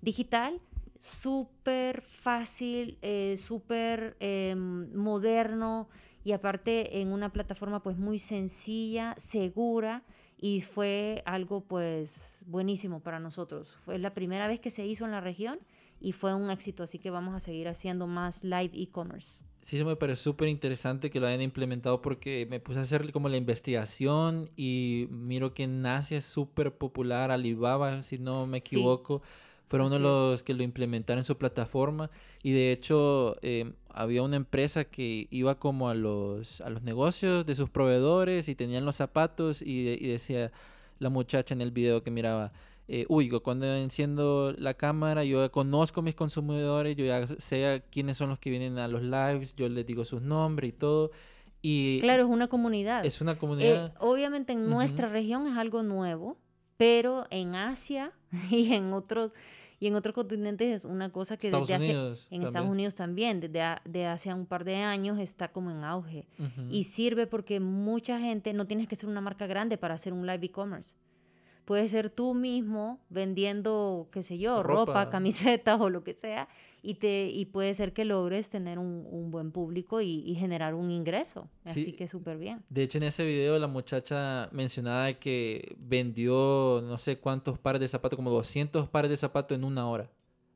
digital, 0.00 0.60
súper 0.98 2.00
fácil, 2.02 2.98
eh, 3.02 3.38
súper 3.40 4.16
eh, 4.20 4.54
moderno 4.56 5.88
y 6.24 6.32
aparte 6.32 7.00
en 7.00 7.12
una 7.12 7.32
plataforma 7.32 7.82
pues 7.82 7.98
muy 7.98 8.18
sencilla, 8.18 9.14
segura 9.18 10.04
y 10.40 10.60
fue 10.60 11.22
algo 11.26 11.62
pues 11.62 12.42
buenísimo 12.46 13.00
para 13.00 13.18
nosotros. 13.20 13.76
Fue 13.84 13.98
la 13.98 14.14
primera 14.14 14.46
vez 14.46 14.60
que 14.60 14.70
se 14.70 14.86
hizo 14.86 15.04
en 15.04 15.10
la 15.10 15.20
región 15.20 15.58
y 16.00 16.12
fue 16.12 16.34
un 16.34 16.50
éxito, 16.50 16.84
así 16.84 16.98
que 16.98 17.10
vamos 17.10 17.34
a 17.34 17.40
seguir 17.40 17.68
haciendo 17.68 18.06
más 18.06 18.44
live 18.44 18.70
e-commerce. 18.74 19.44
Sí, 19.62 19.76
eso 19.76 19.84
me 19.84 19.96
parece 19.96 20.22
súper 20.22 20.48
interesante 20.48 21.10
que 21.10 21.20
lo 21.20 21.26
hayan 21.26 21.42
implementado 21.42 22.00
porque 22.00 22.46
me 22.48 22.60
puse 22.60 22.78
a 22.78 22.82
hacer 22.82 23.10
como 23.12 23.28
la 23.28 23.36
investigación 23.36 24.48
y 24.56 25.08
miro 25.10 25.52
que 25.52 25.64
en 25.64 25.84
Asia 25.84 26.18
es 26.18 26.24
súper 26.24 26.76
popular, 26.78 27.30
Alibaba, 27.30 28.02
si 28.02 28.18
no 28.18 28.46
me 28.46 28.60
Sí. 28.60 28.76
Fueron 29.68 29.88
uno 29.88 29.94
de 29.96 29.98
Así 29.98 30.02
los 30.32 30.42
que 30.42 30.54
lo 30.54 30.62
implementaron 30.62 31.20
en 31.20 31.24
su 31.24 31.36
plataforma 31.38 32.10
y 32.42 32.52
de 32.52 32.72
hecho 32.72 33.36
eh, 33.42 33.72
había 33.90 34.22
una 34.22 34.36
empresa 34.36 34.84
que 34.84 35.26
iba 35.30 35.58
como 35.58 35.88
a 35.88 35.94
los, 35.94 36.60
a 36.62 36.70
los 36.70 36.82
negocios 36.82 37.44
de 37.46 37.54
sus 37.54 37.68
proveedores 37.70 38.48
y 38.48 38.54
tenían 38.54 38.84
los 38.84 38.96
zapatos 38.96 39.60
y, 39.62 39.84
de- 39.84 39.98
y 40.00 40.08
decía 40.08 40.50
la 40.98 41.10
muchacha 41.10 41.54
en 41.54 41.60
el 41.60 41.70
video 41.70 42.02
que 42.02 42.10
miraba, 42.10 42.52
eh, 42.88 43.04
uy, 43.08 43.28
cuando 43.28 43.66
enciendo 43.74 44.54
la 44.56 44.74
cámara, 44.74 45.22
yo 45.24 45.50
conozco 45.52 46.00
a 46.00 46.02
mis 46.02 46.14
consumidores, 46.14 46.96
yo 46.96 47.04
ya 47.04 47.26
sé 47.38 47.82
quiénes 47.90 48.16
son 48.16 48.30
los 48.30 48.38
que 48.38 48.50
vienen 48.50 48.78
a 48.78 48.88
los 48.88 49.02
lives, 49.02 49.54
yo 49.56 49.68
les 49.68 49.84
digo 49.86 50.04
sus 50.04 50.22
nombres 50.22 50.70
y 50.70 50.72
todo. 50.72 51.10
Y 51.60 52.00
Claro, 52.00 52.22
es 52.24 52.28
una 52.30 52.48
comunidad. 52.48 53.04
es 53.04 53.20
una 53.20 53.32
Eh, 53.32 53.36
comunidad. 53.36 53.92
obviamente 54.00 54.52
en 54.54 54.70
nuestra 54.70 55.08
región 55.08 55.46
es 55.46 55.56
algo 55.58 55.82
nuevo, 55.82 56.38
pero 56.76 57.26
en 57.30 57.54
Asia 57.56 58.12
y 58.50 58.72
en 58.72 58.92
otros 58.92 59.32
Y 59.80 59.86
en 59.86 59.94
otros 59.94 60.14
continentes 60.14 60.74
es 60.74 60.84
una 60.84 61.10
cosa 61.12 61.36
que 61.36 61.46
Estados 61.48 61.68
desde 61.68 61.84
hace, 61.84 61.92
en 61.92 62.18
también. 62.40 62.44
Estados 62.44 62.68
Unidos 62.70 62.94
también, 62.96 63.40
desde 63.40 63.62
a- 63.62 63.80
de 63.84 64.06
hace 64.06 64.34
un 64.34 64.44
par 64.46 64.64
de 64.64 64.76
años 64.76 65.18
está 65.20 65.48
como 65.52 65.70
en 65.70 65.84
auge. 65.84 66.26
Y 66.70 66.84
sirve 66.84 67.26
porque 67.28 67.60
mucha 67.60 68.18
gente, 68.18 68.52
no 68.52 68.66
tienes 68.66 68.88
que 68.88 68.96
ser 68.96 69.08
una 69.08 69.20
marca 69.20 69.46
grande 69.46 69.78
para 69.78 69.94
hacer 69.94 70.12
un 70.12 70.26
live 70.26 70.46
e-commerce. 70.46 70.96
Puedes 71.64 71.90
ser 71.90 72.08
tú 72.10 72.34
mismo 72.34 72.98
vendiendo, 73.10 74.08
qué 74.10 74.22
sé 74.22 74.38
yo, 74.38 74.62
ropa, 74.62 75.04
Ropa. 75.04 75.10
camisetas 75.10 75.80
o 75.80 75.90
lo 75.90 76.02
que 76.02 76.14
sea, 76.14 76.48
y, 76.82 76.94
te, 76.94 77.28
y 77.30 77.44
puede 77.46 77.74
ser 77.74 77.92
que 77.92 78.04
logres 78.04 78.48
tener 78.50 78.78
un, 78.78 79.06
un 79.10 79.30
buen 79.30 79.50
público 79.52 80.00
y, 80.00 80.22
y 80.26 80.34
generar 80.34 80.74
un 80.74 80.90
ingreso. 80.90 81.48
Así 81.64 81.84
Sí. 81.84 81.92
que 81.92 82.08
súper 82.08 82.38
bien. 82.38 82.62
De 82.70 82.82
hecho, 82.82 82.98
en 82.98 83.04
ese 83.04 83.24
video 83.24 83.58
la 83.58 83.66
muchacha 83.66 84.48
mencionaba 84.52 85.12
que 85.14 85.76
vendió 85.78 86.80
no 86.84 86.98
sé 86.98 87.18
cuántos 87.18 87.58
pares 87.58 87.80
de 87.80 87.88
zapatos, 87.88 88.16
como 88.16 88.30
200 88.30 88.88
pares 88.88 89.10
de 89.10 89.16
zapatos 89.16 89.56
en 89.56 89.64
una 89.64 89.88
hora. 89.88 90.10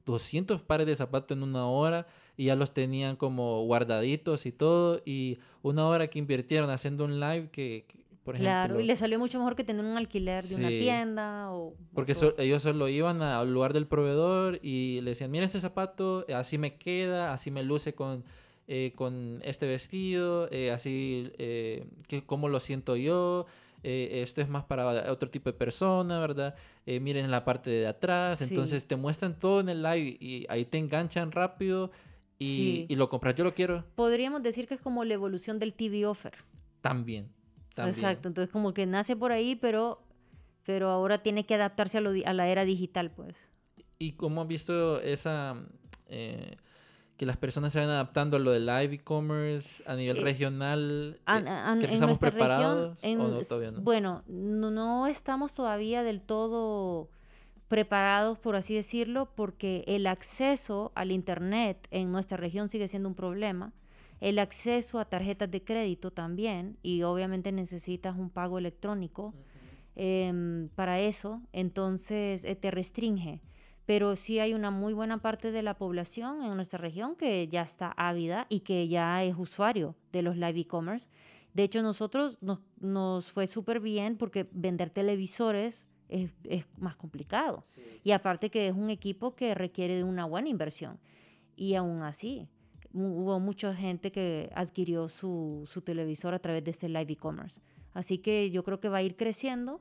200 0.05 0.61
pares 0.63 0.87
de 0.87 0.97
zapatos 0.97 1.37
en 1.37 1.45
una 1.45 1.67
hora 1.69 2.07
y 2.37 2.47
ya 2.47 2.57
los 2.57 2.73
tenían 2.75 3.15
como 3.17 3.63
guardaditos 3.65 4.47
y 4.47 4.53
todo. 4.53 5.01
Y 5.05 5.39
una 5.63 5.87
hora 5.87 6.09
que 6.09 6.19
invirtieron 6.19 6.71
haciendo 6.71 7.05
un 7.05 7.21
live 7.21 7.51
que, 7.53 7.87
por 8.25 8.35
ejemplo... 8.37 8.51
Claro, 8.51 8.81
y 8.81 8.85
le 8.85 8.97
salió 8.97 9.19
mucho 9.19 9.39
mejor 9.39 9.57
que 9.57 9.65
tener 9.65 9.85
un 9.85 9.97
alquiler 9.97 10.45
de 10.45 10.55
una 10.57 10.69
tienda 10.69 11.51
o... 11.51 11.69
o 11.69 11.75
Porque 11.95 12.15
todo. 12.15 12.31
so- 12.31 12.39
ellos 12.39 12.63
solo 12.63 12.89
iban 12.89 13.21
al 13.23 13.53
lugar 13.53 13.73
del 13.73 13.87
proveedor 13.87 14.59
y 14.63 15.01
le 15.03 15.11
decían, 15.11 15.31
mira 15.31 15.45
este 15.45 15.61
zapato, 15.61 16.25
eh, 16.29 16.35
así 16.35 16.59
me 16.59 16.77
queda, 16.77 17.33
así 17.33 17.51
me 17.51 17.63
luce 17.63 17.95
con, 17.95 18.25
eh, 18.69 18.93
con 18.95 19.41
este 19.43 19.67
vestido, 19.67 20.49
eh, 20.53 20.71
así, 20.71 21.31
eh, 21.39 21.85
que, 22.09 22.25
cómo 22.25 22.49
lo 22.49 22.61
siento 22.61 22.97
yo, 22.97 23.47
esto 23.85 24.41
es 24.41 24.49
más 24.49 24.63
para 24.63 25.11
otro 25.11 25.29
tipo 25.29 25.51
de 25.51 25.55
persona, 25.59 26.21
¿verdad? 26.21 26.55
Miren 26.87 27.33
la 27.33 27.45
parte 27.45 27.69
de 27.71 27.89
atrás, 27.89 28.39
Sí. 28.39 28.45
entonces 28.51 28.87
te 28.87 28.95
muestran 28.95 29.37
todo 29.37 29.59
en 29.59 29.69
el 29.69 29.83
live 29.83 30.17
y 30.21 30.47
ahí 30.49 30.65
te 30.65 30.79
enganchan 30.79 31.33
rápido 31.33 31.91
y, 32.39 32.47
Sí. 32.47 32.87
y 32.89 32.95
lo 32.95 33.09
compras, 33.09 33.35
yo 33.35 33.43
lo 33.43 33.55
quiero 33.55 33.85
Podríamos 33.97 34.41
decir 34.45 34.69
que 34.69 34.75
es 34.75 34.81
como 34.81 35.05
la 35.05 35.15
evolución 35.15 35.59
del 35.59 35.73
TV 35.75 36.07
offer. 36.07 36.33
también. 36.81 37.27
También. 37.75 37.95
Exacto, 37.97 38.29
entonces 38.29 38.51
como 38.53 38.73
que 38.75 38.87
nace 38.87 39.17
por 39.17 39.33
ahí, 39.33 39.57
pero, 39.57 40.03
pero 40.65 40.91
ahora 40.91 41.23
tiene 41.23 41.47
que 41.47 41.55
adaptarse 41.55 41.99
a, 41.99 42.01
lo 42.01 42.11
a 42.25 42.33
la 42.33 42.49
era 42.49 42.65
digital, 42.65 43.11
pues. 43.11 43.35
¿Y 43.99 44.13
cómo 44.13 44.43
has 44.43 44.49
visto 44.49 45.01
esa... 45.01 45.57
eh, 46.07 46.57
que 47.17 47.27
las 47.27 47.37
personas 47.37 47.73
se 47.73 47.79
van 47.79 47.89
adaptando 47.91 48.37
a 48.37 48.41
lo 48.41 48.51
del 48.51 48.67
live 48.67 48.95
e-commerce 48.95 49.83
a 49.87 49.95
nivel 49.95 50.17
Eh, 50.17 50.21
regional? 50.23 51.21
An- 51.27 51.47
an- 51.47 51.79
¿crees 51.79 51.79
que 51.81 51.87
en 51.87 51.95
estamos 51.95 52.19
preparados 52.19 53.01
región, 53.01 53.21
o 53.21 53.29
no, 53.29 53.43
todavía 53.43 53.71
no? 53.71 53.81
bueno, 53.83 54.25
no, 54.27 54.71
no 54.73 55.07
estamos 55.07 55.55
todavía 55.55 56.03
del 56.03 56.21
todo 56.21 57.11
preparados, 57.69 58.39
por 58.39 58.57
así 58.57 58.75
decirlo, 58.75 59.31
porque 59.35 59.85
el 59.87 60.07
acceso 60.07 60.91
al 60.95 61.13
Internet 61.13 61.87
en 61.91 62.11
nuestra 62.11 62.37
región 62.37 62.69
sigue 62.69 62.89
siendo 62.89 63.09
un 63.09 63.15
problema. 63.15 63.73
El 64.23 64.39
acceso 64.39 65.01
a 65.01 65.05
tarjetas 65.05 65.51
de 65.51 65.65
crédito 65.65 66.13
también, 66.13 66.79
y 66.81 67.03
obviamente 67.03 67.51
necesitas 67.51 68.17
un 68.17 68.31
pago 68.31 68.57
electrónico 68.57 69.35
em, 69.97 70.69
para 70.77 71.01
eso, 71.01 71.43
entonces 71.53 72.45
eh, 72.45 72.55
te 72.55 72.71
restringe. 72.71 73.43
Pero 73.85 74.15
sí 74.15 74.39
hay 74.39 74.55
una 74.55 74.71
muy 74.71 74.93
buena 74.93 75.19
parte 75.19 75.51
de 75.51 75.65
la 75.65 75.77
población 75.77 76.45
en 76.45 76.55
nuestra 76.55 76.79
región 76.79 77.17
que 77.17 77.49
ya 77.49 77.63
está 77.63 77.93
ávida 77.97 78.47
y 78.49 78.61
que 78.61 78.87
ya 78.87 79.25
es 79.25 79.35
usuario 79.37 79.97
de 80.13 80.23
los 80.23 80.37
live 80.37 80.61
e-commerce. 80.61 81.09
De 81.53 81.65
hecho, 81.65 81.83
nosotros 81.83 82.39
nos, 82.41 82.61
nos 82.79 83.29
fue 83.29 83.49
súper 83.49 83.81
bien 83.81 84.17
porque 84.17 84.49
vender 84.53 84.91
televisores 84.91 85.89
es, 86.09 86.31
es 86.45 86.65
más 86.79 86.95
complicado. 86.95 87.65
Y 88.05 88.13
aparte 88.13 88.51
que 88.51 88.69
es 88.69 88.73
un 88.73 88.89
equipo 88.89 89.35
que 89.35 89.57
requiere 89.57 89.97
de 89.97 90.05
una 90.05 90.27
buena 90.27 90.49
inversión. 90.49 91.01
Y 91.57 91.75
aún 91.75 92.03
así, 92.03 92.49
hubo 92.95 93.41
mucha 93.41 93.75
gente 93.75 94.13
que 94.13 94.51
adquirió 94.55 95.09
su, 95.09 95.65
su 95.67 95.83
televisor 95.83 96.35
a 96.35 96.39
través 96.39 96.65
de 96.65 96.71
este 96.71 96.89
live 96.89 97.13
e-commerce. 97.13 97.61
Así 97.95 98.19
que 98.19 98.51
yo 98.51 98.65
creo 98.65 98.81
que 98.81 98.89
va 98.89 98.99
a 98.99 99.03
ir 99.03 99.17
creciendo 99.17 99.81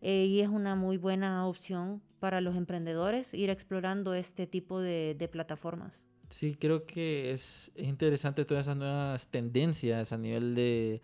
eh, 0.00 0.26
y 0.26 0.40
es 0.40 0.48
una 0.48 0.74
muy 0.74 0.96
buena 0.96 1.46
opción 1.46 2.02
para 2.18 2.40
los 2.40 2.56
emprendedores 2.56 3.34
ir 3.34 3.50
explorando 3.50 4.14
este 4.14 4.46
tipo 4.46 4.80
de, 4.80 5.14
de 5.18 5.28
plataformas. 5.28 6.02
Sí, 6.28 6.56
creo 6.58 6.86
que 6.86 7.32
es, 7.32 7.70
es 7.74 7.86
interesante 7.86 8.44
todas 8.44 8.66
esas 8.66 8.76
nuevas 8.76 9.28
tendencias 9.28 10.12
a 10.12 10.18
nivel 10.18 10.54
de 10.54 11.02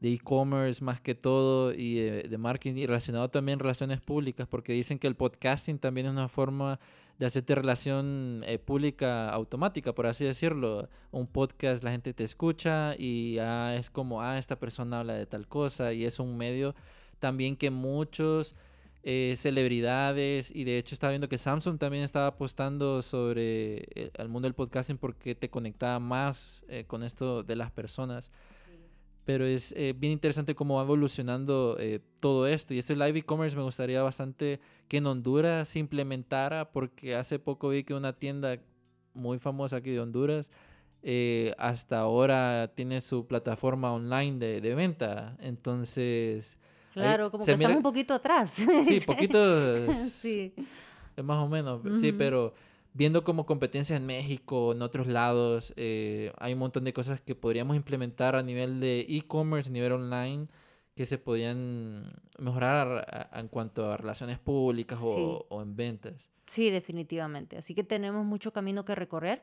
e-commerce 0.00 0.82
más 0.82 1.00
que 1.00 1.14
todo 1.14 1.74
y 1.74 1.96
de, 1.96 2.22
de 2.22 2.38
marketing 2.38 2.76
y 2.76 2.86
relacionado 2.86 3.28
también 3.28 3.58
relaciones 3.58 4.00
públicas 4.00 4.48
porque 4.48 4.72
dicen 4.72 4.98
que 4.98 5.06
el 5.06 5.14
podcasting 5.14 5.78
también 5.78 6.06
es 6.06 6.12
una 6.12 6.28
forma 6.28 6.80
de 7.20 7.26
hacerte 7.26 7.54
relación 7.54 8.42
eh, 8.46 8.58
pública 8.58 9.28
automática, 9.28 9.94
por 9.94 10.06
así 10.06 10.24
decirlo. 10.24 10.88
Un 11.10 11.26
podcast 11.26 11.84
la 11.84 11.90
gente 11.90 12.14
te 12.14 12.24
escucha 12.24 12.94
y 12.98 13.36
ah, 13.38 13.76
es 13.76 13.90
como, 13.90 14.22
ah, 14.22 14.38
esta 14.38 14.58
persona 14.58 15.00
habla 15.00 15.12
de 15.12 15.26
tal 15.26 15.46
cosa 15.46 15.92
y 15.92 16.06
es 16.06 16.18
un 16.18 16.38
medio 16.38 16.74
también 17.18 17.56
que 17.56 17.70
muchos 17.70 18.54
eh, 19.02 19.34
celebridades 19.36 20.50
y 20.50 20.64
de 20.64 20.78
hecho 20.78 20.94
estaba 20.94 21.10
viendo 21.10 21.28
que 21.28 21.36
Samsung 21.36 21.78
también 21.78 22.04
estaba 22.04 22.28
apostando 22.28 23.02
sobre 23.02 23.80
el, 23.94 24.12
el 24.14 24.28
mundo 24.30 24.46
del 24.46 24.54
podcasting 24.54 24.96
porque 24.96 25.34
te 25.34 25.50
conectaba 25.50 25.98
más 25.98 26.64
eh, 26.68 26.84
con 26.86 27.02
esto 27.02 27.42
de 27.42 27.54
las 27.54 27.70
personas. 27.70 28.30
Pero 29.24 29.44
es 29.46 29.72
eh, 29.76 29.94
bien 29.96 30.12
interesante 30.12 30.54
cómo 30.54 30.76
va 30.76 30.82
evolucionando 30.82 31.76
eh, 31.78 32.00
todo 32.20 32.46
esto. 32.46 32.74
Y 32.74 32.78
este 32.78 32.96
live 32.96 33.18
e-commerce 33.18 33.56
me 33.56 33.62
gustaría 33.62 34.02
bastante 34.02 34.60
que 34.88 34.96
en 34.96 35.06
Honduras 35.06 35.68
se 35.68 35.78
implementara 35.78 36.70
porque 36.72 37.14
hace 37.14 37.38
poco 37.38 37.68
vi 37.68 37.84
que 37.84 37.94
una 37.94 38.12
tienda 38.14 38.58
muy 39.14 39.38
famosa 39.38 39.76
aquí 39.76 39.90
de 39.90 40.00
Honduras 40.00 40.48
eh, 41.02 41.54
hasta 41.58 42.00
ahora 42.00 42.72
tiene 42.74 43.00
su 43.00 43.26
plataforma 43.26 43.92
online 43.92 44.38
de, 44.38 44.60
de 44.60 44.74
venta. 44.74 45.36
Entonces... 45.40 46.58
ahí 46.88 46.94
Claro, 46.94 47.30
como 47.30 47.44
que 47.44 47.52
mira- 47.52 47.62
estamos 47.64 47.76
un 47.76 47.82
poquito 47.82 48.14
atrás. 48.14 48.50
Sí, 48.50 49.00
poquito. 49.06 49.38
sí. 50.10 50.52
es 51.16 51.24
más 51.24 51.38
o 51.38 51.48
menos. 51.48 51.82
Sí, 52.00 52.12
pero 52.12 52.52
viendo 52.92 53.24
como 53.24 53.46
competencia 53.46 53.96
en 53.96 54.06
México, 54.06 54.72
en 54.72 54.82
otros 54.82 55.06
lados, 55.06 55.72
eh, 55.76 56.32
hay 56.38 56.52
un 56.54 56.58
montón 56.58 56.84
de 56.84 56.92
cosas 56.92 57.20
que 57.20 57.34
podríamos 57.34 57.76
implementar 57.76 58.34
a 58.36 58.42
nivel 58.42 58.80
de 58.80 59.00
e-commerce, 59.08 59.70
a 59.70 59.72
nivel 59.72 59.92
online, 59.92 60.48
que 60.96 61.06
se 61.06 61.18
podían 61.18 62.12
mejorar 62.38 62.88
a- 63.08 63.28
a- 63.32 63.40
en 63.40 63.48
cuanto 63.48 63.90
a 63.90 63.96
relaciones 63.96 64.38
públicas 64.38 64.98
o, 65.02 65.14
Sí. 65.14 65.46
o 65.48 65.62
en 65.62 65.76
ventas. 65.76 66.14
Sí, 66.46 66.70
definitivamente. 66.70 67.56
Así 67.56 67.74
que 67.74 67.84
tenemos 67.84 68.24
mucho 68.26 68.52
camino 68.52 68.84
que 68.84 68.94
recorrer 68.96 69.42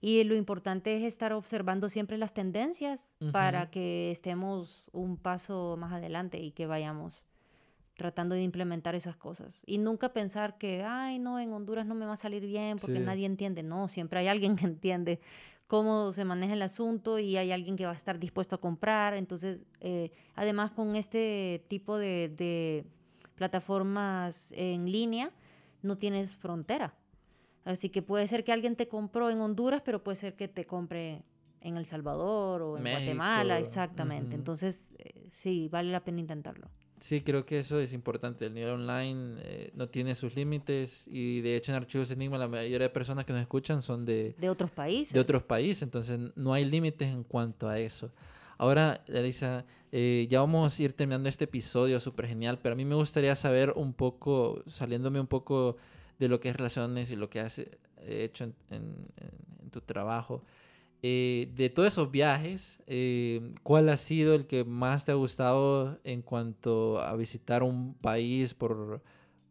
y 0.00 0.24
lo 0.24 0.34
importante 0.34 0.96
es 0.96 1.04
estar 1.04 1.32
observando 1.32 1.88
siempre 1.88 2.18
las 2.18 2.34
tendencias 2.34 3.14
para 3.32 3.62
Ujú. 3.62 3.70
que 3.70 4.10
estemos 4.10 4.84
un 4.92 5.16
paso 5.16 5.76
más 5.78 5.92
adelante 5.92 6.38
y 6.42 6.50
que 6.50 6.66
vayamos 6.66 7.22
tratando 7.98 8.34
de 8.36 8.42
implementar 8.42 8.94
esas 8.94 9.16
cosas. 9.16 9.60
Y 9.66 9.76
nunca 9.78 10.12
pensar 10.12 10.56
que, 10.56 10.84
ay, 10.84 11.18
no, 11.18 11.38
en 11.40 11.52
Honduras 11.52 11.84
no 11.84 11.96
me 11.96 12.06
va 12.06 12.12
a 12.12 12.16
salir 12.16 12.46
bien 12.46 12.78
porque 12.78 12.98
Sí. 13.00 13.04
nadie 13.04 13.26
entiende. 13.26 13.62
No, 13.64 13.88
siempre 13.88 14.20
hay 14.20 14.28
alguien 14.28 14.54
que 14.56 14.64
entiende 14.78 15.20
cómo 15.66 16.12
se 16.12 16.24
maneja 16.24 16.54
el 16.54 16.62
asunto 16.62 17.18
y 17.18 17.36
hay 17.36 17.50
alguien 17.50 17.76
que 17.76 17.84
va 17.84 17.90
a 17.92 17.96
estar 17.96 18.18
dispuesto 18.20 18.54
a 18.54 18.60
comprar. 18.60 19.14
Entonces, 19.14 19.66
eh, 19.80 20.12
además 20.36 20.70
con 20.70 20.94
este 20.94 21.64
tipo 21.68 21.98
de, 21.98 22.32
de 22.34 22.84
plataformas 23.34 24.52
en 24.52 24.90
línea, 24.90 25.32
no 25.82 25.98
tienes 25.98 26.36
frontera. 26.36 26.94
Así 27.64 27.88
que 27.90 28.00
puede 28.00 28.26
ser 28.28 28.44
que 28.44 28.52
alguien 28.52 28.76
te 28.76 28.86
compró 28.86 29.28
en 29.28 29.40
Honduras, 29.40 29.82
pero 29.84 30.02
puede 30.04 30.16
ser 30.16 30.36
que 30.36 30.46
te 30.46 30.64
compre 30.64 31.22
en 31.60 31.76
El 31.76 31.84
Salvador 31.84 32.62
o 32.62 32.78
en 32.78 32.84
Guatemala, 32.84 33.58
exactamente. 33.58 34.36
Entonces, 34.36 34.88
eh, 34.98 35.28
sí, 35.32 35.68
vale 35.68 35.90
la 35.90 36.00
pena 36.04 36.20
intentarlo. 36.20 36.70
Sí, 37.00 37.20
creo 37.22 37.46
que 37.46 37.58
eso 37.60 37.78
es 37.80 37.92
importante. 37.92 38.46
El 38.46 38.54
nivel 38.54 38.70
online 38.70 39.36
eh, 39.42 39.70
no 39.74 39.88
tiene 39.88 40.14
sus 40.14 40.34
límites 40.34 41.04
y 41.06 41.40
de 41.40 41.56
hecho 41.56 41.70
en 41.72 41.76
Archivos 41.76 42.10
Enigma 42.10 42.38
la 42.38 42.48
mayoría 42.48 42.78
de 42.86 42.90
personas 42.90 43.24
que 43.24 43.32
nos 43.32 43.40
escuchan 43.42 43.82
son 43.82 44.04
de, 44.04 44.34
De 44.38 44.48
otros 44.50 44.70
países. 44.70 45.12
de 45.12 45.20
otros 45.20 45.42
países, 45.42 45.82
entonces 45.82 46.18
no 46.36 46.52
hay 46.52 46.64
límites 46.64 47.08
en 47.08 47.22
cuanto 47.24 47.68
a 47.68 47.78
eso. 47.78 48.10
Ahora, 48.58 49.02
Elisa, 49.06 49.64
eh, 49.92 50.26
ya 50.28 50.40
vamos 50.40 50.76
a 50.78 50.82
ir 50.82 50.92
terminando 50.92 51.28
este 51.28 51.44
episodio 51.44 52.00
súper 52.00 52.26
genial, 52.26 52.58
pero 52.60 52.72
a 52.72 52.76
mí 52.76 52.84
me 52.84 52.96
gustaría 52.96 53.34
saber 53.36 53.72
un 53.76 53.92
poco, 53.94 54.62
saliéndome 54.66 55.20
un 55.20 55.28
poco 55.28 55.76
de 56.18 56.28
lo 56.28 56.40
que 56.40 56.48
es 56.48 56.56
relaciones 56.56 57.10
y 57.12 57.16
lo 57.16 57.30
que 57.30 57.38
has 57.40 57.60
eh, 57.60 57.68
hecho 58.02 58.44
en- 58.44 58.54
en 58.70 59.70
tu 59.70 59.80
trabajo. 59.80 60.42
Eh, 61.02 61.50
de 61.54 61.70
todos 61.70 61.88
esos 61.88 62.10
viajes, 62.10 62.80
eh, 62.86 63.54
¿cuál 63.62 63.88
ha 63.88 63.96
sido 63.96 64.34
el 64.34 64.46
que 64.46 64.64
más 64.64 65.04
te 65.04 65.12
ha 65.12 65.14
gustado 65.14 65.98
en 66.04 66.22
cuanto 66.22 67.00
a 67.00 67.14
visitar 67.16 67.62
un 67.62 67.94
país 67.94 68.54
por, 68.54 69.02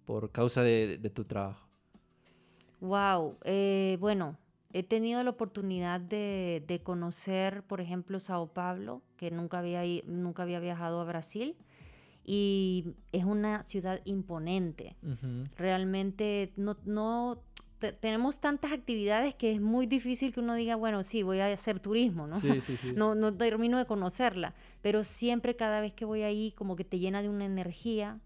por 0.06 0.32
causa 0.32 0.62
de, 0.62 0.98
de 0.98 1.10
tu 1.10 1.26
trabajo? 1.26 1.68
Wow, 2.82 3.38
eh, 3.44 3.98
bueno, 4.00 4.38
he 4.74 4.84
tenido 4.84 5.24
la 5.24 5.32
oportunidad 5.32 6.00
de, 6.00 6.64
de 6.68 6.82
conocer, 6.82 7.64
por 7.64 7.82
ejemplo, 7.82 8.20
Sao 8.20 8.48
Paulo, 8.48 9.02
que 9.16 9.32
nunca 9.32 9.60
había, 9.60 9.84
nunca 10.06 10.44
había 10.44 10.60
viajado 10.60 11.02
a 11.02 11.06
Brasil, 11.06 11.56
y 12.24 12.94
es 13.14 13.24
una 13.24 13.64
ciudad 13.64 14.02
imponente. 14.04 14.98
Realmente 15.56 16.52
no, 16.58 16.76
no 16.84 17.42
tenemos 18.00 18.40
tantas 18.40 18.72
actividades 18.72 19.36
que 19.36 19.52
es 19.52 19.62
muy 19.62 19.86
difícil 19.86 20.34
que 20.34 20.40
uno 20.40 20.56
diga, 20.56 20.76
bueno, 20.76 21.04
sí, 21.04 21.24
voy 21.24 21.40
a 21.40 21.52
hacer 21.52 21.80
turismo, 21.80 22.28
¿no? 22.28 22.40
Sí, 22.40 22.62
sí, 22.62 22.78
sí. 22.78 22.94
no, 22.96 23.16
no 23.16 23.34
termino 23.34 23.78
de 23.78 23.86
conocerla, 23.86 24.56
pero 24.82 25.04
siempre 25.04 25.56
cada 25.56 25.82
vez 25.82 25.94
que 25.94 26.06
voy 26.06 26.24
ahí 26.24 26.52
como 26.54 26.76
que 26.76 26.84
te 26.84 27.00
llena 27.00 27.22
de 27.22 27.30
una 27.30 27.46
energía 27.46 28.20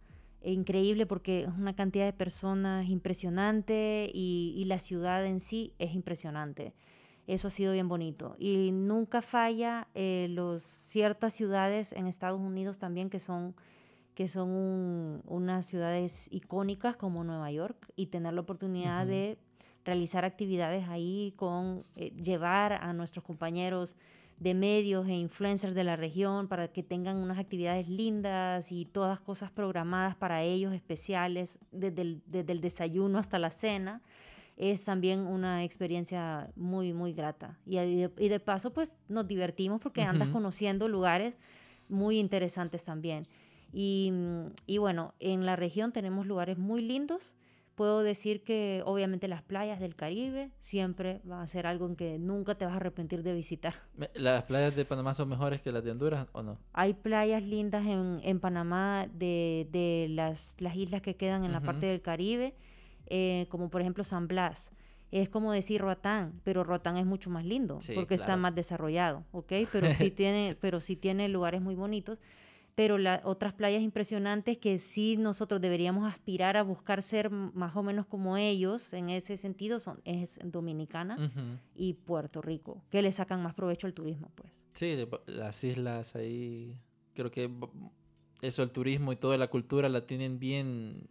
increíble 0.43 1.05
porque 1.05 1.41
es 1.43 1.49
una 1.49 1.75
cantidad 1.75 2.05
de 2.05 2.13
personas 2.13 2.89
impresionante 2.89 4.09
y, 4.13 4.53
y 4.57 4.63
la 4.65 4.79
ciudad 4.79 5.25
en 5.25 5.39
sí 5.39 5.73
es 5.77 5.93
impresionante. 5.93 6.73
Eso 7.27 7.47
ha 7.47 7.51
sido 7.51 7.73
bien 7.73 7.87
bonito. 7.87 8.35
Y 8.39 8.71
nunca 8.71 9.21
falla 9.21 9.87
eh, 9.93 10.27
los, 10.29 10.63
ciertas 10.63 11.33
ciudades 11.33 11.93
en 11.93 12.07
Estados 12.07 12.41
Unidos 12.41 12.77
también 12.77 13.09
que 13.09 13.19
son, 13.19 13.55
que 14.21 14.27
son 14.27 15.23
unas 15.25 15.65
ciudades 15.65 16.27
icónicas 16.29 16.95
como 16.95 17.23
Nueva 17.23 17.51
York 17.51 17.91
y 17.95 18.05
tener 18.05 18.33
la 18.33 18.41
oportunidad 18.41 19.07
de 19.07 19.39
realizar 19.83 20.25
actividades 20.25 20.87
ahí 20.89 21.33
con 21.37 21.83
eh, 21.95 22.11
llevar 22.11 22.73
a 22.73 22.93
nuestros 22.93 23.25
compañeros 23.25 23.95
de 24.37 24.53
medios 24.53 25.07
e 25.07 25.13
influencers 25.13 25.73
de 25.73 25.83
la 25.83 25.95
región 25.95 26.47
para 26.47 26.67
que 26.67 26.83
tengan 26.83 27.17
unas 27.17 27.39
actividades 27.39 27.89
lindas 27.89 28.71
y 28.71 28.85
todas 28.85 29.19
cosas 29.19 29.49
programadas 29.49 30.15
para 30.15 30.43
ellos 30.43 30.71
especiales, 30.71 31.57
desde 31.71 32.19
desde 32.27 32.51
el 32.51 32.61
desayuno 32.61 33.17
hasta 33.17 33.39
la 33.39 33.49
cena 33.49 34.03
es 34.55 34.83
también 34.83 35.21
una 35.21 35.63
experiencia 35.63 36.51
muy, 36.55 36.93
muy 36.93 37.13
grata. 37.13 37.57
Y, 37.65 37.79
y, 37.79 38.29
de, 38.29 38.39
paso, 38.39 38.71
pues 38.71 38.95
nos 39.09 39.27
divertimos 39.27 39.81
porque 39.81 40.03
andas 40.03 40.29
conociendo 40.29 40.87
lugares 40.87 41.33
muy 41.89 42.19
interesantes 42.19 42.83
también. 42.85 43.25
Y, 43.73 44.11
y, 44.65 44.77
bueno, 44.77 45.13
en 45.19 45.45
la 45.45 45.55
región 45.55 45.91
tenemos 45.91 46.25
lugares 46.25 46.57
muy 46.57 46.81
lindos. 46.81 47.35
Puedo 47.75 48.03
decir 48.03 48.43
que 48.43 48.83
obviamente 48.85 49.27
las 49.27 49.41
playas 49.41 49.79
del 49.79 49.95
Caribe 49.95 50.51
siempre 50.59 51.21
va 51.29 51.41
a 51.41 51.47
ser 51.47 51.65
algo 51.65 51.87
en 51.87 51.95
que 51.95 52.19
nunca 52.19 52.55
te 52.55 52.65
vas 52.65 52.73
a 52.73 52.77
arrepentir 52.77 53.23
de 53.23 53.33
visitar. 53.33 53.75
¿Las 54.13 54.43
playas 54.43 54.75
de 54.75 54.85
Panamá 54.85 55.13
son 55.13 55.29
mejores 55.29 55.61
que 55.61 55.71
las 55.71 55.83
de 55.83 55.91
Honduras 55.91 56.27
o 56.33 56.43
no? 56.43 56.57
Hay 56.73 56.93
playas 56.93 57.41
lindas 57.41 57.85
en, 57.85 58.19
en 58.23 58.39
Panamá 58.39 59.07
de, 59.11 59.67
de 59.71 60.07
las, 60.09 60.55
las, 60.59 60.75
islas 60.75 61.01
que 61.01 61.15
quedan 61.15 61.45
en 61.45 61.53
la 61.53 61.61
parte 61.61 61.85
del 61.85 62.01
Caribe 62.01 62.55
eh, 63.13 63.47
como 63.49 63.69
por 63.69 63.81
ejemplo 63.81 64.05
San 64.05 64.29
Blas. 64.29 64.71
Es 65.11 65.27
como 65.27 65.51
decir 65.51 65.81
Roatán, 65.81 66.39
pero 66.45 66.63
Roatán 66.63 66.95
es 66.95 67.05
mucho 67.05 67.29
más 67.29 67.43
lindo 67.43 67.79
porque 67.93 68.15
está 68.15 68.37
más 68.37 68.55
desarrollado, 68.55 69.25
¿ok? 69.33 69.51
Pero 69.69 69.91
sí 69.91 70.11
tiene, 70.11 70.55
pero 70.61 70.79
sí 70.79 70.95
tiene 70.95 71.27
lugares 71.27 71.61
muy 71.61 71.75
bonitos. 71.75 72.19
Pero 72.75 72.97
las 72.97 73.21
otras 73.25 73.53
playas 73.53 73.81
impresionantes 73.81 74.57
que 74.57 74.79
sí 74.79 75.17
nosotros 75.17 75.59
deberíamos 75.61 76.11
aspirar 76.11 76.57
a 76.57 76.63
buscar 76.63 77.03
ser 77.03 77.29
más 77.29 77.75
o 77.75 77.83
menos 77.83 78.05
como 78.05 78.37
ellos 78.37 78.93
en 78.93 79.09
ese 79.09 79.37
sentido 79.37 79.79
son 79.79 80.01
es 80.05 80.39
Dominicana 80.43 81.17
y 81.75 81.93
Puerto 81.93 82.41
Rico, 82.41 82.81
que 82.89 83.01
le 83.01 83.11
sacan 83.11 83.43
más 83.43 83.53
provecho 83.53 83.87
al 83.87 83.93
turismo, 83.93 84.31
pues. 84.35 84.51
Sí, 84.73 84.97
las 85.25 85.63
islas 85.63 86.15
ahí, 86.15 86.77
creo 87.13 87.29
que 87.29 87.49
eso, 88.41 88.63
el 88.63 88.71
turismo 88.71 89.11
y 89.11 89.15
toda 89.15 89.37
la 89.37 89.47
cultura 89.47 89.89
la 89.89 90.05
tienen 90.07 90.39
bien, 90.39 91.07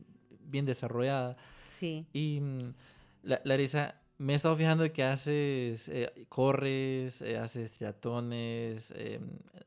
bien 0.47 0.65
desarrollada. 0.65 1.37
Sí. 1.69 2.07
Y 2.13 2.41
mm, 2.41 2.75
Larisa, 3.23 4.01
me 4.19 4.35
he 4.35 4.37
estado 4.37 4.57
fijando 4.57 4.93
que 4.93 5.03
haces, 5.03 5.89
eh, 5.89 6.27
corres, 6.29 7.23
eh, 7.23 7.39
haces 7.39 7.73
triatones, 7.73 8.93
eh, 8.95 9.21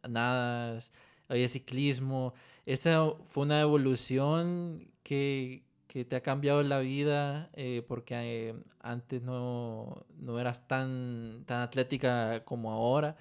nadas, 0.07 0.91
hay 1.33 1.47
ciclismo. 1.47 2.33
¿Esta 2.65 3.05
fue 3.23 3.43
una 3.43 3.61
evolución 3.61 4.91
que, 5.03 5.63
que 5.87 6.05
te 6.05 6.15
ha 6.15 6.21
cambiado 6.21 6.63
la 6.63 6.79
vida 6.79 7.49
porque 7.87 8.55
antes 8.79 9.21
no, 9.21 10.05
no, 10.17 10.39
eras 10.39 10.67
tan, 10.67 11.43
tan 11.45 11.61
atlética 11.61 12.43
como 12.45 12.71
ahora? 12.71 13.15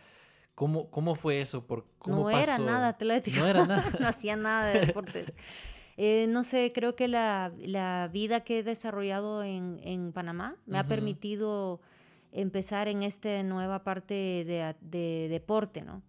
¿Cómo, 0.54 0.90
cómo 0.90 1.14
fue 1.14 1.40
eso? 1.40 1.66
¿Por, 1.66 1.86
cómo 1.98 2.16
no 2.16 2.30
era 2.30 2.58
nada 2.58 2.88
atlética. 2.88 3.40
No 3.40 3.46
era 3.46 3.66
nada. 3.66 3.84
no 4.00 4.06
hacía 4.06 4.36
nada 4.36 4.68
de 4.68 4.86
deporte. 4.86 5.26
Eh, 5.96 6.26
no 6.28 6.44
sé, 6.44 6.72
creo 6.74 6.94
que 6.94 7.08
la, 7.08 7.52
la, 7.58 8.08
vida 8.12 8.40
que 8.40 8.60
he 8.60 8.62
desarrollado 8.62 9.42
en, 9.42 9.78
en 9.82 10.12
Panamá 10.12 10.56
me 10.66 10.78
ha 10.78 10.86
permitido 10.86 11.80
empezar 12.32 12.88
en 12.88 13.02
esta 13.02 13.42
nueva 13.42 13.84
parte 13.84 14.14
de, 14.14 14.74
de, 14.80 15.28
deporte, 15.28 15.82
¿no? 15.82 16.02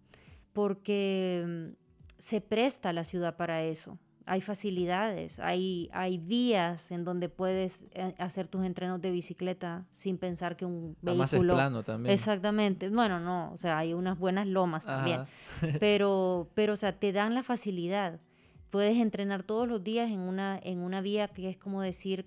Porque 0.52 1.74
se 2.18 2.40
presta 2.40 2.92
la 2.92 3.04
ciudad 3.04 3.36
para 3.36 3.62
eso. 3.62 3.98
Hay 4.26 4.40
facilidades, 4.40 5.38
hay, 5.38 5.90
hay 5.92 6.16
vías 6.16 6.90
en 6.90 7.04
donde 7.04 7.28
puedes 7.28 7.86
eh, 7.92 8.14
hacer 8.18 8.48
tus 8.48 8.64
entrenos 8.64 9.02
de 9.02 9.10
bicicleta 9.10 9.86
sin 9.92 10.16
pensar 10.16 10.56
que 10.56 10.64
un 10.64 10.96
vehículo... 11.02 11.10
Además 11.10 11.32
es 11.34 11.40
plano 11.40 11.82
también. 11.82 12.12
Exactamente. 12.14 12.88
Bueno, 12.88 13.20
no, 13.20 13.52
o 13.52 13.58
sea, 13.58 13.76
hay 13.76 13.92
unas 13.92 14.18
buenas 14.18 14.46
lomas 14.46 14.86
también. 14.86 15.24
pero, 15.78 16.48
pero, 16.54 16.72
o 16.72 16.76
sea, 16.76 16.98
te 16.98 17.12
dan 17.12 17.34
la 17.34 17.42
facilidad 17.42 18.18
puedes 18.74 18.96
entrenar 18.96 19.44
todos 19.44 19.68
los 19.68 19.84
días 19.84 20.10
en 20.10 20.18
una, 20.18 20.58
en 20.60 20.80
una 20.80 21.00
vía 21.00 21.28
que 21.28 21.48
es 21.48 21.56
como 21.56 21.80
decir 21.80 22.26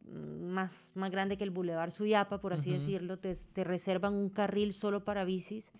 mm, 0.00 0.44
más, 0.46 0.90
más 0.96 1.12
grande 1.12 1.36
que 1.36 1.44
el 1.44 1.52
Boulevard 1.52 1.92
Suyapa, 1.92 2.40
por 2.40 2.52
así 2.52 2.72
decirlo, 2.72 3.20
te, 3.20 3.32
te, 3.52 3.62
reservan 3.62 4.12
un 4.12 4.28
carril 4.28 4.72
solo 4.72 5.04
para 5.04 5.22
bicis 5.22 5.70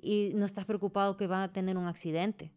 y 0.00 0.32
no 0.34 0.44
estás 0.44 0.64
preocupado 0.64 1.16
que 1.16 1.26
va 1.26 1.44
a 1.44 1.52
tener 1.52 1.76
un 1.76 1.86
accidente, 1.86 2.52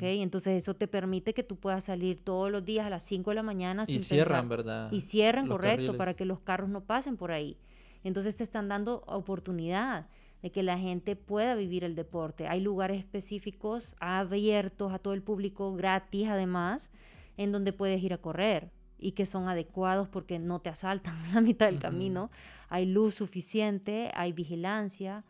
Entonces 0.00 0.62
eso 0.62 0.74
te 0.74 0.86
permite 0.86 1.34
que 1.34 1.42
tú 1.42 1.56
puedas 1.56 1.84
salir 1.84 2.22
todos 2.22 2.50
los 2.50 2.64
días 2.64 2.86
a 2.86 2.90
las 2.90 3.02
5 3.02 3.30
de 3.30 3.34
la 3.34 3.42
mañana. 3.42 3.84
Y 3.88 4.02
cierran, 4.02 4.48
¿verdad? 4.48 4.92
Y 4.92 5.00
cierran, 5.00 5.48
correcto, 5.48 5.96
para 5.96 6.14
que 6.14 6.24
los 6.24 6.40
carros 6.40 6.68
no 6.68 6.82
pasen 6.82 7.16
por 7.16 7.32
ahí. 7.32 7.56
Entonces 8.04 8.36
te 8.36 8.44
están 8.44 8.68
dando 8.68 9.02
oportunidad 9.06 10.06
de 10.42 10.50
que 10.50 10.62
la 10.62 10.78
gente 10.78 11.16
pueda 11.16 11.54
vivir 11.54 11.84
el 11.84 11.94
deporte. 11.94 12.46
Hay 12.46 12.60
lugares 12.60 12.98
específicos 12.98 13.96
abiertos 13.98 14.92
a 14.92 14.98
todo 14.98 15.14
el 15.14 15.22
público, 15.22 15.74
gratis 15.74 16.28
además, 16.28 16.90
en 17.38 17.50
donde 17.50 17.72
puedes 17.72 18.02
ir 18.02 18.12
a 18.12 18.18
correr 18.18 18.70
y 18.98 19.12
que 19.12 19.26
son 19.26 19.48
adecuados 19.48 20.08
porque 20.08 20.38
no 20.38 20.60
te 20.60 20.68
asaltan 20.68 21.16
en 21.26 21.34
la 21.34 21.40
mitad 21.40 21.66
del 21.66 21.78
camino. 21.78 22.30
Hay 22.68 22.86
luz 22.86 23.14
suficiente, 23.14 24.10
hay 24.14 24.32
vigilancia, 24.32 25.24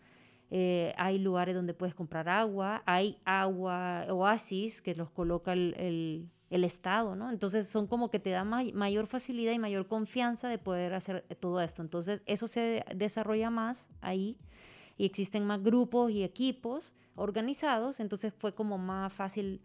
eh, 0.51 0.95
hay 0.97 1.19
lugares 1.19 1.55
donde 1.55 1.75
puedes 1.75 1.95
comprar 1.95 2.29
agua, 2.29 2.83
hay 2.87 3.19
agua, 3.25 4.07
oasis 4.11 4.83
que 4.83 4.95
los 4.95 5.11
coloca 5.11 5.53
el, 5.53 6.29
el, 6.51 6.65
Estado, 6.65 7.17
¿no? 7.17 7.31
Entonces 7.31 7.69
son 7.69 7.89
como 7.89 8.11
que 8.11 8.21
te 8.21 8.31
da 8.31 8.45
mayor 8.45 9.09
facilidad 9.09 9.53
y 9.53 9.59
mayor 9.59 9.89
confianza 9.89 10.49
de 10.49 10.59
poder 10.59 10.95
hacer 10.95 11.25
todo 11.41 11.61
esto. 11.61 11.83
Entonces 11.83 12.23
eso 12.27 12.47
se 12.47 12.85
desarrolla 12.95 13.51
más 13.51 13.89
ahí 14.01 14.37
y 14.97 15.05
existen 15.05 15.45
más 15.45 15.63
grupos 15.63 16.13
y 16.13 16.23
equipos 16.23 16.93
organizados, 17.17 17.99
entonces 17.99 18.33
fue 18.37 18.55
como 18.55 18.79
más 18.79 19.13
fácil 19.13 19.61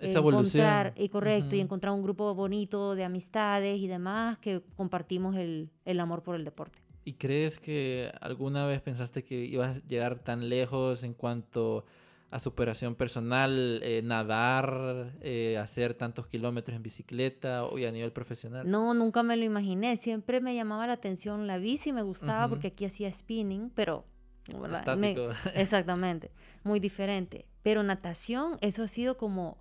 encontrar, 0.00 0.92
y 0.96 1.08
correcto, 1.08 1.56
y 1.56 1.60
encontrar 1.60 1.94
un 1.94 2.02
grupo 2.02 2.34
bonito 2.34 2.94
de 2.94 3.04
amistades 3.04 3.78
y 3.78 3.86
demás 3.86 4.38
que 4.38 4.62
compartimos 4.76 5.36
el, 5.36 5.70
el 5.84 6.00
amor 6.00 6.22
por 6.22 6.36
el 6.36 6.44
deporte. 6.44 6.78
¿Y 7.08 7.14
crees 7.14 7.58
que 7.58 8.12
alguna 8.20 8.66
vez 8.66 8.82
pensaste 8.82 9.24
que 9.24 9.34
ibas 9.34 9.78
a 9.78 9.86
llegar 9.86 10.18
tan 10.18 10.50
lejos 10.50 11.04
en 11.04 11.14
cuanto 11.14 11.86
a 12.30 12.38
superación 12.38 12.96
personal, 12.96 13.80
eh, 13.82 14.02
nadar, 14.04 15.14
eh, 15.22 15.56
hacer 15.56 15.94
tantos 15.94 16.26
kilómetros 16.26 16.76
en 16.76 16.82
bicicleta 16.82 17.64
o 17.64 17.78
a 17.78 17.90
nivel 17.90 18.12
profesional? 18.12 18.70
No, 18.70 18.92
nunca 18.92 19.22
me 19.22 19.38
lo 19.38 19.44
imaginé. 19.44 19.96
Siempre 19.96 20.42
me 20.42 20.54
llamaba 20.54 20.86
la 20.86 20.92
atención 20.92 21.46
la 21.46 21.56
bici, 21.56 21.94
me 21.94 22.02
gustaba 22.02 22.46
porque 22.46 22.66
aquí 22.66 22.84
hacía 22.84 23.10
spinning, 23.10 23.70
pero 23.74 24.04
exactamente, 25.54 26.30
muy 26.64 26.80
diferente. 26.80 27.46
Pero 27.62 27.82
natación, 27.82 28.58
eso 28.60 28.82
ha 28.82 28.88
sido 28.88 29.16
como 29.16 29.56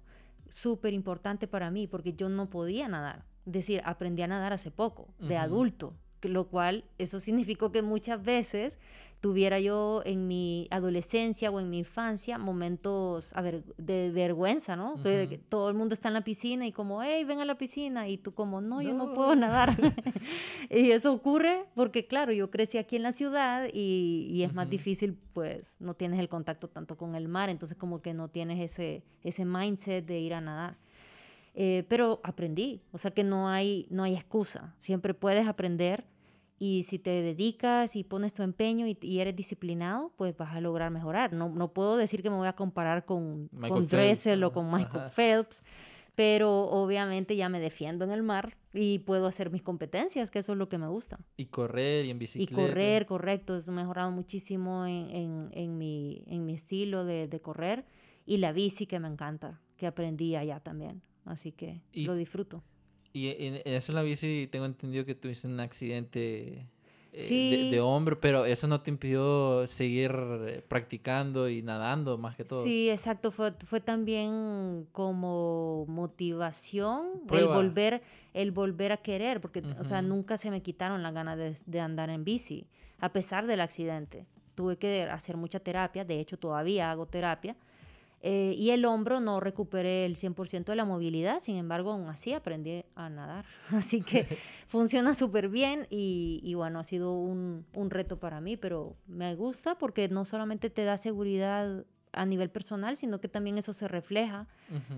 súper 0.50 0.94
importante 0.94 1.48
para 1.48 1.72
mí 1.72 1.88
porque 1.88 2.12
yo 2.12 2.28
no 2.28 2.50
podía 2.50 2.90
nadar. 2.90 3.24
Es 3.46 3.54
decir, 3.54 3.82
aprendí 3.86 4.22
a 4.22 4.28
nadar 4.28 4.52
hace 4.52 4.70
poco, 4.70 5.08
de 5.18 5.38
adulto, 5.38 5.94
lo 6.24 6.48
cual 6.48 6.84
eso 6.98 7.20
significó 7.20 7.72
que 7.72 7.82
muchas 7.82 8.24
veces 8.24 8.80
tuviera 9.20 9.60
yo 9.60 10.04
en 10.06 10.28
mi 10.28 10.68
adolescencia 10.70 11.50
o 11.50 11.60
en 11.60 11.70
mi 11.70 11.80
infancia 11.80 12.38
momentos 12.38 13.32
a 13.36 13.42
ver, 13.42 13.64
de 13.78 14.12
vergüenza, 14.12 14.76
¿no? 14.76 14.96
todo 15.50 15.70
el 15.70 15.76
mundo 15.76 15.94
está 15.94 16.10
en 16.10 16.14
la 16.14 16.24
piscina 16.24 16.68
y 16.68 16.72
como, 16.72 17.02
hey, 17.02 17.24
ven 17.24 17.40
a 17.40 17.46
la 17.46 17.58
piscina 17.58 18.08
y 18.08 18.18
tú 18.18 18.34
como, 18.34 18.62
no, 18.62 18.82
yo 18.82 18.94
no 18.94 19.14
puedo 19.14 19.36
nadar. 19.36 19.76
y 20.70 20.92
eso 20.92 21.12
ocurre 21.12 21.66
porque, 21.74 22.06
claro, 22.06 22.32
yo 22.32 22.52
crecí 22.52 22.78
aquí 22.78 22.96
en 22.96 23.04
la 23.04 23.12
ciudad 23.12 23.68
y, 23.74 24.28
y 24.30 24.44
es 24.44 24.54
más 24.54 24.70
difícil, 24.70 25.18
pues 25.34 25.82
no 25.82 25.96
tienes 25.96 26.20
el 26.20 26.30
contacto 26.30 26.68
tanto 26.68 26.96
con 26.96 27.16
el 27.16 27.28
mar, 27.28 27.50
entonces 27.50 27.78
como 27.78 28.02
que 28.02 28.14
no 28.14 28.28
tienes 28.28 28.60
ese, 28.60 29.04
ese 29.24 29.46
mindset 29.46 30.06
de 30.06 30.20
ir 30.20 30.34
a 30.36 30.42
nadar. 30.42 30.78
Eh, 31.60 31.86
pero 31.90 32.22
aprendí, 32.24 32.84
o 32.92 33.00
sea 33.00 33.10
que 33.10 33.24
no 33.24 33.50
hay, 33.50 33.88
no 33.90 34.04
hay 34.04 34.14
excusa, 34.14 34.76
siempre 34.78 35.16
puedes 35.16 35.48
aprender 35.48 36.06
y 36.60 36.84
si 36.84 37.00
te 37.00 37.10
dedicas 37.10 37.96
y 37.96 38.04
pones 38.04 38.36
tu 38.36 38.44
empeño 38.44 38.86
y, 38.86 39.20
eres 39.20 39.36
disciplinado, 39.36 40.12
pues 40.18 40.38
vas 40.38 40.56
a 40.56 40.62
lograr 40.62 40.92
mejorar. 40.92 41.34
No, 41.34 41.50
no 41.50 41.74
puedo 41.74 41.98
decir 41.98 42.22
que 42.22 42.30
me 42.30 42.36
voy 42.36 42.48
a 42.48 42.54
comparar 42.54 43.06
con, 43.06 43.50
con 43.68 43.88
Dressel 43.88 44.44
o 44.44 44.52
con 44.52 44.72
Michael 44.72 45.10
Phelps, 45.10 45.64
pero 46.14 46.62
obviamente 46.62 47.36
ya 47.36 47.50
me 47.50 47.60
defiendo 47.60 48.06
en 48.06 48.12
el 48.12 48.22
mar 48.22 48.56
y 48.72 49.00
puedo 49.00 49.26
hacer 49.26 49.50
mis 49.50 49.64
competencias, 49.64 50.30
que 50.30 50.38
eso 50.40 50.52
es 50.52 50.60
lo 50.60 50.70
que 50.70 50.78
me 50.78 50.88
gusta. 50.88 51.20
Y 51.38 51.46
correr 51.46 52.06
y 52.06 52.12
en 52.12 52.20
bicicleta. 52.20 52.52
Y 52.52 52.56
correr, 52.56 53.08
correcto, 53.08 53.60
he 53.60 53.72
mejorado 53.72 54.12
muchísimo 54.12 54.86
en, 54.86 55.10
en, 55.10 55.50
en, 55.54 55.78
mi, 55.80 56.24
en 56.28 56.46
mi 56.46 56.54
estilo 56.54 57.04
de, 57.04 57.28
de, 57.28 57.40
correr 57.40 57.86
y 58.28 58.38
la 58.38 58.52
bici 58.52 58.86
que 58.86 59.00
me 59.00 59.08
encanta, 59.08 59.60
que 59.76 59.88
aprendí 59.88 60.36
allá 60.36 60.60
también, 60.60 61.02
así 61.28 61.52
que 61.52 61.82
lo 61.94 62.16
disfruto. 62.16 62.64
Y 63.14 63.30
en, 63.30 63.62
eso 63.66 63.92
en 63.92 63.96
la 63.96 64.04
bici 64.04 64.48
tengo 64.52 64.66
entendido 64.66 65.06
que 65.06 65.16
tuviste 65.16 65.48
un 65.48 65.60
accidente 65.60 66.68
eh, 67.14 67.70
de, 67.72 67.80
hombro, 67.80 68.20
pero 68.20 68.46
eso 68.46 68.68
no 68.68 68.82
te 68.82 68.92
impidió 68.92 69.66
seguir 69.66 70.12
eh, 70.48 70.64
practicando 70.68 71.50
y 71.50 71.64
nadando 71.64 72.18
más 72.18 72.36
que 72.36 72.44
todo. 72.44 72.64
Sí, 72.64 72.90
exacto, 72.90 73.32
fue, 73.32 73.54
fue 73.66 73.82
también 73.82 74.88
como 74.92 75.86
motivación 75.88 77.22
el 77.32 77.48
volver, 77.48 78.04
el 78.34 78.52
volver 78.52 78.92
a 78.92 78.98
querer, 78.98 79.42
porque, 79.42 79.64
o 79.80 79.84
sea, 79.84 80.02
nunca 80.02 80.38
se 80.38 80.52
me 80.52 80.62
quitaron 80.62 81.02
las 81.02 81.14
ganas 81.14 81.38
de, 81.38 81.58
de 81.66 81.80
andar 81.80 82.10
en 82.12 82.24
bici, 82.24 82.68
a 83.00 83.12
pesar 83.12 83.48
del 83.48 83.62
accidente. 83.62 84.28
Tuve 84.54 84.78
que 84.78 85.04
hacer 85.04 85.38
mucha 85.38 85.60
terapia, 85.60 86.06
de 86.06 86.20
hecho 86.20 86.38
todavía 86.38 86.92
hago 86.92 87.08
terapia, 87.08 87.56
eh, 88.22 88.56
y 88.58 88.72
el 88.72 88.84
hombro 88.86 89.20
no 89.20 89.40
recuperé 89.40 90.06
el 90.06 90.16
100% 90.16 90.66
de 90.66 90.76
la 90.76 90.86
movilidad, 90.86 91.40
sin 91.40 91.56
embargo, 91.56 91.92
aún 91.92 92.10
así 92.10 92.34
aprendí 92.34 92.84
a 92.96 93.10
nadar. 93.10 93.46
Así 93.72 94.02
que 94.02 94.28
funciona 94.68 95.14
súper 95.14 95.50
bien 95.50 95.88
y, 95.90 96.40
y, 96.44 96.56
bueno, 96.56 96.80
ha 96.80 96.84
sido 96.84 97.14
un, 97.14 97.66
un, 97.74 97.90
reto 97.90 98.20
para 98.20 98.42
mí, 98.42 98.58
pero 98.58 98.96
me 99.06 99.36
gusta 99.36 99.78
porque 99.78 100.08
no 100.10 100.26
solamente 100.26 100.70
te 100.70 100.84
da 100.84 100.98
seguridad 100.98 101.86
a 102.18 102.26
nivel 102.26 102.50
personal, 102.50 102.98
sino 102.98 103.20
que 103.20 103.28
también 103.28 103.58
eso 103.58 103.74
se 103.74 103.88
refleja 103.88 104.48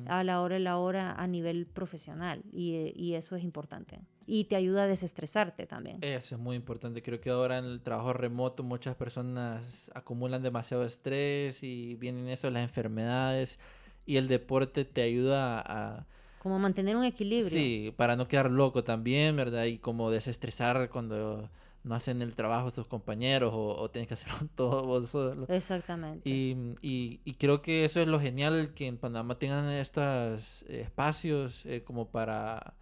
a 0.08 0.24
la 0.24 0.42
hora 0.42 0.58
y 0.58 0.64
la 0.64 0.78
hora 0.78 1.14
a 1.14 1.28
nivel 1.28 1.66
profesional 1.66 2.42
y, 2.52 2.74
eh, 2.76 2.94
y, 2.96 3.14
eso 3.14 3.36
es 3.36 3.44
importante. 3.44 4.00
Y 4.26 4.46
te 4.46 4.56
ayuda 4.56 4.84
a 4.84 4.88
desestresarte 4.88 5.66
también. 5.66 5.98
Eso 6.02 6.36
es 6.36 6.42
muy 6.42 6.56
importante. 6.56 7.02
Creo 7.02 7.20
que 7.20 7.30
ahora 7.30 7.58
en 7.58 7.66
el 7.66 7.82
trabajo 7.82 8.14
remoto 8.14 8.64
muchas 8.64 8.96
personas 8.96 9.92
acumulan 9.94 10.44
demasiado 10.44 10.86
estrés 10.86 11.64
y 11.64 11.96
vienen 11.96 12.30
eso 12.30 12.50
las 12.50 12.64
enfermedades 12.64 13.60
y 14.06 14.18
el 14.18 14.28
deporte 14.28 14.86
te 14.86 15.02
ayuda 15.02 15.62
a... 15.66 16.06
Como 16.40 16.58
mantener 16.58 16.96
un 16.96 17.04
equilibrio. 17.04 17.50
Sí, 17.50 17.94
para 17.98 18.16
no 18.16 18.28
quedar 18.28 18.50
loco 18.50 18.84
también, 18.84 19.36
¿verdad? 19.36 19.66
Y 19.66 19.78
como 19.78 20.10
desestresar 20.10 20.90
cuando 20.90 21.50
no 21.84 21.96
hacen 21.96 22.22
el 22.22 22.36
trabajo 22.36 22.72
tus 22.72 22.88
compañeros 22.88 23.54
o, 23.54 23.76
o 23.76 23.90
tienes 23.90 24.08
que 24.08 24.14
hacerlo 24.16 24.38
todo 24.56 24.84
vos 24.84 25.10
solo. 25.10 25.46
Exactamente. 25.48 26.30
Y, 26.30 26.76
y, 26.82 27.20
y, 27.24 27.34
creo 27.36 27.62
que 27.62 27.86
eso 27.86 28.00
es 28.00 28.08
lo 28.08 28.20
genial, 28.20 28.74
que 28.74 28.88
en 28.88 28.98
Panamá 28.98 29.40
tengan 29.40 29.70
estos 29.70 30.64
espacios 30.64 31.66
eh, 31.66 31.84
como 31.84 32.10
para 32.10 32.74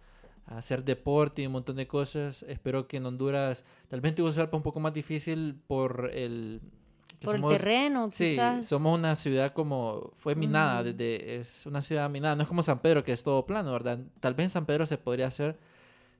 hacer 0.46 0.84
deporte 0.84 1.42
y 1.42 1.46
un 1.46 1.52
montón 1.52 1.76
de 1.76 1.86
cosas. 1.86 2.42
Espero 2.44 2.88
que 2.88 2.96
en 2.96 3.06
Honduras, 3.06 3.64
tal 3.88 4.00
vez 4.00 4.14
en 4.18 4.48
un 4.52 4.62
poco 4.62 4.80
más 4.80 4.92
difícil 4.92 5.60
por 5.66 6.10
el... 6.12 6.60
Por 7.20 7.34
el 7.34 7.42
terreno, 7.42 8.10
sí, 8.12 8.30
quizás. 8.30 8.66
somos 8.66 8.96
una 8.96 9.16
ciudad 9.16 9.52
como... 9.52 10.12
Fue 10.18 10.36
minada, 10.36 10.84
desde, 10.84 11.40
es 11.40 11.66
una 11.66 11.82
ciudad 11.82 12.08
minada. 12.08 12.36
No 12.36 12.42
es 12.42 12.48
como 12.48 12.62
San 12.62 12.78
Pedro, 12.78 13.02
que 13.02 13.10
es 13.10 13.24
todo 13.24 13.44
plano, 13.44 13.72
¿verdad? 13.72 13.98
Tal 14.20 14.34
vez 14.34 14.44
en 14.44 14.50
San 14.50 14.66
Pedro 14.66 14.86
se 14.86 14.98
podría 14.98 15.26
hacer 15.26 15.58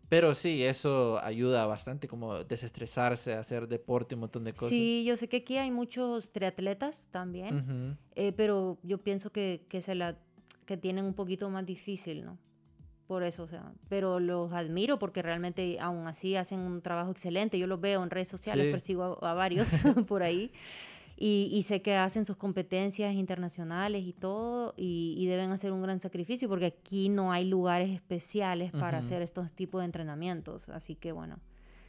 pero 0.09 0.35
sí, 0.35 0.65
eso 0.65 1.19
ayuda 1.23 1.67
bastante 1.67 2.09
como 2.09 2.45
desestresarse, 2.45 3.35
hacer 3.35 3.69
deporte, 3.69 4.15
un 4.15 4.23
montón 4.23 4.45
de 4.45 4.53
cosas. 4.53 4.71
Sí, 4.71 5.05
yo 5.07 5.17
sé 5.17 5.29
que 5.29 5.39
aquí 5.39 5.59
hay 5.59 5.71
muchos 5.71 6.33
triatletas 6.33 7.09
también, 7.11 7.97
eh, 8.15 8.33
pero 8.33 8.79
yo 8.83 8.99
pienso 8.99 9.31
que, 9.31 9.67
que, 9.69 9.83
se 9.83 9.95
la, 9.95 10.17
que 10.67 10.77
tienen 10.77 11.05
un 11.05 11.15
poquito 11.15 11.51
más 11.51 11.67
difícil, 11.67 12.25
¿no? 12.25 12.39
Por 13.09 13.23
eso, 13.23 13.45
o 13.45 13.49
sea, 13.49 13.73
pero 13.89 14.21
los 14.21 14.53
admiro 14.53 14.99
porque 14.99 15.23
realmente 15.23 15.79
aún 15.81 16.07
así 16.07 16.37
hacen 16.37 16.59
un 16.61 16.83
trabajo 16.83 17.11
excelente. 17.11 17.59
Yo 17.59 17.67
los 17.67 17.81
veo 17.81 18.03
en 18.03 18.11
redes 18.11 18.29
sociales, 18.29 18.71
persigo 18.71 19.25
a 19.25 19.33
varios 19.33 19.71
por 20.07 20.23
ahí. 20.23 20.53
Y, 21.21 21.63
sé 21.67 21.83
que 21.83 21.97
hacen 21.97 22.25
sus 22.25 22.37
competencias 22.37 23.15
internacionales 23.15 24.05
y 24.05 24.13
todo, 24.13 24.73
y, 24.77 25.27
deben 25.27 25.51
hacer 25.51 25.73
un 25.73 25.83
gran 25.83 26.01
sacrificio 26.01 26.49
porque 26.49 26.67
aquí 26.67 27.09
no 27.09 27.33
hay 27.33 27.45
lugares 27.45 27.91
especiales 27.91 28.71
para 28.71 28.99
hacer 28.99 29.23
estos 29.23 29.53
tipos 29.53 29.81
de 29.81 29.87
entrenamientos. 29.87 30.69
Así 30.69 30.95
que 30.95 31.11
bueno, 31.11 31.41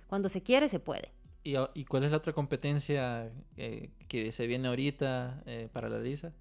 cuando 0.08 0.30
se 0.30 0.42
quiere, 0.42 0.68
se 0.68 0.80
puede. 0.80 1.12
¿Y, 1.44 1.54
y 1.76 1.86
cuál 1.86 2.06
es 2.06 2.12
la 2.12 2.18
otra 2.18 2.34
competencia 2.34 3.32
eh, 3.56 3.92
que 4.08 4.32
se 4.32 4.48
viene 4.48 4.68
ahorita 4.68 5.44
eh, 5.46 5.70
para 5.72 5.90
la 5.90 6.00
Lisa? 6.00 6.34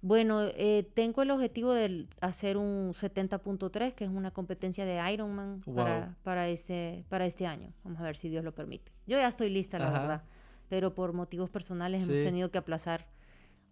Bueno, 0.00 0.42
eh, 0.42 0.88
tengo 0.94 1.22
el 1.22 1.32
objetivo 1.32 1.74
de 1.74 2.06
hacer 2.20 2.56
un 2.56 2.94
70.3, 2.94 3.92
que 3.92 4.04
es 4.04 4.10
una 4.10 4.30
competencia 4.30 4.84
de 4.84 5.12
Ironman 5.12 5.62
para, 5.74 6.16
para, 6.22 6.48
este, 6.48 7.04
para 7.08 7.26
este 7.26 7.46
año. 7.46 7.72
Vamos 7.82 8.00
a 8.00 8.04
ver 8.04 8.16
si 8.16 8.28
Dios 8.28 8.44
lo 8.44 8.54
permite. 8.54 8.92
Yo 9.08 9.18
ya 9.18 9.26
estoy 9.26 9.50
lista, 9.50 9.80
la 9.80 9.90
verdad 9.90 10.22
pero 10.70 10.94
por 10.94 11.12
motivos 11.12 11.50
personales 11.50 12.08
hemos 12.08 12.24
tenido 12.24 12.50
que 12.50 12.56
aplazar 12.56 13.08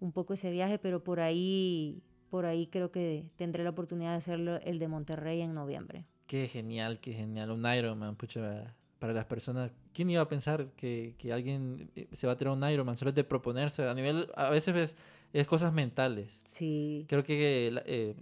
un 0.00 0.12
poco 0.12 0.34
ese 0.34 0.50
viaje, 0.50 0.78
pero 0.78 1.02
por 1.02 1.20
ahí, 1.20 2.02
por 2.28 2.44
ahí 2.44 2.66
creo 2.66 2.90
que 2.90 3.24
tendré 3.36 3.64
la 3.64 3.70
oportunidad 3.70 4.10
de 4.10 4.16
hacerlo 4.16 4.56
el 4.56 4.78
de 4.80 4.88
Monterrey 4.88 5.40
en 5.40 5.52
noviembre. 5.52 6.04
Qué 6.26 6.48
genial, 6.48 6.98
qué 7.00 7.12
genial. 7.12 7.52
Un 7.52 7.64
Ironman, 7.64 8.16
pucha, 8.16 8.74
para 8.98 9.12
las 9.12 9.24
personas. 9.26 9.70
¿Quién 9.94 10.10
iba 10.10 10.22
a 10.22 10.28
pensar 10.28 10.72
que, 10.76 11.14
que 11.18 11.32
alguien 11.32 11.88
eh, 11.94 12.08
se 12.12 12.26
va 12.26 12.32
a 12.32 12.36
tirar 12.36 12.52
un 12.52 12.68
Ironman? 12.68 12.96
Solo 12.96 13.10
es 13.10 13.14
de 13.14 13.24
proponerse. 13.24 13.84
A 13.88 13.94
nivel, 13.94 14.28
a 14.34 14.50
veces 14.50 14.76
es, 14.76 14.96
es 15.32 15.46
cosas 15.46 15.72
mentales. 15.72 16.42
Sí. 16.44 17.06
Creo 17.08 17.22
que 17.22 17.80
eh, 17.86 18.14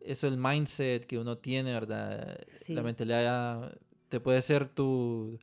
eso, 0.00 0.26
el 0.26 0.38
mindset 0.38 1.06
que 1.06 1.18
uno 1.18 1.38
tiene, 1.38 1.72
¿verdad? 1.72 2.36
Sí. 2.50 2.74
La 2.74 2.82
mentalidad 2.82 3.78
te 4.08 4.18
puede 4.18 4.42
ser 4.42 4.68
tu 4.68 5.38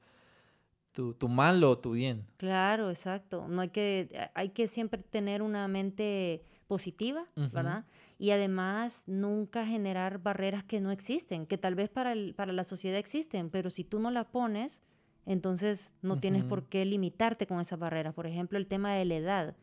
tu, 1.00 1.14
tu 1.14 1.30
mal 1.30 1.64
o 1.64 1.78
tu 1.78 1.92
bien. 1.92 2.26
Claro, 2.36 2.90
exacto. 2.90 3.48
No 3.48 3.62
hay 3.62 3.70
que, 3.70 4.30
hay 4.34 4.50
que 4.50 4.68
siempre 4.68 5.02
tener 5.02 5.42
una 5.42 5.66
mente 5.70 6.44
positiva, 6.68 7.26
¿verdad? 7.54 7.86
Y 8.18 8.32
además 8.32 9.04
nunca 9.08 9.66
generar 9.66 10.22
barreras 10.22 10.66
que 10.66 10.82
no 10.82 10.92
existen, 10.92 11.46
que 11.46 11.58
tal 11.58 11.76
vez 11.76 11.90
para, 11.90 12.12
el, 12.12 12.36
para 12.36 12.52
la 12.52 12.66
sociedad 12.66 12.98
existen, 12.98 13.50
pero 13.50 13.70
si 13.70 13.86
tú 13.86 14.02
no 14.02 14.12
la 14.12 14.26
pones, 14.26 14.84
entonces 15.26 15.94
no 16.02 16.20
tienes 16.20 16.44
por 16.44 16.66
qué 16.66 16.84
limitarte 16.84 17.48
con 17.48 17.62
esas 17.62 17.80
barreras. 17.80 18.14
Por 18.14 18.28
ejemplo, 18.28 18.58
el 18.58 18.68
tema 18.68 18.94
de 18.94 19.06
la 19.06 19.16
edad. 19.16 19.56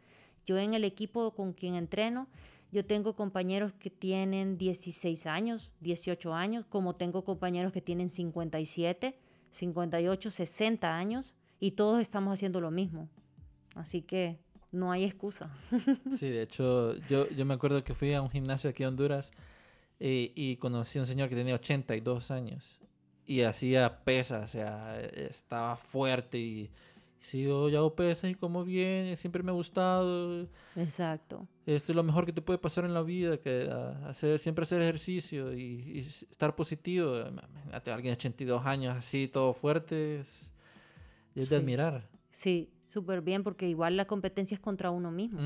Yo 0.47 0.57
en 0.57 0.73
el 0.73 0.85
equipo 0.85 1.35
con 1.35 1.53
quien 1.53 1.75
entreno, 1.75 2.29
yo 2.73 2.87
tengo 2.87 3.15
compañeros 3.15 3.75
que 3.75 3.91
tienen 3.91 4.57
16 4.57 5.27
años, 5.27 5.71
18 5.81 6.33
años, 6.33 6.65
como 6.67 6.97
tengo 6.97 7.25
compañeros 7.25 7.75
que 7.75 7.83
tienen 7.83 8.09
57 8.09 9.19
58, 9.51 10.31
60 10.31 10.97
años 10.97 11.35
y 11.61 11.73
todos 11.73 12.01
estamos 12.01 12.33
haciendo 12.33 12.61
lo 12.61 12.71
mismo. 12.71 13.09
Así 13.75 14.03
que 14.03 14.39
no 14.73 14.93
hay 14.93 15.05
excusa. 15.05 15.51
Sí, 16.19 16.29
de 16.29 16.43
hecho, 16.43 16.97
yo, 17.09 17.29
yo 17.31 17.45
me 17.45 17.55
acuerdo 17.55 17.83
que 17.85 17.95
fui 17.95 18.15
a 18.15 18.23
un 18.23 18.31
gimnasio 18.31 18.71
aquí 18.71 18.83
en 18.83 18.91
Honduras 18.91 19.31
eh, 20.01 20.33
y 20.35 20.57
conocí 20.57 20.99
a 20.99 21.03
un 21.03 21.07
señor 21.07 21.29
que 21.29 21.35
tenía 21.35 21.55
82 21.55 22.31
años 22.31 22.81
y 23.27 23.43
hacía 23.43 24.05
pesas, 24.05 24.45
o 24.45 24.47
sea, 24.47 25.01
estaba 25.01 25.77
fuerte 25.77 26.39
y 26.39 26.71
Sí, 27.21 27.43
yo, 27.43 27.67
hago 27.67 27.95
pesas 27.95 28.31
y 28.31 28.35
como 28.35 28.65
bien, 28.65 29.17
siempre 29.17 29.43
me 29.43 29.51
ha 29.51 29.55
gustado. 29.55 30.47
Exacto. 30.77 31.47
Esto 31.67 31.93
es 31.93 31.97
lo 31.97 32.03
mejor 32.03 32.25
que 32.25 32.33
te 32.33 32.43
puede 32.43 32.59
pasar 32.59 32.85
en 32.85 32.95
la 32.95 33.03
vida, 33.03 33.39
que 33.39 33.69
ah, 33.71 34.01
hacer, 34.07 34.39
siempre 34.39 34.63
hacer 34.63 34.81
ejercicio 34.83 35.53
y, 35.53 35.99
estar 36.31 36.55
positivo. 36.55 37.15
Alguien 37.73 38.05
de 38.05 38.13
82 38.13 38.65
años 38.65 38.97
así, 38.97 39.29
todo 39.29 39.55
fuerte, 39.55 40.21
es, 40.21 40.51
de 41.35 41.57
admirar. 41.57 42.09
Sí, 42.31 42.71
súper 42.87 43.23
bien, 43.23 43.43
porque 43.43 43.69
igual 43.69 43.97
la 43.97 44.05
competencia 44.05 44.55
es 44.55 44.61
contra 44.61 44.91
uno 44.91 45.11
mismo. 45.11 45.41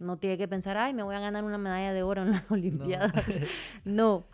No 0.00 0.18
tiene 0.18 0.36
que 0.36 0.48
pensar, 0.48 0.76
ay, 0.76 0.92
me 0.92 1.02
voy 1.02 1.14
a 1.14 1.20
ganar 1.20 1.44
una 1.44 1.58
medalla 1.58 1.92
de 1.92 2.02
oro 2.02 2.22
en 2.22 2.32
las 2.32 2.44
Olimpiadas. 2.50 3.38
no, 3.84 4.26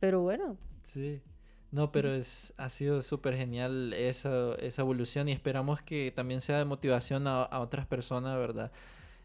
pero 0.00 0.20
bueno. 0.20 0.58
Sí. 0.82 1.22
No, 1.72 1.90
pero 1.90 2.14
es, 2.14 2.52
ha 2.58 2.68
sido 2.68 3.00
súper 3.00 3.34
genial 3.34 3.94
esa, 3.94 4.54
esa 4.56 4.82
evolución 4.82 5.30
y 5.30 5.32
esperamos 5.32 5.80
que 5.80 6.12
también 6.14 6.42
sea 6.42 6.58
de 6.58 6.66
motivación 6.66 7.26
a, 7.26 7.48
otras 7.60 7.86
personas, 7.86 8.36
¿verdad? 8.36 8.70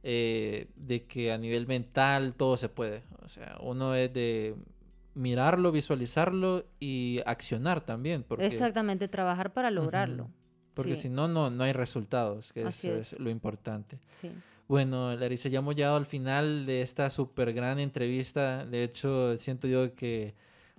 Eh, 0.02 0.68
de 0.78 1.04
que 1.04 1.34
a 1.34 1.38
nivel 1.38 1.68
mental 1.68 2.34
todo 2.36 2.56
se 2.56 2.70
puede. 2.70 3.04
O 3.26 3.28
sea, 3.28 3.58
uno 3.60 3.94
es 3.96 4.14
de 4.14 4.56
mirarlo, 5.14 5.74
visualizarlo 5.74 6.66
y 6.80 7.20
accionar 7.26 7.82
también. 7.82 8.24
Porque, 8.24 8.46
Exactamente, 8.46 9.10
trabajar 9.10 9.52
para 9.52 9.70
lograrlo. 9.70 10.30
porque 10.74 10.96
si 10.96 11.10
no, 11.10 11.28
no, 11.28 11.50
no 11.50 11.66
hay 11.66 11.74
resultados, 11.74 12.54
que 12.54 12.62
eso 12.66 12.96
es. 12.96 13.20
lo 13.20 13.30
importante. 13.30 14.00
Sí. 14.16 14.32
Bueno, 14.70 15.14
Larissa, 15.18 15.50
ya 15.50 15.60
hemos 15.60 15.76
llegado 15.76 15.98
al 15.98 16.06
final 16.06 16.66
de 16.66 16.82
esta 16.82 17.10
súper 17.10 17.52
gran 17.52 17.78
entrevista. 17.80 18.66
De 18.66 18.86
hecho, 18.86 19.38
siento 19.38 19.68
yo 19.68 19.96
que 19.96 20.34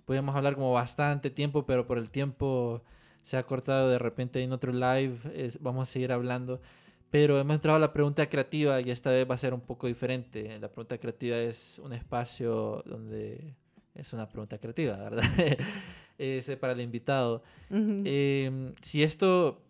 podíamos 0.09 0.35
hablar 0.35 0.55
como 0.55 0.73
bastante 0.73 1.29
tiempo, 1.29 1.67
pero 1.67 1.87
por 1.87 1.99
el 1.99 2.09
tiempo 2.09 2.83
se 3.25 3.37
ha 3.37 3.43
cortado 3.43 3.91
de 3.91 3.99
repente 3.99 4.43
en 4.43 4.55
otro 4.55 4.73
live, 4.73 5.19
vamos 5.61 5.83
a 5.83 5.93
seguir 5.93 6.13
hablando. 6.13 6.63
Pero 7.11 7.39
hemos 7.39 7.55
entrado 7.57 7.77
a 7.77 7.79
la 7.79 7.93
pregunta 7.93 8.27
creativa 8.27 8.81
y 8.81 8.91
esta 8.91 9.11
vez 9.11 9.29
va 9.29 9.35
a 9.35 9.39
ser 9.39 9.53
un 9.53 9.61
poco 9.61 9.87
diferente. 9.87 10.59
La 10.61 10.69
pregunta 10.69 10.97
creativa 10.97 11.37
es 11.37 11.79
un 11.85 11.93
espacio 11.93 12.83
donde 12.87 13.55
es 13.95 14.11
una 14.15 14.27
pregunta 14.27 14.57
creativa, 14.57 14.97
¿verdad? 14.97 15.25
Ese 16.17 16.57
para 16.57 16.73
el 16.73 16.81
invitado. 16.81 17.43
Em, 17.69 18.73
si 18.81 19.03
esto 19.03 19.61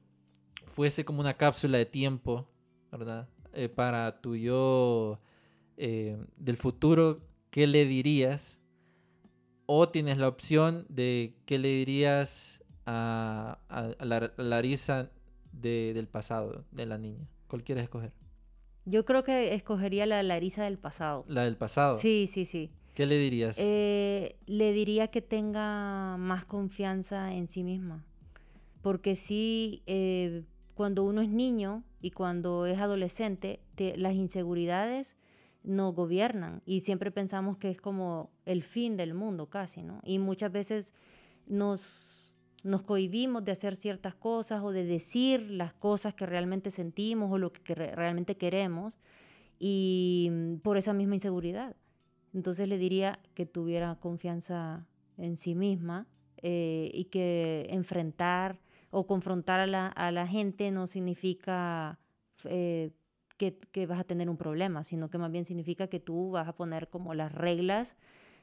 fuese 0.67 1.05
como 1.05 1.19
una 1.19 1.35
cápsula 1.35 1.79
de 1.79 1.87
tiempo, 1.87 2.49
¿verdad? 2.93 3.29
Eh, 3.55 3.69
para 3.69 4.21
tu 4.21 4.37
yo 4.37 5.19
eh, 5.77 6.17
del 6.37 6.57
futuro, 6.57 7.23
¿qué 7.51 7.67
le 7.67 7.87
dirías? 7.87 8.58
O 9.71 9.91
tienes 9.91 10.17
la 10.17 10.29
opción 10.29 10.87
de 10.89 11.35
qué 11.45 11.59
le 11.59 11.69
dirías 11.69 12.65
a, 12.87 13.59
la 14.01 14.33
Larisa 14.39 15.11
del 15.53 16.09
pasado, 16.09 16.65
de 16.71 16.87
la 16.87 16.97
niña. 16.97 17.29
¿Cuál 17.49 17.65
quieres 17.65 17.85
escoger? 17.85 18.13
Yo 18.87 19.05
creo 19.05 19.25
que 19.25 19.53
escogería 19.53 20.07
la 20.07 20.23
Larisa 20.23 20.65
del 20.65 20.79
pasado. 20.79 21.27
¿La 21.29 21.45
del 21.45 21.59
pasado? 21.59 21.99
Sí, 21.99 22.31
sí, 22.33 22.47
sí. 22.47 22.71
¿Qué 22.95 23.05
le 23.05 23.19
dirías? 23.19 23.57
Eh, 23.59 24.37
le 24.47 24.73
diría 24.73 25.09
que 25.09 25.21
tenga 25.21 26.17
más 26.17 26.47
confianza 26.47 27.35
en 27.35 27.51
sí 27.51 27.63
misma. 27.63 28.07
Porque 28.81 29.17
sí, 29.17 29.83
eh, 29.87 30.45
cuando 30.75 31.05
uno 31.05 31.21
es 31.21 31.29
niño 31.29 31.85
y 32.01 32.13
cuando 32.13 32.65
es 32.65 32.79
adolescente, 32.79 33.61
las 33.97 34.15
inseguridades 34.15 35.15
nos 35.63 35.95
gobiernan 35.95 36.63
y 36.65 36.81
siempre 36.81 37.11
pensamos 37.11 37.57
que 37.59 37.71
es 37.71 37.81
como 37.81 38.31
el 38.45 38.63
fin 38.63 38.97
del 38.97 39.15
mundo 39.15 39.49
casi, 39.49 39.83
¿no? 39.83 40.01
Y 40.05 40.19
muchas 40.19 40.53
veces 40.53 40.95
nos, 41.47 42.35
nos 42.63 42.83
cohibimos 42.83 43.45
de 43.45 43.53
hacer 43.53 43.77
ciertas 43.77 44.15
cosas 44.15 44.63
o 44.63 44.73
de 44.73 44.85
decir 44.85 45.51
las 45.51 45.73
cosas 45.75 46.15
que 46.15 46.27
realmente 46.27 46.71
sentimos 46.71 47.31
o 47.33 47.39
lo 47.39 47.53
que, 47.53 47.75
realmente 47.75 48.37
queremos 48.37 48.99
y 49.59 50.29
mm, 50.31 50.57
por 50.59 50.77
esa 50.77 50.93
misma 50.93 51.17
inseguridad. 51.17 51.77
Entonces 52.35 52.69
le 52.69 52.79
diría 52.79 53.19
que 53.35 53.47
tuviera 53.47 53.97
confianza 53.97 54.87
en 55.17 55.37
sí 55.37 55.55
misma 55.55 56.07
eh, 56.43 56.91
y 56.95 57.07
que 57.07 57.67
enfrentar 57.71 58.61
o 58.91 59.07
confrontar 59.07 59.61
a 59.61 59.67
la, 59.67 59.89
a 59.89 60.13
la 60.13 60.27
gente 60.27 60.71
no 60.71 60.87
significa 60.87 61.99
eh, 62.45 62.93
que, 63.39 63.87
vas 63.87 64.01
a 64.01 64.05
tener 64.05 64.29
un 64.29 64.37
problema, 64.37 64.85
sino 64.85 65.09
que 65.09 65.17
más 65.17 65.33
bien 65.33 65.47
significa 65.47 65.87
que 65.87 66.01
tú 66.01 66.33
vas 66.33 66.49
a 66.49 66.55
poner 66.55 66.89
como 66.89 67.15
las 67.15 67.33
reglas 67.33 67.97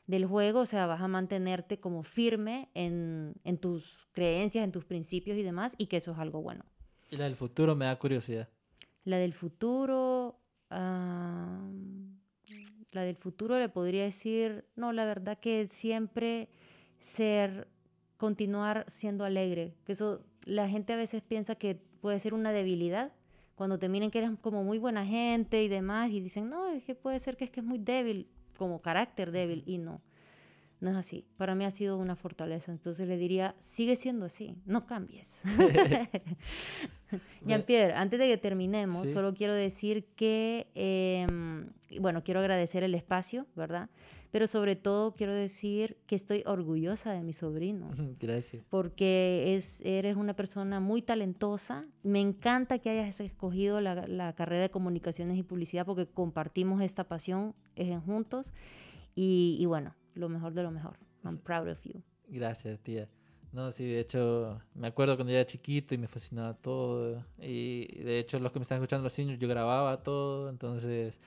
del 0.08 0.26
juego, 0.26 0.62
o 0.62 0.66
sea, 0.66 0.88
vas 0.88 1.02
a 1.02 1.08
mantenerte 1.08 1.80
como 1.80 2.04
firme 2.04 2.70
en, 2.74 3.36
tus 3.60 4.08
creencias, 4.14 4.64
en 4.64 4.72
tus 4.72 4.86
principios 4.86 5.38
y 5.38 5.44
demás, 5.44 5.76
y 5.78 5.88
que 5.88 5.98
eso 5.98 6.14
es 6.14 6.18
algo 6.18 6.42
bueno. 6.42 6.64
¿Y 7.12 7.18
la 7.18 7.26
del 7.26 7.36
futuro 7.36 7.76
me 7.76 7.86
da 7.86 7.98
curiosidad? 7.98 8.50
La 9.04 9.18
del 9.18 9.34
futuro, 9.34 10.40
la 10.70 11.62
del 12.94 13.18
futuro 13.18 13.60
le 13.60 13.70
podría 13.70 14.04
decir, 14.04 14.66
no, 14.76 14.94
la 14.94 15.06
verdad 15.06 15.38
que 15.40 15.68
siempre 15.68 16.50
ser, 17.00 17.68
continuar 18.18 18.86
siendo 18.88 19.26
alegre, 19.26 19.76
que 19.86 19.92
eso 19.92 20.24
la 20.46 20.70
gente 20.70 20.94
a 20.94 20.96
veces 20.98 21.22
piensa 21.22 21.56
que 21.56 21.76
puede 21.76 22.20
ser 22.20 22.34
una 22.34 22.52
debilidad, 22.52 23.12
cuando 23.56 23.80
te 23.80 23.90
miren 23.90 24.12
que 24.12 24.20
eres 24.20 24.32
como 24.42 24.64
muy 24.64 24.78
buena 24.78 25.06
gente 25.06 25.64
y 25.64 25.68
demás 25.68 26.12
y 26.12 26.20
dicen, 26.20 26.50
no, 26.50 26.68
es 26.68 26.84
que 26.84 26.94
puede 26.94 27.20
ser 27.20 27.38
que 27.38 27.46
es 27.46 27.50
que 27.50 27.62
es 27.62 27.66
muy 27.66 27.80
débil, 27.80 28.28
como 28.58 28.82
carácter 28.82 29.32
débil, 29.32 29.64
y 29.66 29.78
no, 29.78 30.02
no 30.82 30.92
es 30.92 30.96
así. 30.98 31.26
Para 31.38 31.56
mí 31.56 31.66
ha 31.66 31.72
sido 31.72 31.98
una 31.98 32.16
fortaleza, 32.16 32.72
entonces 32.72 33.08
le 33.08 33.18
diría, 33.18 33.56
sigue 33.60 33.96
siendo 33.96 34.26
así, 34.26 34.58
no 34.66 34.86
cambies. 34.86 35.42
Jean-Pierre, 37.46 37.94
antes 37.94 38.20
de 38.20 38.28
que 38.28 38.38
terminemos, 38.38 39.10
solo 39.10 39.34
quiero 39.34 39.54
decir 39.54 40.06
que, 40.16 40.68
em, 40.76 41.70
bueno, 42.00 42.24
quiero 42.24 42.42
agradecer 42.42 42.84
el 42.84 42.94
espacio, 42.94 43.48
¿verdad? 43.56 43.90
Pero 44.36 44.48
sobre 44.48 44.76
todo 44.76 45.14
quiero 45.14 45.34
decir 45.34 45.96
que 46.08 46.14
estoy 46.14 46.44
orgullosa 46.46 47.14
de 47.14 47.24
mi 47.24 47.32
sobrino. 47.32 47.90
Gracias. 48.20 48.66
Porque 48.70 49.56
es, 49.56 49.80
eres 49.80 50.18
una 50.18 50.36
persona 50.36 50.82
muy 50.82 51.02
talentosa. 51.02 51.86
Me 52.04 52.20
encanta 52.20 52.80
que 52.80 52.90
hayas 52.90 53.22
escogido 53.22 53.80
la, 53.80 54.06
la 54.08 54.36
carrera 54.36 54.64
de 54.64 54.70
comunicaciones 54.70 55.38
y 55.38 55.44
publicidad 55.44 55.86
porque 55.86 56.06
compartimos 56.06 56.82
esta 56.82 57.06
pasión 57.06 57.56
eh, 57.78 57.98
juntos. 58.06 58.52
Y, 59.16 59.56
y, 59.58 59.66
bueno, 59.68 59.96
lo 60.16 60.28
mejor 60.28 60.54
de 60.54 60.64
lo 60.64 60.72
mejor. 60.72 60.98
I'm 61.24 61.38
proud 61.38 61.70
of 61.70 61.82
you. 61.86 62.02
Gracias, 62.28 62.78
tía. 62.82 63.08
No, 63.54 63.72
sí, 63.72 63.86
de 63.86 64.02
hecho, 64.02 64.60
me 64.74 64.88
acuerdo 64.88 65.16
cuando 65.16 65.32
yo 65.32 65.38
era 65.38 65.48
chiquito 65.48 65.96
y 65.96 65.98
me 65.98 66.10
fascinaba 66.10 66.56
todo. 66.56 67.24
Y 67.40 68.04
de 68.04 68.20
hecho, 68.20 68.38
los 68.40 68.52
que 68.52 68.60
me 68.60 68.64
están 68.64 68.80
escuchando, 68.80 69.06
los 69.06 69.18
niños, 69.18 69.40
yo 69.40 69.48
grababa 69.48 70.04
todo. 70.04 70.50
Entonces 70.50 71.18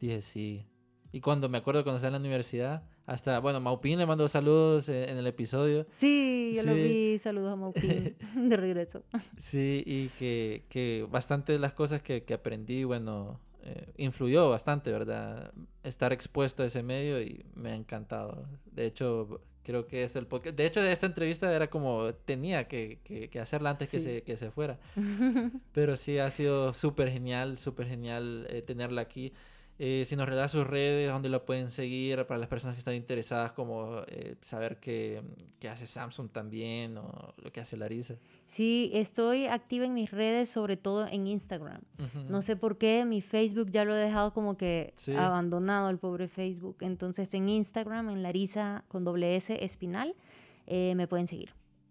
dije, 0.00 0.20
sí, 0.20 0.66
y 1.12 1.20
cuando 1.20 1.48
me 1.48 1.58
acuerdo 1.58 1.82
cuando 1.84 1.96
estaba 1.96 2.16
en 2.16 2.22
la 2.22 2.26
universidad, 2.26 2.82
hasta, 3.06 3.38
bueno, 3.38 3.60
Maupin 3.60 3.98
le 3.98 4.06
mandó 4.06 4.28
saludos 4.28 4.88
en, 4.88 5.16
el 5.16 5.26
episodio. 5.26 5.86
Sí, 5.90 6.52
yo 6.54 6.62
lo 6.62 6.74
vi, 6.74 7.18
saludos 7.18 7.52
a 7.52 7.56
Maupin 7.56 8.16
de 8.48 8.56
regreso. 8.56 9.02
Sí, 9.38 9.82
y 9.86 10.08
que, 10.18 10.64
que 10.68 11.06
bastante 11.10 11.52
de 11.52 11.58
las 11.58 11.72
cosas 11.72 12.02
que, 12.02 12.24
que 12.24 12.34
aprendí, 12.34 12.84
bueno, 12.84 13.40
eh, 13.62 13.92
influyó 13.96 14.48
bastante, 14.48 14.92
¿verdad? 14.92 15.52
Estar 15.82 16.12
expuesto 16.12 16.62
a 16.62 16.66
ese 16.66 16.82
medio 16.82 17.20
y 17.20 17.44
me 17.54 17.70
ha 17.72 17.74
encantado. 17.74 18.46
De 18.70 18.86
hecho, 18.86 19.40
creo 19.64 19.88
que 19.88 20.04
es 20.04 20.14
el 20.14 20.28
podcast. 20.28 20.56
De 20.56 20.66
hecho, 20.66 20.80
esta 20.80 21.06
entrevista 21.06 21.52
era 21.52 21.68
como 21.68 22.14
tenía 22.14 22.68
que, 22.68 23.00
que, 23.02 23.40
hacerla 23.40 23.70
antes 23.70 23.90
que, 23.90 23.98
se, 23.98 24.22
que 24.22 24.36
se 24.36 24.52
fuera. 24.52 24.78
Pero 25.72 25.96
sí, 25.96 26.18
ha 26.18 26.30
sido 26.30 26.74
súper 26.74 27.10
genial, 27.10 27.58
súper 27.58 27.88
genial 27.88 28.46
eh, 28.50 28.62
tenerla 28.62 29.02
aquí. 29.02 29.32
Eh, 29.78 30.04
si 30.06 30.16
nos 30.16 30.26
regala 30.26 30.48
sus 30.48 30.66
redes, 30.66 31.12
donde 31.12 31.28
lo 31.28 31.44
pueden 31.44 31.70
seguir 31.70 32.24
para 32.24 32.38
las 32.38 32.48
personas 32.48 32.76
que 32.76 32.78
están 32.78 32.94
interesadas, 32.94 33.52
como 33.52 34.00
eh, 34.06 34.36
saber 34.40 34.78
qué, 34.80 35.22
qué, 35.58 35.68
hace 35.68 35.86
Samsung 35.86 36.30
también 36.30 36.96
o 36.96 37.34
lo 37.36 37.52
que 37.52 37.60
hace 37.60 37.76
Larisa. 37.76 38.14
Sí, 38.46 38.90
estoy 38.94 39.46
activa 39.46 39.84
en 39.84 39.92
mis 39.92 40.10
redes, 40.10 40.48
sobre 40.48 40.78
todo 40.78 41.06
en 41.06 41.26
Instagram. 41.26 41.82
No 42.28 42.40
sé 42.40 42.56
por 42.56 42.78
qué, 42.78 43.04
mi 43.04 43.20
Facebook 43.20 43.70
ya 43.70 43.84
lo 43.84 43.94
he 43.94 43.98
dejado 43.98 44.32
como 44.32 44.56
que 44.56 44.94
abandonado, 45.14 45.90
el 45.90 45.98
pobre 45.98 46.28
Facebook. 46.28 46.78
Entonces 46.80 47.32
en 47.34 47.50
Instagram, 47.50 48.08
en 48.08 48.22
Larisa 48.22 48.84
con 48.88 49.04
doble 49.04 49.36
S 49.36 49.62
Espinal, 49.62 50.14
eh, 50.66 50.94
me 50.96 51.06
pueden 51.06 51.26
seguir. 51.26 51.50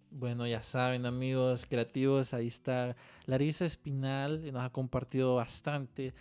Bueno, 0.09 0.47
ya 0.47 0.63
saben, 0.63 1.05
amigos 1.05 1.67
creativos, 1.69 2.33
ahí 2.33 2.47
está 2.47 2.95
Larisa 3.25 3.65
Espinal, 3.65 4.51
nos 4.51 4.63
ha 4.63 4.71
compartido 4.71 5.35
bastante 5.35 6.13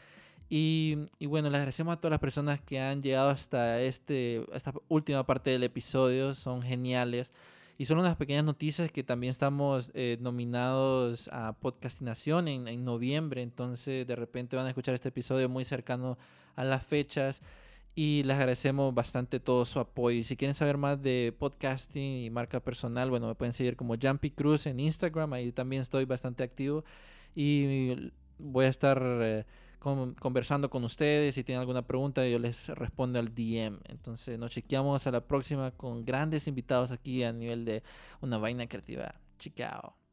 y, 0.48 1.06
bueno, 1.26 1.48
les 1.48 1.56
agradecemos 1.56 1.94
a 1.94 1.96
todas 1.96 2.12
las 2.12 2.20
personas 2.20 2.60
que 2.60 2.78
han 2.78 3.00
llegado 3.00 3.30
hasta 3.30 3.80
este, 3.80 4.44
esta 4.54 4.72
última 4.88 5.24
parte 5.24 5.50
del 5.50 5.62
episodio, 5.62 6.34
son 6.34 6.62
geniales. 6.62 7.32
Y 7.76 7.86
son 7.86 7.98
unas 7.98 8.16
pequeñas 8.16 8.44
noticias 8.44 8.92
que 8.92 9.02
también 9.02 9.32
estamos 9.32 9.90
eh, 9.94 10.16
nominados 10.20 11.28
a 11.32 11.54
Podcastinación 11.54 12.46
en, 12.46 12.68
en 12.68 12.84
noviembre, 12.84 13.42
entonces 13.42 14.06
de 14.06 14.14
repente 14.14 14.54
van 14.54 14.66
a 14.66 14.68
escuchar 14.68 14.94
este 14.94 15.08
episodio 15.08 15.48
muy 15.48 15.64
cercano 15.64 16.16
a 16.54 16.62
las 16.62 16.86
fechas 16.86 17.42
y 17.96 18.22
les 18.24 18.36
agradecemos 18.36 18.94
bastante 18.94 19.40
todo 19.40 19.64
su 19.64 19.80
apoyo. 19.80 20.18
Y 20.18 20.24
si 20.24 20.36
quieren 20.36 20.54
saber 20.54 20.76
más 20.76 21.02
de 21.02 21.34
podcasting 21.36 22.24
y 22.24 22.30
marca 22.30 22.60
personal, 22.60 23.10
bueno, 23.10 23.26
me 23.26 23.34
pueden 23.34 23.54
seguir 23.54 23.76
como 23.76 23.96
Jumpy 24.00 24.30
Cruz 24.30 24.66
en 24.66 24.78
Instagram, 24.78 25.32
ahí 25.32 25.50
también 25.50 25.82
estoy 25.82 26.04
bastante 26.04 26.44
activo 26.44 26.84
y 27.34 28.12
voy 28.38 28.66
a 28.66 28.68
estar... 28.68 29.02
Eh, 29.02 29.44
conversando 30.18 30.70
con 30.70 30.84
ustedes. 30.84 31.34
Si 31.34 31.44
tienen 31.44 31.60
alguna 31.60 31.82
pregunta, 31.82 32.26
yo 32.26 32.38
les 32.38 32.68
respondo 32.68 33.18
al 33.18 33.34
DM. 33.34 33.78
Entonces 33.88 34.38
nos 34.38 34.50
chequeamos 34.50 35.06
a 35.06 35.10
la 35.10 35.20
próxima 35.20 35.70
con 35.72 36.04
grandes 36.04 36.48
invitados 36.48 36.90
aquí 36.90 37.22
a 37.22 37.32
nivel 37.32 37.64
de 37.64 37.82
una 38.20 38.38
vaina 38.38 38.66
creativa. 38.66 39.14
Chicao. 39.38 40.03